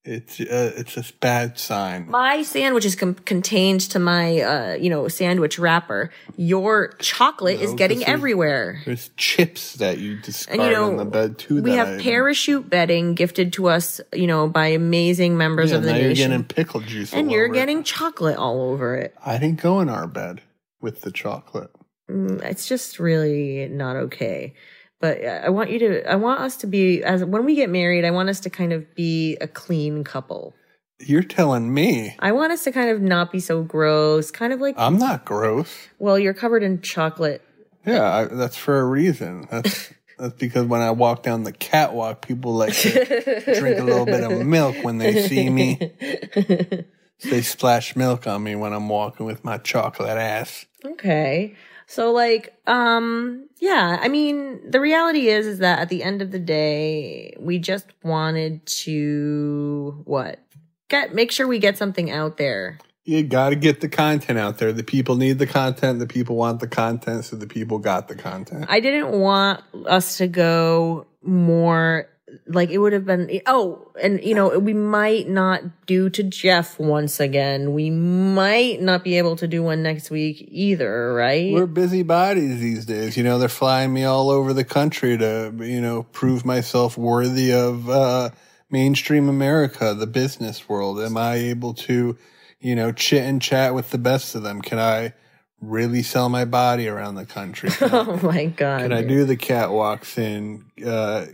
It's 0.08 0.40
uh, 0.40 0.72
it's 0.78 0.98
a 0.98 1.04
bad 1.20 1.58
sign. 1.58 2.08
My 2.08 2.44
sandwich 2.44 2.86
is 2.86 2.94
com- 2.96 3.16
contained 3.16 3.82
to 3.90 3.98
my, 3.98 4.40
uh, 4.40 4.74
you 4.76 4.88
know, 4.88 5.08
sandwich 5.08 5.58
wrapper. 5.58 6.12
Your 6.38 6.90
chocolate 7.00 7.60
is 7.60 7.74
getting 7.74 8.00
there's- 8.02 8.14
everywhere. 8.14 8.84
There's 8.86 9.10
chips 9.18 9.74
that 9.78 9.98
you 9.98 10.18
discard 10.22 10.60
And 10.60 10.68
you 10.70 10.72
know, 10.78 10.92
in 10.92 10.98
the 10.98 11.06
bed 11.06 11.40
too. 11.40 11.60
we 11.64 11.72
have 11.72 12.00
parachute 12.02 12.70
bedding 12.70 13.16
gifted 13.16 13.52
to 13.54 13.66
us, 13.70 14.00
you 14.14 14.28
know, 14.28 14.48
by 14.48 14.68
amazing 14.68 15.38
members 15.38 15.72
Yeah, 15.72 15.78
of 15.78 15.84
the 15.84 15.94
now 15.94 15.98
you're 15.98 16.10
nation. 16.10 16.30
getting 16.30 16.46
pickle 16.46 16.82
juice. 16.82 17.12
and 17.12 17.32
you're 17.32 17.46
over 17.46 17.56
it. 17.56 17.58
getting 17.58 17.84
chocolate 17.84 18.38
all 18.38 18.62
over 18.62 18.96
it. 18.96 19.16
I 19.26 19.40
didn't 19.40 19.60
go 19.60 19.80
in 19.80 19.90
our 19.90 20.06
bed 20.06 20.42
with 20.82 21.02
the 21.02 21.10
chocolate. 21.12 21.72
Mm, 22.10 22.42
It's 22.44 22.68
just 22.68 23.00
really 23.00 23.68
not 23.70 23.96
okay. 23.96 24.54
But 25.02 25.24
uh, 25.24 25.42
I 25.46 25.50
want 25.50 25.70
you 25.72 25.80
to, 25.80 26.10
I 26.12 26.16
want 26.16 26.40
us 26.40 26.56
to 26.58 26.68
be, 26.68 27.04
as 27.04 27.24
when 27.24 27.46
we 27.46 27.56
get 27.56 27.70
married, 27.70 28.06
I 28.06 28.12
want 28.12 28.30
us 28.30 28.40
to 28.42 28.50
kind 28.50 28.74
of 28.74 28.94
be 28.96 29.36
a 29.42 29.48
clean 29.48 30.04
couple. 30.04 30.54
You're 31.00 31.24
telling 31.24 31.74
me 31.74 32.16
I 32.20 32.32
want 32.32 32.54
us 32.54 32.64
to 32.64 32.72
kind 32.72 32.90
of 32.90 33.02
not 33.02 33.30
be 33.32 33.40
so 33.42 33.62
gross, 33.64 34.32
kind 34.32 34.54
of 34.54 34.62
like, 34.62 34.76
I'm 34.78 34.98
not 34.98 35.26
gross. 35.26 35.70
well, 36.00 36.18
you're 36.18 36.34
covered 36.34 36.64
in 36.64 36.82
chocolate. 36.82 37.42
Yeah, 37.86 38.10
I, 38.12 38.26
that's 38.26 38.56
for 38.56 38.80
a 38.80 38.86
reason. 38.86 39.48
That's 39.52 39.94
that's 40.18 40.34
because 40.36 40.66
when 40.66 40.80
I 40.82 40.92
walk 40.92 41.22
down 41.24 41.44
the 41.44 41.52
catwalk, 41.52 42.26
people 42.26 42.54
like 42.54 42.74
to 42.74 43.42
drink 43.60 43.78
a 43.78 43.84
little 43.84 44.06
bit 44.06 44.24
of 44.24 44.46
milk 44.46 44.78
when 44.84 44.98
they 44.98 45.28
see 45.28 45.50
me. 45.50 45.92
They 47.24 47.42
splash 47.42 47.96
milk 47.96 48.28
on 48.28 48.44
me 48.44 48.56
when 48.56 48.74
I'm 48.74 48.90
walking 48.90 49.26
with 49.26 49.44
my 49.46 49.58
chocolate 49.58 50.18
ass. 50.18 50.66
Okay. 50.84 51.56
So 51.88 52.12
like, 52.12 52.60
um, 52.68 53.48
yeah, 53.60 54.00
I 54.02 54.08
mean, 54.08 54.70
the 54.70 54.80
reality 54.80 55.28
is, 55.28 55.46
is 55.46 55.60
that 55.60 55.80
at 55.80 55.90
the 55.90 56.04
end 56.04 56.22
of 56.22 56.32
the 56.32 56.40
day, 56.40 57.36
we 57.40 57.60
just 57.60 57.88
wanted 58.04 58.66
to, 58.66 60.02
what? 60.06 60.40
Get, 60.88 61.14
make 61.14 61.32
sure 61.32 61.48
we 61.48 61.60
get 61.60 61.78
something 61.78 62.12
out 62.12 62.38
there. 62.38 62.80
You 63.04 63.22
got 63.22 63.50
to 63.50 63.56
get 63.56 63.82
the 63.82 63.90
content 63.90 64.40
out 64.40 64.58
there. 64.58 64.74
The 64.74 64.84
people 64.84 65.16
need 65.16 65.38
the 65.38 65.46
content. 65.46 66.00
The 66.00 66.08
people 66.08 66.36
want 66.36 66.60
the 66.60 66.68
content. 66.68 67.26
So 67.26 67.36
the 67.36 67.46
people 67.48 67.78
got 67.78 68.08
the 68.08 68.16
content. 68.16 68.66
I 68.68 68.80
didn't 68.80 69.12
want 69.12 69.62
us 69.86 70.18
to 70.18 70.28
go 70.28 71.06
more 71.22 72.10
like 72.48 72.70
it 72.70 72.78
would 72.78 72.94
have 72.94 73.06
been 73.06 73.42
oh 73.46 73.92
and 74.02 74.24
you 74.24 74.36
know 74.36 74.58
we 74.60 74.74
might 74.74 75.28
not 75.28 75.62
do 75.86 76.10
to 76.10 76.24
jeff 76.24 76.80
once 76.80 77.20
again 77.20 77.74
we 77.74 77.90
might 77.90 78.82
not 78.82 79.04
be 79.04 79.18
able 79.18 79.36
to 79.36 79.48
do 79.48 79.62
one 79.64 79.84
next 79.84 80.10
week 80.10 80.48
either 80.52 81.14
right 81.14 81.54
We're 81.54 81.66
busy 81.66 82.04
bodies 82.04 82.60
these 82.60 82.86
days. 82.86 83.18
You 83.18 83.24
know, 83.24 83.38
they're 83.38 83.50
flying 83.50 83.94
me 83.94 84.04
all 84.04 84.30
over 84.30 84.54
the 84.54 84.64
country 84.64 85.18
to, 85.18 85.54
you 85.60 85.82
know, 85.82 86.04
prove 86.04 86.46
myself 86.46 86.98
worthy 86.98 87.54
of 87.54 87.90
uh, 87.90 88.30
mainstream 88.70 89.30
America, 89.30 89.94
the 89.94 90.08
business 90.08 90.68
world? 90.68 91.00
Am 91.00 91.18
I 91.18 91.36
able 91.36 91.74
to, 91.74 92.18
you 92.60 92.76
know, 92.76 92.92
chit 92.92 93.24
and 93.24 93.42
chat 93.42 93.74
with 93.74 93.92
the 93.92 93.98
best 93.98 94.36
of 94.36 94.44
them? 94.44 94.62
Can 94.62 94.80
I 94.80 95.14
really 95.62 96.04
sell 96.04 96.30
my 96.30 96.46
body 96.46 96.88
around 96.88 97.16
the 97.16 97.26
country? 97.26 97.70
Can 97.70 97.90
Oh 97.94 98.20
my 98.22 98.46
god. 98.46 98.82
can 98.82 98.94
I 98.94 99.04
do 99.04 99.26
the 99.26 99.38
catwalks 99.38 100.18
in 100.18 100.66
uh, 100.86 101.26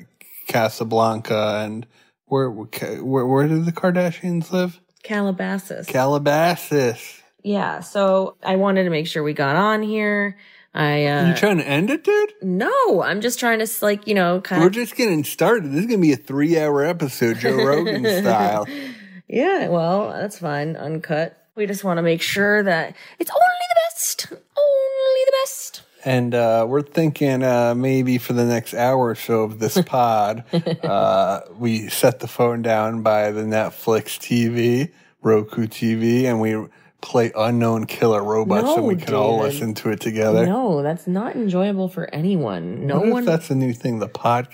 Casablanca 0.52 1.62
and 1.64 1.86
where, 2.26 2.50
where 2.50 3.26
where 3.26 3.48
do 3.48 3.62
the 3.62 3.72
Kardashians 3.72 4.52
live? 4.52 4.80
Calabasas? 5.04 5.88
Calabasas. 5.88 7.22
yeah. 7.44 7.80
So 7.80 8.36
I 8.44 8.56
wanted 8.56 8.84
to 8.84 8.90
make 8.90 9.08
sure 9.08 9.24
we 9.24 9.34
got 9.34 9.56
on 9.56 9.82
here. 9.84 10.38
I 10.74 11.06
uh 11.06 11.28
you 11.30 11.36
trying 11.36 11.58
to 11.58 11.68
end 11.68 11.90
it, 11.90 12.04
dude? 12.06 12.32
no, 12.42 13.02
I'm 13.02 13.20
just 13.20 13.40
trying 13.40 13.60
to 13.60 13.68
like 13.82 14.08
you 14.08 14.14
know 14.16 14.40
kind 14.40 14.62
We're 14.62 14.68
of 14.68 14.74
just 14.74 14.96
getting 14.96 15.24
started. 15.26 15.72
This 15.72 15.82
is 15.82 15.86
gonna 15.88 15.98
be 16.02 16.14
a 16.14 16.18
three-hour 16.18 16.86
episode, 16.86 17.40
Joe 17.40 17.56
Rogan 17.58 18.06
style. 18.22 18.66
yeah. 19.28 19.68
Well, 19.68 20.12
that's 20.12 20.40
fine. 20.40 20.78
Uncut. 20.78 21.38
We 21.56 21.66
just 21.66 21.84
want 21.84 21.98
to 21.98 22.02
make 22.02 22.22
sure 22.22 22.64
that 22.64 22.96
it's 23.20 23.30
only 23.32 23.42
the 23.70 23.82
best, 23.90 24.28
only 24.32 25.22
the 25.26 25.34
best. 25.44 25.82
And 26.04 26.34
uh, 26.34 26.66
we're 26.68 26.82
thinking 26.82 27.44
uh, 27.44 27.76
maybe 27.76 28.18
for 28.18 28.34
the 28.34 28.46
next 28.46 28.74
hour 28.74 29.10
or 29.10 29.16
so 29.16 29.42
of 29.44 29.60
this 29.60 29.80
pod, 29.86 30.44
uh, 30.84 31.42
we 31.58 31.90
set 31.90 32.20
the 32.20 32.28
phone 32.28 32.62
down 32.62 33.04
by 33.04 33.32
the 33.32 33.42
Netflix 33.44 34.18
TV, 34.20 34.92
Roku 35.22 35.68
TV, 35.68 36.24
and 36.24 36.42
we 36.42 36.68
play 37.02 37.32
unknown 37.36 37.86
killer 37.86 38.24
robots, 38.24 38.64
No, 38.64 38.78
and 38.78 38.86
we 38.88 38.96
can 38.96 39.14
all 39.14 39.40
listen 39.40 39.74
to 39.76 39.90
it 39.90 40.00
together. 40.00 40.46
No, 40.46 40.82
that's 40.84 41.08
not 41.08 41.36
enjoyable 41.36 41.90
for 41.90 42.14
anyone. 42.14 42.86
No 42.86 43.00
one. 43.02 43.26
that's 43.26 43.50
a 43.50 43.56
new 43.56 43.74
thing? 43.74 44.00
The 44.00 44.08
pod, 44.08 44.48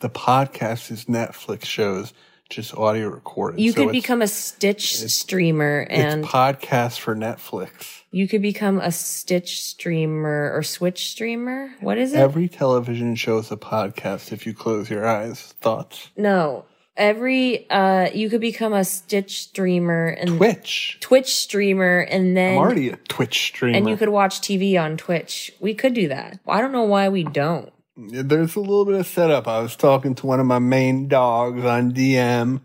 the 0.00 0.10
podcast 0.10 0.90
is 0.90 1.06
Netflix 1.06 1.64
shows, 1.64 2.12
just 2.50 2.74
audio 2.76 3.08
recorded. 3.08 3.60
you 3.60 3.72
So 3.72 3.84
could 3.84 3.92
become 3.92 4.20
a 4.22 4.28
Stitch 4.28 4.96
streamer, 5.08 5.86
and 5.88 6.22
it's 6.24 6.28
podcast 6.32 6.98
for 6.98 7.14
Netflix. 7.14 8.01
You 8.12 8.28
could 8.28 8.42
become 8.42 8.78
a 8.78 8.92
Stitch 8.92 9.62
streamer 9.62 10.52
or 10.54 10.62
Switch 10.62 11.10
streamer. 11.10 11.74
What 11.80 11.98
is 11.98 12.12
it? 12.12 12.18
Every 12.20 12.48
television 12.48 13.16
show 13.16 13.38
is 13.38 13.50
a 13.50 13.56
podcast 13.56 14.30
if 14.32 14.46
you 14.46 14.54
close 14.54 14.88
your 14.90 15.06
eyes. 15.06 15.54
Thoughts? 15.60 16.10
no, 16.16 16.66
every 16.96 17.68
uh, 17.70 18.10
you 18.12 18.28
could 18.28 18.40
become 18.42 18.72
a 18.74 18.84
Stitch 18.84 19.42
streamer 19.42 20.08
and 20.08 20.36
Twitch. 20.36 20.98
Twitch 21.00 21.34
streamer, 21.34 22.00
and 22.00 22.36
then 22.36 22.52
I'm 22.52 22.58
already 22.58 22.90
a 22.90 22.96
Twitch 22.96 23.40
streamer. 23.46 23.78
and 23.78 23.88
you 23.88 23.96
could 23.96 24.10
watch 24.10 24.40
TV 24.40 24.80
on 24.80 24.96
Twitch. 24.96 25.50
We 25.58 25.74
could 25.74 25.94
do 25.94 26.08
that. 26.08 26.38
I 26.46 26.60
don't 26.60 26.72
know 26.72 26.84
why 26.84 27.08
we 27.08 27.24
don't. 27.24 27.72
There's 27.96 28.56
a 28.56 28.60
little 28.60 28.84
bit 28.84 28.94
of 28.94 29.06
setup. 29.06 29.46
I 29.48 29.60
was 29.60 29.76
talking 29.76 30.14
to 30.16 30.26
one 30.26 30.40
of 30.40 30.46
my 30.46 30.58
main 30.58 31.08
dogs 31.08 31.64
on 31.64 31.92
DM. 31.92 32.60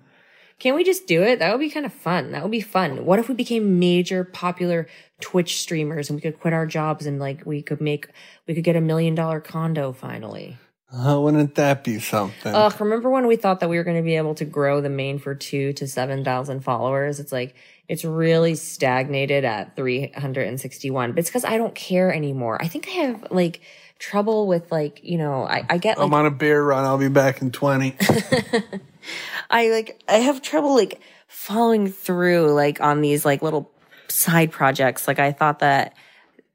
Can 0.59 0.73
we 0.73 0.83
just 0.83 1.05
do 1.05 1.21
it? 1.21 1.39
That 1.39 1.51
would 1.51 1.59
be 1.59 1.69
kind 1.69 1.85
of 1.85 1.93
fun. 1.93 2.31
That 2.31 2.41
would 2.41 2.51
be 2.51 2.61
fun. 2.61 3.05
What 3.05 3.19
if 3.19 3.29
we 3.29 3.35
became 3.35 3.79
major 3.79 4.23
popular 4.23 4.87
Twitch 5.19 5.59
streamers 5.59 6.09
and 6.09 6.17
we 6.17 6.21
could 6.21 6.39
quit 6.39 6.53
our 6.53 6.65
jobs 6.65 7.05
and 7.05 7.19
like 7.19 7.45
we 7.45 7.61
could 7.61 7.81
make 7.81 8.07
we 8.47 8.53
could 8.53 8.63
get 8.63 8.75
a 8.75 8.81
million 8.81 9.15
dollar 9.15 9.39
condo 9.39 9.91
finally. 9.91 10.57
Uh, 10.91 11.19
wouldn't 11.19 11.55
that 11.55 11.83
be 11.83 11.99
something? 11.99 12.55
Ugh, 12.55 12.73
remember 12.79 13.09
when 13.09 13.27
we 13.27 13.35
thought 13.35 13.59
that 13.59 13.69
we 13.69 13.75
were 13.77 13.83
going 13.83 13.97
to 13.97 14.03
be 14.03 14.15
able 14.15 14.35
to 14.35 14.45
grow 14.45 14.79
the 14.79 14.89
main 14.89 15.19
for 15.19 15.35
two 15.35 15.73
to 15.73 15.85
7,000 15.85 16.61
followers? 16.61 17.19
It's 17.19 17.33
like, 17.33 17.55
it's 17.89 18.05
really 18.05 18.55
stagnated 18.55 19.43
at 19.43 19.75
361, 19.75 21.11
but 21.11 21.19
it's 21.19 21.29
because 21.29 21.43
I 21.43 21.57
don't 21.57 21.75
care 21.75 22.13
anymore. 22.13 22.57
I 22.61 22.69
think 22.69 22.87
I 22.87 22.91
have 22.91 23.27
like 23.31 23.59
trouble 23.99 24.47
with 24.47 24.71
like, 24.71 25.03
you 25.03 25.17
know, 25.17 25.43
I, 25.43 25.65
I 25.69 25.77
get 25.77 25.97
like, 25.97 26.05
I'm 26.05 26.13
on 26.13 26.25
a 26.25 26.31
beer 26.31 26.63
run. 26.63 26.85
I'll 26.85 26.97
be 26.97 27.09
back 27.09 27.41
in 27.41 27.51
20. 27.51 27.97
I 29.49 29.69
like, 29.69 30.01
I 30.07 30.17
have 30.17 30.41
trouble 30.41 30.75
like 30.75 31.01
following 31.27 31.91
through 31.91 32.53
like 32.53 32.81
on 32.81 33.01
these 33.01 33.25
like 33.25 33.41
little 33.41 33.71
side 34.07 34.51
projects. 34.51 35.07
Like 35.07 35.19
I 35.19 35.31
thought 35.31 35.59
that 35.59 35.95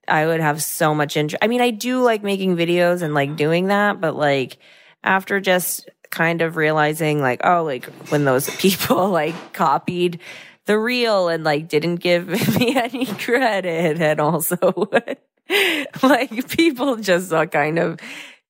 I 0.09 0.27
would 0.27 0.41
have 0.41 0.63
so 0.63 0.95
much 0.95 1.17
interest. 1.17 1.43
I 1.43 1.47
mean, 1.47 1.61
I 1.61 1.71
do 1.71 2.03
like 2.03 2.23
making 2.23 2.57
videos 2.57 3.03
and 3.03 3.15
like 3.15 3.37
doing 3.37 3.69
that, 3.69 4.01
but 4.01 4.17
like 4.17 4.59
after 5.05 5.41
just 5.41 5.89
kind 6.11 6.43
of 6.43 6.57
realizing 6.57 7.21
like, 7.21 7.41
oh, 7.45 7.65
like 7.65 7.87
when 8.11 8.25
those 8.25 8.49
people 8.57 9.09
like 9.11 9.53
copied 9.53 10.21
the 10.67 10.79
reel 10.79 11.29
and 11.29 11.45
like 11.45 11.69
didn't 11.69 11.97
give 11.97 12.29
me 12.59 12.77
any 12.77 13.07
credit 13.07 14.01
and 14.01 14.21
also 14.21 14.57
like 16.03 16.49
people 16.49 16.97
just 16.97 17.33
uh, 17.33 17.47
kind 17.47 17.79
of 17.79 17.99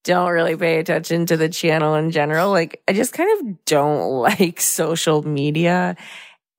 don't 0.04 0.30
really 0.30 0.56
pay 0.56 0.78
attention 0.78 1.26
to 1.26 1.36
the 1.36 1.48
channel 1.48 1.94
in 1.94 2.10
general. 2.10 2.50
Like 2.50 2.82
I 2.88 2.92
just 2.92 3.12
kind 3.12 3.40
of 3.40 3.64
don't 3.64 4.10
like 4.20 4.60
social 4.60 5.26
media. 5.26 5.96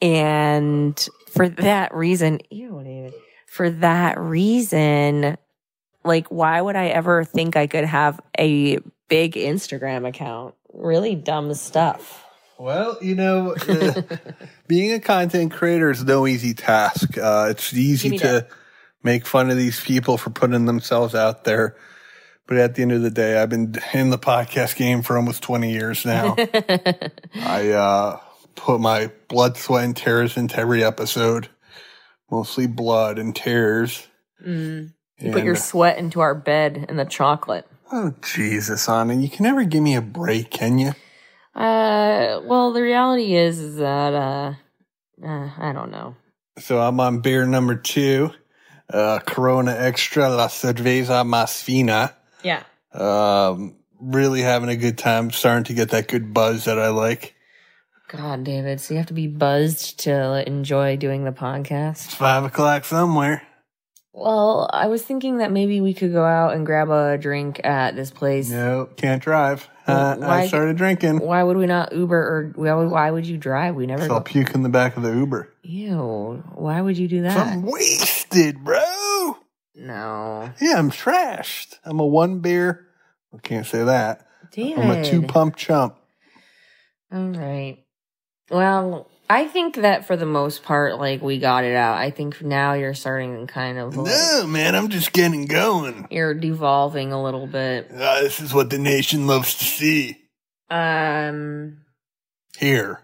And 0.02 0.98
for 1.32 1.50
that 1.50 1.94
reason, 1.94 2.40
ew, 2.50 2.82
David, 2.84 3.14
for 3.48 3.70
that 3.70 4.20
reason, 4.20 5.38
like, 6.04 6.28
why 6.30 6.62
would 6.62 6.76
I 6.76 6.88
ever 6.88 7.24
think 7.24 7.56
I 7.56 7.68
could 7.68 7.86
have 7.86 8.20
a 8.38 8.80
big 9.08 9.34
Instagram 9.34 10.08
account? 10.08 10.56
Really 10.74 11.16
dumb 11.16 11.54
stuff. 11.54 12.26
Well, 12.58 12.98
you 13.02 13.16
know, 13.16 13.56
uh, 13.68 14.02
being 14.68 14.94
a 14.94 15.00
content 15.00 15.52
creator 15.52 15.90
is 15.92 16.04
no 16.04 16.28
easy 16.28 16.54
task. 16.54 17.18
Uh, 17.18 17.48
it's 17.50 17.74
easy 17.74 18.18
to 18.18 18.28
that. 18.28 18.50
make 19.02 19.26
fun 19.26 19.50
of 19.50 19.58
these 19.58 19.80
people 19.82 20.18
for 20.18 20.30
putting 20.30 20.66
themselves 20.66 21.16
out 21.16 21.44
there. 21.44 21.76
But 22.48 22.58
at 22.58 22.76
the 22.76 22.82
end 22.82 22.92
of 22.92 23.02
the 23.02 23.10
day, 23.10 23.42
I've 23.42 23.50
been 23.50 23.76
in 23.94 24.10
the 24.10 24.18
podcast 24.18 24.76
game 24.76 25.02
for 25.02 25.16
almost 25.16 25.44
20 25.44 25.72
years 25.72 26.06
now. 26.06 26.36
I 27.36 27.70
uh, 27.70 28.20
put 28.56 28.82
my 28.82 29.12
blood, 29.30 29.58
sweat, 29.58 29.86
and 29.86 29.96
tears 29.96 30.36
into 30.36 30.58
every 30.58 30.84
episode, 30.84 31.50
mostly 32.30 32.68
blood 32.68 33.18
and 33.18 33.36
tears. 33.36 34.08
You 35.24 35.32
put 35.32 35.44
your 35.44 35.56
sweat 35.56 35.98
into 35.98 36.20
our 36.20 36.36
bed 36.36 36.86
and 36.90 37.00
the 37.00 37.06
chocolate. 37.06 37.66
Oh, 37.92 38.14
Jesus, 38.22 38.90
Ana, 38.90 39.14
you 39.14 39.30
can 39.30 39.44
never 39.44 39.64
give 39.64 39.84
me 39.84 39.96
a 39.96 40.02
break, 40.02 40.50
can 40.50 40.80
you? 40.80 40.94
Uh, 41.56 42.42
well, 42.44 42.74
the 42.74 42.82
reality 42.82 43.36
is, 43.36 43.60
is 43.60 43.76
that, 43.78 44.14
uh, 44.14 44.54
uh, 45.24 45.50
I 45.58 45.72
don't 45.72 45.92
know. 45.92 46.16
So 46.58 46.82
I'm 46.82 47.00
on 47.00 47.20
beer 47.20 47.46
number 47.46 47.76
two, 47.76 48.32
uh, 48.92 49.20
Corona 49.20 49.76
Extra 49.78 50.30
La 50.30 50.48
Cerveza 50.48 51.24
Más 51.24 51.62
Fina. 51.62 52.16
Yeah. 52.44 52.64
Um, 52.94 53.76
really 54.00 54.42
having 54.42 54.70
a 54.70 54.76
good 54.76 54.98
time, 54.98 55.32
starting 55.32 55.64
to 55.66 55.74
get 55.74 55.90
that 55.92 56.08
good 56.08 56.34
buzz 56.34 56.66
that 56.66 56.78
I 56.80 56.90
like. 56.90 57.36
God, 58.10 58.44
David. 58.44 58.80
So 58.80 58.94
you 58.94 59.00
have 59.00 59.08
to 59.08 59.14
be 59.14 59.28
buzzed 59.28 60.02
to 60.02 60.46
enjoy 60.48 60.98
doing 60.98 61.24
the 61.24 61.32
podcast? 61.32 62.06
It's 62.06 62.14
five 62.14 62.44
o'clock 62.44 62.86
somewhere. 62.86 63.42
Well, 64.16 64.70
I 64.72 64.88
was 64.88 65.02
thinking 65.02 65.40
that 65.40 65.52
maybe 65.52 65.82
we 65.82 65.96
could 65.96 66.12
go 66.12 66.24
out 66.24 66.54
and 66.54 66.64
grab 66.68 66.92
a 66.92 67.18
drink 67.18 67.60
at 67.64 67.96
this 67.96 68.12
place. 68.12 68.48
No, 68.52 68.88
can't 68.96 69.24
drive. 69.24 69.68
Uh, 69.88 70.16
Why- 70.18 70.42
I 70.42 70.48
started 70.48 70.78
drinking. 70.78 71.18
Why 71.20 71.42
would 71.42 71.58
we 71.58 71.66
not 71.66 71.92
Uber 71.94 72.16
or 72.16 72.52
why 72.56 72.74
would, 72.76 72.92
why 72.92 73.10
would 73.10 73.26
you 73.26 73.38
drive? 73.38 73.74
We 73.74 73.88
never 73.88 74.06
So 74.06 74.14
I'll 74.14 74.22
puke 74.22 74.54
in 74.54 74.62
the 74.62 74.70
back 74.70 74.96
of 74.96 75.04
the 75.04 75.12
Uber. 75.12 75.50
Ew. 75.64 76.44
Why 76.54 76.80
would 76.80 76.98
you 76.98 77.08
do 77.08 77.24
that? 77.24 77.36
I'm 77.36 77.64
wasted, 77.64 78.64
bro. 78.64 79.38
No. 79.76 80.52
Yeah, 80.62 80.76
I'm 80.78 80.92
trashed. 80.92 81.80
I'm 81.84 82.00
a 82.00 82.06
one 82.06 82.40
beer. 82.40 82.88
I 83.34 83.38
can't 83.40 83.66
say 83.66 83.84
that. 83.84 84.28
David. 84.52 84.84
I'm 84.84 84.92
a 84.92 85.04
two 85.04 85.24
pump 85.24 85.56
chump. 85.56 85.98
All 87.12 87.30
right. 87.30 87.80
Well, 88.52 89.10
I 89.30 89.48
think 89.48 89.76
that 89.78 90.06
for 90.06 90.16
the 90.16 90.26
most 90.28 90.64
part, 90.64 91.00
like 91.00 91.22
we 91.22 91.40
got 91.40 91.64
it 91.64 91.76
out. 91.76 91.98
I 91.98 92.12
think 92.12 92.42
now 92.42 92.74
you're 92.74 92.94
starting 92.94 93.48
to 93.48 93.52
kind 93.52 93.80
of 93.80 93.96
like, 93.96 94.08
No, 94.08 94.46
man, 94.48 94.76
I'm 94.76 94.90
just 94.90 95.12
getting 95.14 95.46
going. 95.46 96.08
you're 96.12 96.34
devolving 96.36 97.12
a 97.12 97.24
little 97.24 97.48
bit. 97.48 97.90
Uh, 97.92 98.22
this 98.22 98.40
is 98.40 98.54
what 98.54 98.70
the 98.70 98.78
nation 98.78 99.26
loves 99.26 99.56
to 99.56 99.64
see. 99.64 100.20
Um, 100.70 101.78
Here. 102.58 103.02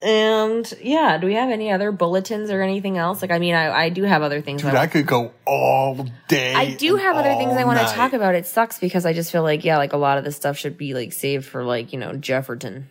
And 0.00 0.72
yeah, 0.80 1.18
do 1.18 1.26
we 1.26 1.34
have 1.34 1.50
any 1.50 1.72
other 1.72 1.90
bulletins 1.90 2.50
or 2.50 2.62
anything 2.62 2.98
else? 2.98 3.20
Like, 3.20 3.32
I 3.32 3.38
mean, 3.38 3.54
I, 3.54 3.70
I 3.70 3.88
do 3.88 4.04
have 4.04 4.22
other 4.22 4.40
things. 4.40 4.62
Dude, 4.62 4.74
I, 4.74 4.82
I 4.82 4.86
could 4.86 5.06
go 5.06 5.32
all 5.44 6.06
day. 6.28 6.54
I 6.54 6.74
do 6.74 6.96
have 6.96 7.16
other 7.16 7.34
things 7.34 7.52
I 7.52 7.62
all 7.62 7.66
want 7.66 7.80
to 7.80 7.94
talk 7.94 8.12
about. 8.12 8.34
It 8.36 8.46
sucks 8.46 8.78
because 8.78 9.04
I 9.04 9.12
just 9.12 9.32
feel 9.32 9.42
like, 9.42 9.64
yeah, 9.64 9.76
like 9.76 9.92
a 9.92 9.96
lot 9.96 10.18
of 10.18 10.24
this 10.24 10.36
stuff 10.36 10.56
should 10.56 10.78
be 10.78 10.94
like 10.94 11.12
saved 11.12 11.46
for 11.46 11.64
like, 11.64 11.92
you 11.92 11.98
know, 11.98 12.14
Jefferton. 12.14 12.88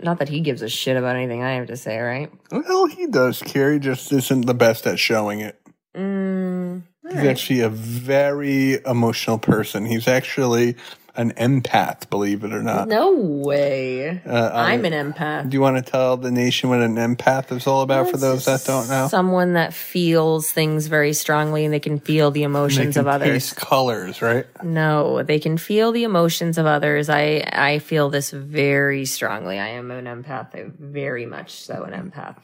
Not 0.00 0.18
that 0.18 0.28
he 0.28 0.40
gives 0.40 0.62
a 0.62 0.68
shit 0.68 0.96
about 0.96 1.16
anything 1.16 1.42
I 1.42 1.54
have 1.54 1.68
to 1.68 1.76
say, 1.76 1.98
right? 1.98 2.30
Well, 2.50 2.86
he 2.86 3.06
does. 3.06 3.40
Carrie 3.40 3.78
just 3.80 4.12
isn't 4.12 4.46
the 4.46 4.54
best 4.54 4.86
at 4.86 4.98
showing 4.98 5.40
it. 5.40 5.60
Mm, 5.94 6.82
He's 7.04 7.14
right. 7.14 7.26
actually 7.26 7.60
a 7.60 7.68
very 7.68 8.82
emotional 8.84 9.38
person. 9.38 9.86
He's 9.86 10.08
actually 10.08 10.76
an 11.14 11.32
empath, 11.32 12.08
believe 12.08 12.42
it 12.42 12.52
or 12.52 12.62
not. 12.62 12.88
No 12.88 13.12
way. 13.12 14.22
Uh, 14.24 14.50
I'm 14.54 14.84
an 14.84 14.92
empath. 14.92 15.50
Do 15.50 15.54
you 15.54 15.60
want 15.60 15.84
to 15.84 15.90
tell 15.90 16.16
the 16.16 16.30
nation 16.30 16.70
what 16.70 16.80
an 16.80 16.94
empath 16.94 17.52
is 17.52 17.66
all 17.66 17.82
about 17.82 18.10
for 18.10 18.16
those 18.16 18.46
that 18.46 18.64
don't 18.64 18.88
know? 18.88 19.08
Someone 19.08 19.52
that 19.52 19.74
feels 19.74 20.50
things 20.50 20.86
very 20.86 21.12
strongly 21.12 21.64
and 21.64 21.72
they 21.72 21.80
can 21.80 21.98
feel 22.00 22.30
the 22.30 22.44
emotions 22.44 22.96
of 22.96 23.06
others. 23.06 23.52
colors, 23.52 24.22
right? 24.22 24.46
No, 24.62 25.22
they 25.22 25.38
can 25.38 25.58
feel 25.58 25.92
the 25.92 26.04
emotions 26.04 26.56
of 26.56 26.66
others. 26.66 27.10
I 27.10 27.46
I 27.52 27.78
feel 27.78 28.08
this 28.08 28.30
very 28.30 29.04
strongly. 29.04 29.58
I 29.58 29.68
am 29.68 29.90
an 29.90 30.06
empath, 30.06 30.54
I 30.54 30.70
very 30.78 31.26
much 31.26 31.52
so 31.52 31.82
an 31.82 31.92
empath. 31.92 32.36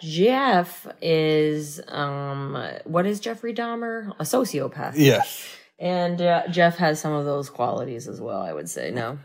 Jeff 0.00 0.86
is 1.00 1.80
um 1.88 2.56
what 2.84 3.06
is 3.06 3.20
Jeffrey 3.20 3.54
Dahmer? 3.54 4.12
A 4.18 4.24
sociopath. 4.24 4.94
Yes. 4.96 5.46
And 5.78 6.20
uh, 6.20 6.48
Jeff 6.48 6.76
has 6.76 7.00
some 7.00 7.12
of 7.12 7.24
those 7.24 7.50
qualities 7.50 8.08
as 8.08 8.20
well, 8.20 8.40
I 8.40 8.52
would 8.52 8.70
say. 8.70 8.90
No. 8.90 9.18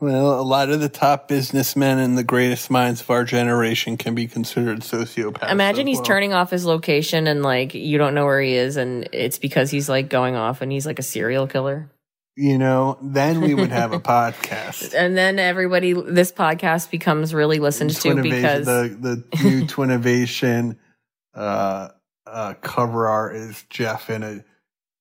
Well, 0.00 0.40
a 0.40 0.42
lot 0.42 0.70
of 0.70 0.80
the 0.80 0.88
top 0.88 1.28
businessmen 1.28 1.98
and 1.98 2.18
the 2.18 2.24
greatest 2.24 2.70
minds 2.70 3.00
of 3.00 3.10
our 3.10 3.24
generation 3.24 3.96
can 3.96 4.14
be 4.14 4.26
considered 4.26 4.80
sociopaths. 4.80 5.50
Imagine 5.50 5.86
he's 5.86 5.98
well. 5.98 6.04
turning 6.04 6.32
off 6.32 6.50
his 6.50 6.64
location 6.66 7.26
and 7.26 7.42
like 7.42 7.74
you 7.74 7.96
don't 7.96 8.12
know 8.12 8.24
where 8.24 8.40
he 8.40 8.54
is 8.54 8.76
and 8.76 9.08
it's 9.12 9.38
because 9.38 9.70
he's 9.70 9.88
like 9.88 10.10
going 10.10 10.34
off 10.34 10.60
and 10.62 10.72
he's 10.72 10.84
like 10.84 10.98
a 10.98 11.02
serial 11.02 11.46
killer. 11.46 11.90
You 12.36 12.58
know, 12.58 12.98
then 13.00 13.40
we 13.40 13.54
would 13.54 13.70
have 13.70 13.92
a 13.92 14.00
podcast. 14.00 14.94
And 14.94 15.16
then 15.16 15.38
everybody 15.38 15.92
this 15.92 16.32
podcast 16.32 16.90
becomes 16.90 17.32
really 17.32 17.60
listened 17.60 17.90
to 17.90 18.20
because 18.20 18.66
the 18.66 18.96
the 19.32 19.44
new 19.44 19.62
Twinnovation 19.62 20.76
uh, 21.34 21.90
uh, 22.26 22.54
cover 22.60 23.06
art 23.06 23.36
is 23.36 23.64
Jeff 23.70 24.10
in 24.10 24.24
a 24.24 24.44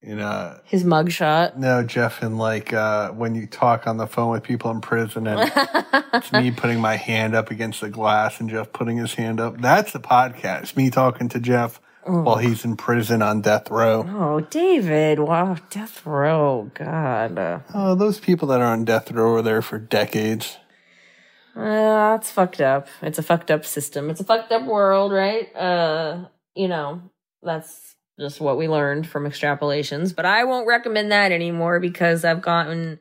in 0.03 0.19
a 0.19 0.59
his 0.65 0.83
mugshot. 0.83 1.55
no 1.57 1.81
Jeff 1.83 2.21
in 2.21 2.37
like 2.37 2.73
uh, 2.73 3.11
when 3.11 3.35
you 3.35 3.47
talk 3.47 3.87
on 3.87 3.97
the 3.97 4.05
phone 4.07 4.31
with 4.31 4.43
people 4.43 4.69
in 4.69 4.81
prison 4.81 5.25
and 5.27 5.49
it's 6.13 6.31
me 6.33 6.51
putting 6.51 6.79
my 6.81 6.97
hand 6.97 7.33
up 7.33 7.49
against 7.51 7.79
the 7.81 7.89
glass 7.89 8.39
and 8.39 8.49
Jeff 8.49 8.73
putting 8.73 8.97
his 8.97 9.13
hand 9.13 9.39
up. 9.39 9.61
That's 9.61 9.93
the 9.93 9.99
podcast. 10.01 10.75
Me 10.75 10.89
talking 10.89 11.29
to 11.29 11.39
Jeff 11.39 11.79
while 12.05 12.35
he's 12.37 12.65
in 12.65 12.75
prison 12.75 13.21
on 13.21 13.39
death 13.39 13.71
row. 13.71 14.05
Oh, 14.09 14.41
David! 14.41 15.19
Wow, 15.19 15.55
death 15.69 16.05
row. 16.05 16.69
God, 16.73 17.39
uh, 17.39 17.59
Oh, 17.73 17.95
those 17.95 18.19
people 18.19 18.49
that 18.49 18.59
are 18.59 18.73
on 18.73 18.83
death 18.83 19.09
row 19.09 19.35
are 19.35 19.41
there 19.41 19.61
for 19.61 19.79
decades. 19.79 20.57
uh, 21.55 21.61
that's 22.17 22.29
fucked 22.29 22.59
up. 22.59 22.87
It's 23.01 23.19
a 23.19 23.23
fucked 23.23 23.49
up 23.51 23.65
system. 23.65 24.09
It's 24.09 24.19
a 24.19 24.25
fucked 24.25 24.51
up 24.51 24.65
world, 24.65 25.13
right? 25.13 25.55
Uh, 25.55 26.25
you 26.55 26.67
know, 26.67 27.01
that's 27.41 27.92
just 28.19 28.39
what 28.39 28.57
we 28.57 28.67
learned 28.67 29.07
from 29.07 29.25
extrapolations. 29.25 30.15
But 30.15 30.25
I 30.25 30.43
won't 30.43 30.67
recommend 30.67 31.11
that 31.11 31.31
anymore 31.31 31.79
because 31.79 32.23
I've 32.23 32.41
gotten, 32.41 32.99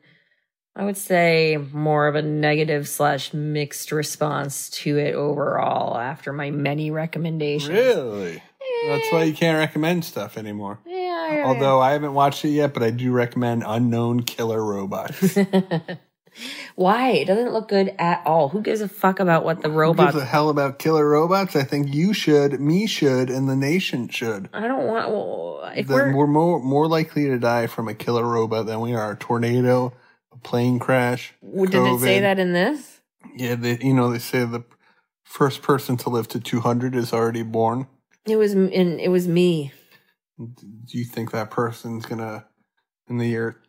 I 0.75 0.85
would 0.85 0.97
say, 0.97 1.57
more 1.71 2.07
of 2.07 2.15
a 2.15 2.21
negative 2.21 2.87
slash 2.87 3.33
mixed 3.33 3.91
response 3.91 4.69
to 4.71 4.97
it 4.97 5.13
overall 5.13 5.97
after 5.97 6.33
my 6.33 6.51
many 6.51 6.91
recommendations. 6.91 7.69
Really? 7.69 8.37
Eh. 8.37 8.87
That's 8.87 9.11
why 9.11 9.23
you 9.23 9.33
can't 9.33 9.57
recommend 9.57 10.03
stuff 10.03 10.37
anymore. 10.37 10.79
Yeah. 10.85 11.35
yeah, 11.35 11.43
Although 11.45 11.79
I 11.79 11.91
haven't 11.91 12.13
watched 12.13 12.43
it 12.43 12.49
yet, 12.49 12.73
but 12.73 12.83
I 12.83 12.91
do 12.91 13.11
recommend 13.11 13.63
Unknown 13.65 14.23
Killer 14.23 14.63
Robots. 14.63 15.37
Why? 16.75 17.09
It 17.11 17.25
doesn't 17.25 17.53
look 17.53 17.67
good 17.67 17.93
at 17.99 18.21
all. 18.25 18.49
Who 18.49 18.61
gives 18.61 18.81
a 18.81 18.87
fuck 18.87 19.19
about 19.19 19.43
what 19.43 19.61
the 19.61 19.69
Who 19.69 19.75
robots 19.75 20.13
gives 20.13 20.23
a 20.23 20.25
hell 20.25 20.49
about 20.49 20.79
killer 20.79 21.07
robots? 21.07 21.55
I 21.55 21.63
think 21.63 21.93
you 21.93 22.13
should, 22.13 22.59
me 22.59 22.87
should, 22.87 23.29
and 23.29 23.47
the 23.47 23.55
nation 23.55 24.07
should. 24.09 24.49
I 24.53 24.67
don't 24.67 24.87
want. 24.87 25.09
Well, 25.09 25.71
if 25.75 25.87
we're, 25.87 26.15
we're 26.15 26.27
more 26.27 26.59
more 26.59 26.87
likely 26.87 27.25
to 27.25 27.39
die 27.39 27.67
from 27.67 27.87
a 27.87 27.93
killer 27.93 28.25
robot 28.25 28.65
than 28.65 28.79
we 28.79 28.93
are 28.93 29.11
a 29.11 29.15
tornado, 29.15 29.93
a 30.31 30.37
plane 30.37 30.79
crash. 30.79 31.33
did 31.41 31.73
it 31.73 31.99
say 31.99 32.19
that 32.19 32.39
in 32.39 32.53
this? 32.53 33.01
Yeah, 33.35 33.55
they, 33.55 33.77
you 33.79 33.93
know 33.93 34.11
they 34.11 34.19
say 34.19 34.45
the 34.45 34.63
first 35.23 35.61
person 35.61 35.97
to 35.97 36.09
live 36.09 36.27
to 36.29 36.39
200 36.39 36.95
is 36.95 37.13
already 37.13 37.43
born. 37.43 37.87
It 38.25 38.37
was 38.37 38.53
in. 38.53 38.99
It 38.99 39.09
was 39.09 39.27
me. 39.27 39.71
Do 40.37 40.97
you 40.97 41.05
think 41.05 41.31
that 41.31 41.51
person's 41.51 42.05
gonna 42.05 42.45
in 43.07 43.17
the 43.17 43.27
year 43.27 43.62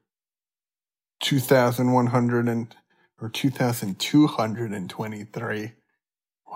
2100 1.24 2.48
and 2.48 2.74
or 3.20 3.28
2223? 3.30 5.72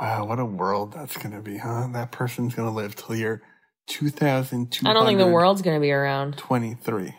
Wow, 0.01 0.27
what 0.27 0.39
a 0.39 0.45
world 0.45 0.93
that's 0.93 1.16
gonna 1.16 1.41
be, 1.41 1.57
huh? 1.57 1.89
That 1.93 2.12
person's 2.12 2.55
gonna 2.55 2.71
live 2.71 2.95
till 2.95 3.16
year 3.16 3.43
2200. 3.89 4.89
I 4.89 4.93
don't 4.93 5.07
think 5.07 5.19
the 5.19 5.27
world's 5.27 5.62
gonna 5.62 5.81
be 5.81 5.91
around. 5.91 6.37
23. 6.37 7.14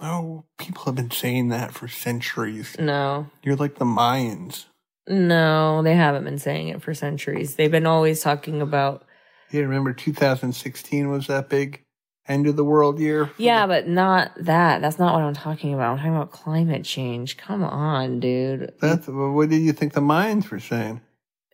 No, 0.00 0.44
people 0.58 0.84
have 0.84 0.94
been 0.94 1.10
saying 1.10 1.48
that 1.48 1.72
for 1.72 1.88
centuries. 1.88 2.76
No, 2.78 3.26
You're 3.42 3.56
like 3.56 3.76
the 3.76 3.86
Mayans. 3.86 4.66
no, 5.08 5.82
they 5.82 5.94
haven't 5.94 6.24
been 6.24 6.38
saying 6.38 6.68
it 6.68 6.82
for 6.82 6.92
centuries. 6.92 7.54
They've 7.56 7.70
been 7.70 7.86
always 7.86 8.20
talking 8.20 8.60
about. 8.60 9.04
Yeah, 9.50 9.62
remember 9.62 9.94
2016 9.94 11.08
was 11.08 11.28
that 11.28 11.48
big 11.48 11.82
end 12.28 12.46
of 12.46 12.56
the 12.56 12.64
world 12.64 12.98
year? 12.98 13.30
Yeah, 13.36 13.66
but 13.66 13.88
not 13.88 14.32
that. 14.36 14.80
That's 14.80 14.98
not 14.98 15.14
what 15.14 15.22
I'm 15.22 15.34
talking 15.34 15.74
about. 15.74 15.92
I'm 15.92 15.96
talking 15.98 16.14
about 16.14 16.30
climate 16.30 16.84
change. 16.84 17.36
Come 17.36 17.64
on, 17.64 18.20
dude. 18.20 18.72
That's 18.80 19.08
what 19.08 19.48
did 19.48 19.58
you 19.58 19.72
think 19.72 19.92
the 19.92 20.00
Mayans 20.00 20.50
were 20.50 20.60
saying? 20.60 21.00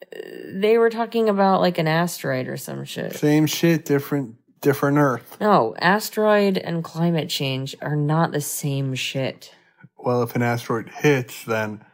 Uh, 0.03 0.21
they 0.53 0.79
were 0.79 0.91
talking 0.91 1.29
about 1.29 1.61
like 1.61 1.79
an 1.79 1.89
asteroid 1.89 2.49
or 2.49 2.57
some 2.57 2.85
shit. 2.85 3.15
Same 3.15 3.47
shit, 3.47 3.85
different 3.85 4.37
different 4.61 4.99
Earth. 4.99 5.37
No, 5.41 5.75
asteroid 5.81 6.59
and 6.59 6.83
climate 6.83 7.29
change 7.29 7.77
are 7.81 7.97
not 7.97 8.33
the 8.33 8.41
same 8.41 8.95
shit. 8.95 9.55
Well, 9.97 10.23
if 10.23 10.35
an 10.37 10.43
asteroid 10.43 10.89
hits, 10.89 11.45
then 11.45 11.85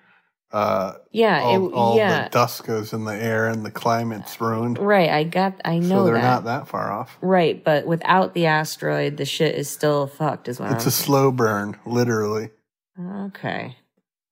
uh, 0.55 0.94
Yeah, 1.11 1.40
all, 1.42 1.68
it, 1.68 1.72
all 1.74 1.96
yeah. 1.96 2.24
the 2.24 2.30
dust 2.30 2.64
goes 2.64 2.92
in 2.92 3.05
the 3.05 3.14
air 3.14 3.48
and 3.48 3.64
the 3.66 3.70
climate's 3.70 4.40
ruined. 4.40 4.78
Right, 4.78 5.11
I 5.11 5.24
got 5.24 5.61
I 5.64 5.78
know 5.78 5.98
So 5.98 6.05
they're 6.05 6.14
that. 6.14 6.22
not 6.22 6.44
that 6.44 6.68
far 6.68 6.92
off. 6.92 7.18
Right, 7.20 7.62
but 7.62 7.86
without 7.86 8.34
the 8.34 8.46
asteroid, 8.46 9.16
the 9.16 9.24
shit 9.24 9.55
is 9.57 9.68
still 9.68 10.07
fucked 10.07 10.48
is 10.48 10.61
what 10.61 10.70
It's 10.72 10.84
I'm 10.84 10.88
a 10.88 10.92
slow 10.92 11.32
burn, 11.32 11.76
literally. 11.84 12.50
Okay. 12.98 13.76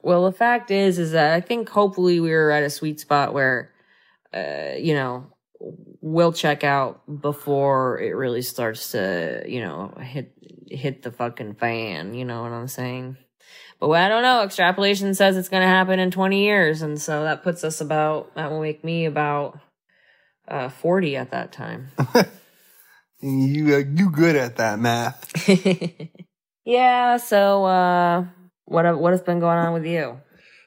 Well, 0.00 0.24
the 0.24 0.32
fact 0.36 0.70
is, 0.70 0.98
is 0.98 1.12
that 1.12 1.32
I 1.34 1.40
think 1.40 1.68
hopefully 1.68 2.20
we 2.20 2.30
were 2.30 2.50
at 2.50 2.62
a 2.62 2.70
sweet 2.70 3.00
spot 3.00 3.34
where, 3.34 3.70
uh, 4.34 4.76
you 4.78 4.94
know, 4.94 5.26
we'll 6.00 6.32
check 6.32 6.64
out 6.64 7.02
before 7.20 8.00
it 8.00 8.12
really 8.16 8.42
starts 8.42 8.92
to, 8.92 9.44
you 9.46 9.60
know, 9.60 9.94
hit 10.00 10.32
hit 10.70 11.02
the 11.02 11.10
fucking 11.12 11.54
fan. 11.54 12.14
You 12.14 12.24
know 12.24 12.42
what 12.42 12.52
I'm 12.52 12.66
saying? 12.68 13.16
But 13.88 14.00
I 14.00 14.08
don't 14.08 14.22
know. 14.22 14.42
Extrapolation 14.42 15.12
says 15.14 15.36
it's 15.36 15.48
going 15.48 15.62
to 15.62 15.68
happen 15.68 15.98
in 15.98 16.12
20 16.12 16.44
years, 16.44 16.82
and 16.82 17.00
so 17.02 17.24
that 17.24 17.42
puts 17.42 17.64
us 17.64 17.80
about 17.80 18.32
that 18.36 18.50
will 18.50 18.60
make 18.60 18.84
me 18.84 19.06
about 19.06 19.58
uh 20.46 20.68
40 20.68 21.16
at 21.16 21.30
that 21.32 21.52
time. 21.52 21.88
You 23.24 23.76
uh, 23.76 23.78
you 23.78 24.10
good 24.10 24.34
at 24.34 24.56
that 24.56 24.80
math? 24.80 25.48
yeah. 26.64 27.18
So, 27.18 27.64
uh, 27.64 28.24
what 28.64 28.98
what 28.98 29.12
has 29.12 29.22
been 29.22 29.38
going 29.38 29.58
on 29.58 29.72
with 29.72 29.86
you? 29.86 30.18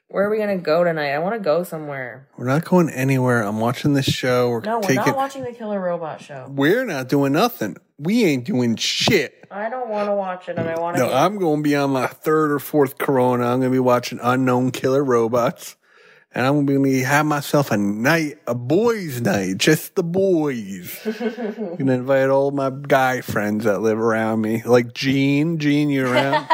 Where 0.08 0.26
are 0.26 0.30
we 0.30 0.38
gonna 0.38 0.58
go 0.58 0.86
tonight? 0.86 1.12
I 1.12 1.20
want 1.20 1.36
to 1.36 1.42
go 1.42 1.64
somewhere. 1.64 2.30
We're 2.38 2.48
not 2.48 2.64
going 2.64 2.90
anywhere. 2.90 3.44
I'm 3.44 3.60
watching 3.60 3.94
this 3.94 4.06
show. 4.06 4.50
We're 4.50 4.62
No, 4.62 4.78
we're 4.78 4.84
taking. 4.84 4.96
not 5.06 5.18
watching 5.18 5.44
the 5.44 5.52
Killer 5.52 5.82
Robot 5.82 6.22
show. 6.22 6.48
We're 6.50 6.86
not 6.86 7.10
doing 7.10 7.34
nothing. 7.34 7.76
We 7.98 8.26
ain't 8.26 8.46
doing 8.46 8.76
shit. 8.76 9.48
I 9.50 9.70
don't 9.70 9.90
want 9.90 10.10
to 10.10 10.14
watch 10.14 10.50
it, 10.50 10.58
and 10.58 10.68
I 10.68 10.80
want 10.80 10.98
to. 10.98 11.04
No, 11.04 11.14
I'm 11.14 11.38
going 11.38 11.64
to 11.64 11.64
be 11.64 11.76
on 11.76 11.92
my 11.92 12.08
third 12.08 12.52
or 12.52 12.60
fourth 12.60 12.98
Corona. 12.98 13.46
I'm 13.46 13.60
going 13.60 13.72
to 13.72 13.76
be 13.76 13.80
watching 13.80 14.20
Unknown 14.22 14.72
Killer 14.72 15.04
Robots. 15.04 15.76
And 16.36 16.46
I'm 16.46 16.66
going 16.66 16.84
to 16.84 17.04
have 17.06 17.26
myself 17.26 17.72
a 17.72 17.78
night, 17.78 18.40
a 18.46 18.54
boys' 18.54 19.22
night, 19.22 19.58
just 19.58 19.96
the 19.96 20.04
boys. 20.04 21.00
I'm 21.06 21.78
going 21.78 21.86
to 21.86 21.94
invite 21.94 22.30
all 22.30 22.52
my 22.52 22.70
guy 22.70 23.22
friends 23.22 23.64
that 23.64 23.80
live 23.80 23.98
around 23.98 24.42
me, 24.42 24.62
like 24.64 24.94
Gene. 24.94 25.60
Gene, 25.60 25.90
you 25.90 26.06
around? 26.06 26.46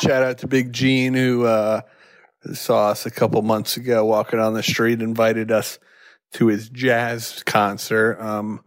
Shout 0.00 0.22
out 0.22 0.38
to 0.38 0.46
Big 0.46 0.72
Gene 0.72 1.14
who 1.14 1.44
uh, 1.44 1.80
saw 2.52 2.90
us 2.90 3.04
a 3.04 3.10
couple 3.10 3.42
months 3.42 3.76
ago 3.76 4.04
walking 4.04 4.38
on 4.38 4.54
the 4.54 4.62
street, 4.62 5.02
invited 5.02 5.50
us 5.50 5.80
to 6.34 6.46
his 6.46 6.68
jazz 6.68 7.42
concert. 7.42 8.20
Um, 8.20 8.62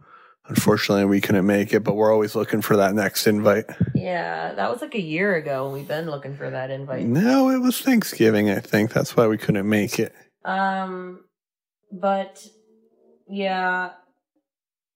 unfortunately, 0.46 1.04
we 1.04 1.20
couldn't 1.20 1.46
make 1.46 1.72
it, 1.72 1.80
but 1.80 1.94
we're 1.94 2.12
always 2.12 2.34
looking 2.34 2.60
for 2.60 2.76
that 2.76 2.94
next 2.94 3.26
invite. 3.26 3.66
yeah, 3.94 4.52
that 4.54 4.70
was 4.70 4.82
like 4.82 4.94
a 4.94 5.00
year 5.00 5.36
ago, 5.36 5.64
and 5.64 5.72
we've 5.72 5.88
been 5.88 6.06
looking 6.06 6.36
for 6.36 6.50
that 6.50 6.70
invite. 6.70 7.06
No, 7.06 7.50
it 7.50 7.58
was 7.58 7.80
Thanksgiving, 7.80 8.50
I 8.50 8.60
think. 8.60 8.92
That's 8.92 9.16
why 9.16 9.26
we 9.26 9.38
couldn't 9.38 9.68
make 9.68 9.98
it. 9.98 10.14
Um, 10.44 11.24
but 11.90 12.46
yeah, 13.28 13.92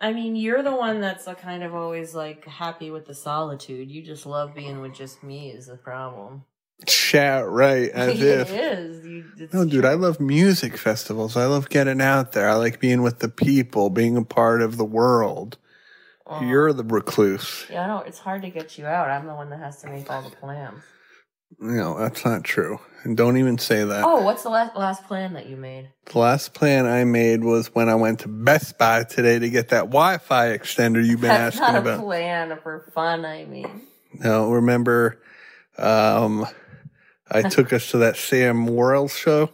I 0.01 0.13
mean, 0.13 0.37
you're 0.37 0.63
the 0.63 0.75
one 0.75 1.01
that's 1.01 1.27
uh, 1.27 1.35
kind 1.35 1.63
of 1.63 1.75
always 1.75 2.15
like 2.15 2.45
happy 2.45 2.91
with 2.91 3.07
the 3.07 3.15
solitude. 3.15 3.91
You 3.91 4.03
just 4.03 4.27
love 4.27 4.55
being 4.55 4.81
with 4.81 4.95
just 4.95 5.23
me. 5.23 5.51
Is 5.51 5.67
the 5.67 5.77
problem? 5.77 6.45
Shout 6.87 7.51
right 7.51 7.89
as 7.95 8.21
it 8.21 8.23
if. 8.23 8.51
is. 8.53 9.05
You, 9.05 9.49
No, 9.53 9.65
dude. 9.65 9.85
I 9.85 9.95
love 9.95 10.21
music 10.21 10.77
festivals. 10.77 11.37
I 11.37 11.47
love 11.47 11.69
getting 11.71 12.01
out 12.01 12.33
there. 12.33 12.49
I 12.49 12.55
like 12.55 12.79
being 12.81 13.03
with 13.03 13.19
the 13.19 13.29
people, 13.29 13.91
being 13.91 14.17
a 14.17 14.25
part 14.25 14.63
of 14.63 14.77
the 14.77 14.85
world. 14.85 15.59
Aw. 16.27 16.45
You're 16.47 16.73
the 16.73 16.85
recluse. 16.85 17.67
Yeah, 17.71 17.85
I 17.85 17.87
know 17.89 17.99
it's 18.01 18.19
hard 18.19 18.43
to 18.43 18.51
get 18.51 18.79
you 18.79 18.87
out. 18.87 19.09
I'm 19.11 19.27
the 19.27 19.35
one 19.35 19.51
that 19.51 19.61
has 19.61 19.81
to 19.83 19.89
make 19.89 20.11
all 20.11 20.23
the 20.23 20.31
plans. 20.37 20.83
No, 21.59 21.99
that's 21.99 22.25
not 22.27 22.45
true. 22.45 22.79
And 23.03 23.17
don't 23.17 23.39
even 23.39 23.57
say 23.57 23.83
that. 23.83 24.05
Oh, 24.05 24.21
what's 24.23 24.43
the 24.43 24.51
last 24.51 24.77
last 24.77 25.05
plan 25.07 25.33
that 25.33 25.47
you 25.49 25.57
made? 25.57 25.89
The 26.13 26.19
last 26.19 26.53
plan 26.53 26.85
I 26.85 27.05
made 27.05 27.43
was 27.43 27.75
when 27.75 27.89
I 27.89 27.95
went 27.95 28.21
to 28.21 28.29
Best 28.29 28.77
Buy 28.77 29.05
today 29.05 29.39
to 29.39 29.49
get 29.49 29.69
that 29.71 29.85
Wi-Fi 29.87 30.49
extender 30.59 31.03
you've 31.05 31.23
been 31.23 31.29
That's 31.31 31.57
asking 31.59 31.75
not 31.75 31.87
a 31.87 31.95
about. 31.95 32.05
plan 32.05 32.59
for 32.63 32.91
fun. 32.95 33.25
I 33.25 33.47
mean, 33.47 33.83
No, 34.13 34.51
remember, 34.51 35.23
um, 35.79 36.47
I 37.31 37.43
took 37.43 37.73
us 37.73 37.91
to 37.91 37.99
that 37.99 38.17
Sam 38.17 38.57
Morril 38.57 39.09
show. 39.09 39.51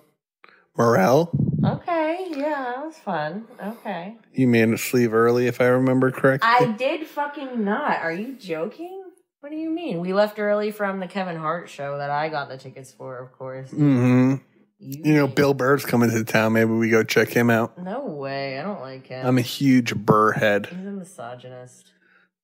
Morrell, 0.76 1.30
okay, 1.64 2.26
yeah, 2.30 2.72
that 2.74 2.84
was 2.84 2.96
fun. 2.98 3.44
Okay, 3.64 4.16
you 4.32 4.48
made 4.48 4.72
us 4.72 4.92
leave 4.92 5.14
early, 5.14 5.46
if 5.46 5.60
I 5.60 5.66
remember 5.66 6.10
correctly. 6.10 6.48
I 6.50 6.72
did 6.72 7.06
fucking 7.06 7.64
not. 7.64 8.00
Are 8.00 8.10
you 8.12 8.34
joking? 8.34 9.04
What 9.38 9.50
do 9.50 9.56
you 9.56 9.70
mean? 9.70 10.00
We 10.00 10.12
left 10.12 10.40
early 10.40 10.72
from 10.72 10.98
the 10.98 11.06
Kevin 11.06 11.36
Hart 11.36 11.68
show 11.68 11.98
that 11.98 12.10
I 12.10 12.28
got 12.28 12.48
the 12.48 12.56
tickets 12.58 12.90
for, 12.92 13.18
of 13.18 13.30
course. 13.32 13.70
hmm 13.70 14.36
You 14.80 15.14
know. 15.14 15.28
Bill 15.28 15.54
Burr's 15.54 15.84
coming 15.84 16.10
to 16.10 16.24
town. 16.24 16.54
Maybe 16.54 16.72
we 16.72 16.90
go 16.90 17.04
check 17.04 17.28
him 17.28 17.50
out. 17.50 17.78
No 17.80 18.06
way. 18.06 18.58
I 18.58 18.62
don't 18.62 18.80
like 18.80 19.06
him. 19.06 19.24
I'm 19.24 19.38
a 19.38 19.42
huge 19.42 19.94
Burr 19.94 20.32
head. 20.32 20.66
He's 20.66 20.78
a 20.78 20.90
misogynist. 20.90 21.92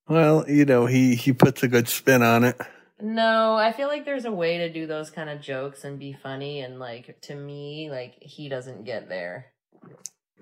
Well, 0.09 0.45
you 0.49 0.65
know, 0.67 0.87
he 0.87 1.15
he 1.17 1.33
puts 1.33 1.63
a 1.65 1.69
good 1.69 1.89
spin 1.89 2.23
on 2.23 2.45
it. 2.45 2.61
No, 3.03 3.57
I 3.57 3.73
feel 3.73 3.89
like 3.89 4.05
there's 4.05 4.25
a 4.25 4.33
way 4.33 4.59
to 4.59 4.73
do 4.73 4.87
those 4.87 5.11
kind 5.11 5.31
of 5.31 5.41
jokes 5.41 5.85
and 5.85 5.99
be 5.99 6.13
funny, 6.13 6.61
and 6.61 6.79
like 6.79 7.21
to 7.23 7.35
me, 7.35 7.91
like 7.91 8.15
he 8.21 8.49
doesn't 8.49 8.85
get 8.85 9.09
there. 9.09 9.47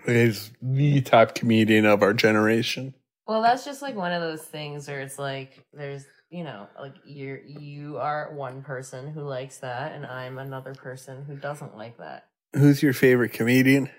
He's 0.07 0.51
the 0.63 1.01
top 1.01 1.35
comedian 1.35 1.85
of 1.85 2.03
our 2.03 2.15
generation. 2.15 2.95
Well, 3.27 3.43
that's 3.43 3.65
just 3.65 3.83
like 3.83 3.95
one 3.95 4.13
of 4.13 4.23
those 4.23 4.43
things 4.43 4.89
where 4.89 5.01
it's 5.01 5.19
like 5.19 5.65
there's 5.73 6.07
you 6.31 6.45
know 6.45 6.67
like 6.79 6.95
you're 7.05 7.41
you 7.41 7.99
are 7.99 8.33
one 8.33 8.63
person 8.63 9.13
who 9.13 9.23
likes 9.23 9.59
that, 9.59 9.93
and 9.93 10.07
I'm 10.07 10.39
another 10.39 10.75
person 10.75 11.25
who 11.25 11.37
doesn't 11.37 11.77
like 11.77 11.99
that. 11.99 12.29
Who's 12.55 12.83
your 12.83 12.93
favorite 12.95 13.33
comedian? 13.33 13.91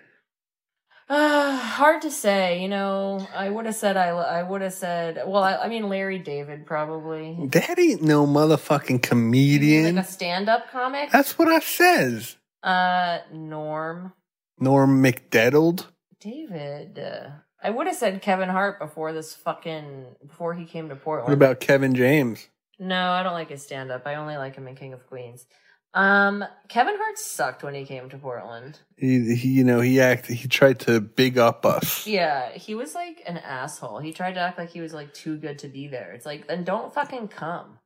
Uh, 1.09 1.57
hard 1.57 2.01
to 2.03 2.11
say. 2.11 2.61
You 2.61 2.67
know, 2.67 3.27
I 3.35 3.49
would 3.49 3.65
have 3.65 3.75
said 3.75 3.97
I. 3.97 4.09
I 4.09 4.43
would 4.43 4.61
have 4.61 4.73
said. 4.73 5.23
Well, 5.25 5.43
I, 5.43 5.55
I 5.55 5.67
mean, 5.67 5.89
Larry 5.89 6.19
David 6.19 6.65
probably. 6.65 7.37
That 7.51 7.79
ain't 7.79 8.01
no 8.01 8.25
motherfucking 8.25 9.01
comedian. 9.01 9.95
Like 9.95 10.05
a 10.05 10.07
stand-up 10.07 10.71
comic. 10.71 11.11
That's 11.11 11.37
what 11.37 11.47
I 11.47 11.59
says. 11.59 12.37
Uh, 12.61 13.19
Norm. 13.33 14.13
Norm 14.59 15.03
McDeddled. 15.03 15.87
David. 16.19 16.99
Uh, 16.99 17.29
I 17.63 17.69
would 17.69 17.87
have 17.87 17.95
said 17.95 18.21
Kevin 18.21 18.49
Hart 18.49 18.79
before 18.79 19.13
this 19.13 19.33
fucking 19.33 20.05
before 20.25 20.53
he 20.53 20.65
came 20.65 20.89
to 20.89 20.95
Portland. 20.95 21.27
What 21.29 21.33
about 21.33 21.59
Kevin 21.59 21.95
James? 21.95 22.47
No, 22.77 23.11
I 23.11 23.23
don't 23.23 23.33
like 23.33 23.49
his 23.49 23.61
stand 23.61 23.91
up. 23.91 24.03
I 24.05 24.15
only 24.15 24.37
like 24.37 24.55
him 24.55 24.67
in 24.67 24.75
King 24.75 24.93
of 24.93 25.05
Queens. 25.07 25.45
Um, 25.93 26.45
Kevin 26.67 26.95
Hart 26.97 27.17
sucked 27.17 27.63
when 27.63 27.73
he 27.73 27.83
came 27.83 28.09
to 28.09 28.17
Portland. 28.17 28.79
He, 28.95 29.35
he 29.35 29.49
you 29.49 29.63
know, 29.63 29.79
he 29.79 29.99
acted. 29.99 30.35
He 30.35 30.47
tried 30.47 30.79
to 30.81 31.01
big 31.01 31.37
up 31.37 31.65
us. 31.65 32.05
Yeah, 32.05 32.51
he 32.51 32.75
was 32.75 32.93
like 32.93 33.23
an 33.25 33.37
asshole. 33.37 33.99
He 33.99 34.13
tried 34.13 34.33
to 34.33 34.39
act 34.39 34.57
like 34.57 34.69
he 34.69 34.81
was 34.81 34.93
like 34.93 35.13
too 35.13 35.37
good 35.37 35.59
to 35.59 35.67
be 35.67 35.87
there. 35.87 36.11
It's 36.11 36.25
like 36.25 36.47
then 36.47 36.63
don't 36.63 36.93
fucking 36.93 37.29
come, 37.29 37.79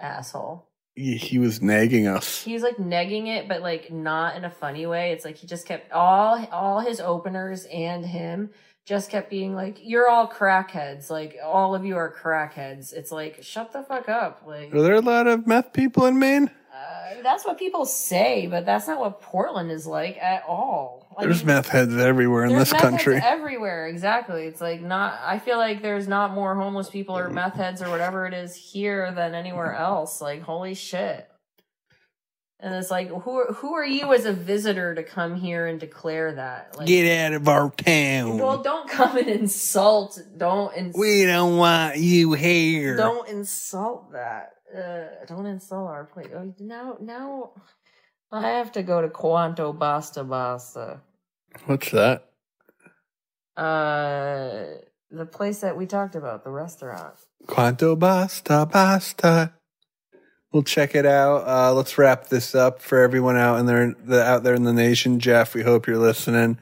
asshole. 0.00 0.68
He, 0.94 1.16
he 1.16 1.38
was 1.38 1.62
nagging 1.62 2.06
us. 2.06 2.42
He 2.42 2.52
was 2.52 2.62
like 2.62 2.76
negging 2.76 3.28
it, 3.28 3.48
but 3.48 3.62
like 3.62 3.90
not 3.90 4.36
in 4.36 4.44
a 4.44 4.50
funny 4.50 4.84
way. 4.84 5.12
It's 5.12 5.24
like 5.24 5.36
he 5.36 5.46
just 5.46 5.66
kept 5.66 5.90
all 5.92 6.44
all 6.52 6.80
his 6.80 7.00
openers 7.00 7.64
and 7.66 8.04
him 8.04 8.50
just 8.84 9.10
kept 9.10 9.30
being 9.30 9.54
like, 9.54 9.78
"You're 9.80 10.08
all 10.08 10.28
crackheads. 10.28 11.08
Like 11.08 11.36
all 11.42 11.74
of 11.74 11.84
you 11.84 11.96
are 11.96 12.12
crackheads." 12.12 12.92
It's 12.92 13.12
like 13.12 13.42
shut 13.42 13.72
the 13.72 13.82
fuck 13.82 14.08
up. 14.08 14.42
Like 14.46 14.74
Are 14.74 14.82
there 14.82 14.94
a 14.94 15.00
lot 15.00 15.26
of 15.26 15.46
meth 15.46 15.72
people 15.72 16.04
in 16.04 16.18
Maine? 16.18 16.50
Uh, 16.78 17.22
that's 17.22 17.44
what 17.44 17.58
people 17.58 17.84
say, 17.84 18.46
but 18.46 18.64
that's 18.64 18.86
not 18.86 19.00
what 19.00 19.20
Portland 19.20 19.70
is 19.70 19.86
like 19.86 20.16
at 20.18 20.44
all. 20.46 21.06
I 21.18 21.24
There's 21.24 21.44
meth 21.44 21.68
heads 21.68 21.96
everywhere 21.96 22.44
in 22.44 22.54
this 22.54 22.72
country. 22.72 23.16
everywhere. 23.22 23.88
Exactly. 23.88 24.44
It's 24.44 24.60
like 24.60 24.80
not. 24.80 25.18
I 25.24 25.38
feel 25.40 25.58
like 25.58 25.82
there's 25.82 26.06
not 26.06 26.32
more 26.32 26.54
homeless 26.54 26.88
people 26.88 27.18
or 27.18 27.28
meth 27.28 27.54
heads 27.54 27.82
or 27.82 27.90
whatever 27.90 28.26
it 28.26 28.34
is 28.34 28.54
here 28.54 29.10
than 29.12 29.34
anywhere 29.34 29.74
else. 29.74 30.20
Like 30.20 30.42
holy 30.42 30.74
shit. 30.74 31.28
And 32.60 32.74
it's 32.74 32.90
like, 32.90 33.08
who 33.08 33.44
who 33.52 33.74
are 33.74 33.86
you 33.86 34.12
as 34.14 34.24
a 34.24 34.32
visitor 34.32 34.92
to 34.94 35.04
come 35.04 35.36
here 35.36 35.66
and 35.68 35.78
declare 35.78 36.34
that? 36.34 36.76
Like, 36.76 36.88
Get 36.88 37.26
out 37.26 37.32
of 37.34 37.46
our 37.48 37.70
town. 37.70 38.38
well, 38.38 38.62
don't 38.62 38.88
come 38.90 39.16
and 39.16 39.28
insult. 39.28 40.20
Don't 40.36 40.76
ins- 40.76 40.96
we 40.96 41.24
don't 41.24 41.56
want 41.56 41.98
you 41.98 42.32
here. 42.32 42.96
don't 42.96 43.28
insult 43.28 44.12
that. 44.12 44.54
Uh, 44.76 45.24
don't 45.26 45.46
insult 45.46 45.88
our 45.88 46.04
place. 46.04 46.28
Oh, 46.34 46.52
now, 46.58 46.96
now, 47.00 47.52
I 48.30 48.50
have 48.50 48.72
to 48.72 48.82
go 48.82 49.00
to 49.00 49.08
Quanto 49.08 49.72
Basta 49.72 50.24
Basta. 50.24 51.00
What's 51.66 51.90
that? 51.90 52.28
Uh, 53.56 54.64
the 55.10 55.26
place 55.26 55.60
that 55.60 55.76
we 55.76 55.86
talked 55.86 56.14
about, 56.14 56.44
the 56.44 56.50
restaurant. 56.50 57.14
Quanto 57.46 57.96
basta 57.96 58.66
basta. 58.70 59.54
We'll 60.52 60.62
check 60.62 60.94
it 60.94 61.04
out. 61.04 61.46
Uh, 61.46 61.74
let's 61.74 61.98
wrap 61.98 62.28
this 62.28 62.54
up 62.54 62.80
for 62.80 63.00
everyone 63.00 63.36
out 63.36 63.58
in 63.58 63.66
there, 63.66 63.94
the, 64.04 64.22
out 64.22 64.44
there 64.44 64.54
in 64.54 64.64
the 64.64 64.72
nation. 64.72 65.18
Jeff, 65.18 65.54
we 65.54 65.62
hope 65.62 65.86
you're 65.86 65.98
listening. 65.98 66.58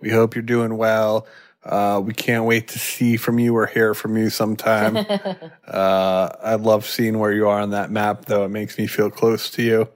We 0.00 0.10
hope 0.10 0.34
you're 0.34 0.42
doing 0.42 0.76
well. 0.76 1.26
Uh, 1.64 2.00
we 2.04 2.14
can't 2.14 2.44
wait 2.44 2.68
to 2.68 2.78
see 2.78 3.16
from 3.16 3.38
you 3.38 3.56
or 3.56 3.66
hear 3.66 3.94
from 3.94 4.16
you 4.16 4.30
sometime. 4.30 4.96
uh, 5.66 6.28
I 6.42 6.54
love 6.54 6.86
seeing 6.86 7.18
where 7.18 7.32
you 7.32 7.48
are 7.48 7.60
on 7.60 7.70
that 7.70 7.90
map, 7.90 8.26
though. 8.26 8.44
It 8.44 8.50
makes 8.50 8.78
me 8.78 8.86
feel 8.86 9.10
close 9.10 9.50
to 9.50 9.62
you. 9.62 9.88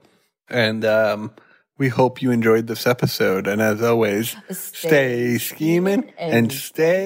And 0.49 0.83
um, 0.85 1.31
we 1.77 1.89
hope 1.89 2.21
you 2.21 2.31
enjoyed 2.31 2.67
this 2.67 2.85
episode. 2.85 3.47
And 3.47 3.61
as 3.61 3.81
always, 3.81 4.35
stay 4.51 5.37
scheming 5.37 6.11
and 6.17 6.51
stay 6.51 7.03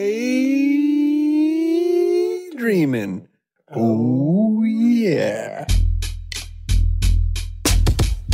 dreaming. 2.58 3.28
Oh, 3.72 4.64
yeah. 4.64 5.66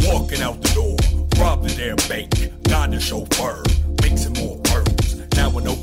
Walking 0.04 0.42
out 0.42 0.62
the 0.62 0.72
door, 0.74 0.96
robbed 1.42 1.64
the 1.66 1.76
damn 1.76 1.98
bank, 2.08 2.64
got 2.64 2.92
the 2.92 3.00
chauffeur, 3.00 3.64
mixing 4.02 4.34
more 4.34 4.58
pearls. 4.64 5.16
Now 5.36 5.58
an 5.58 5.68
open 5.68 5.83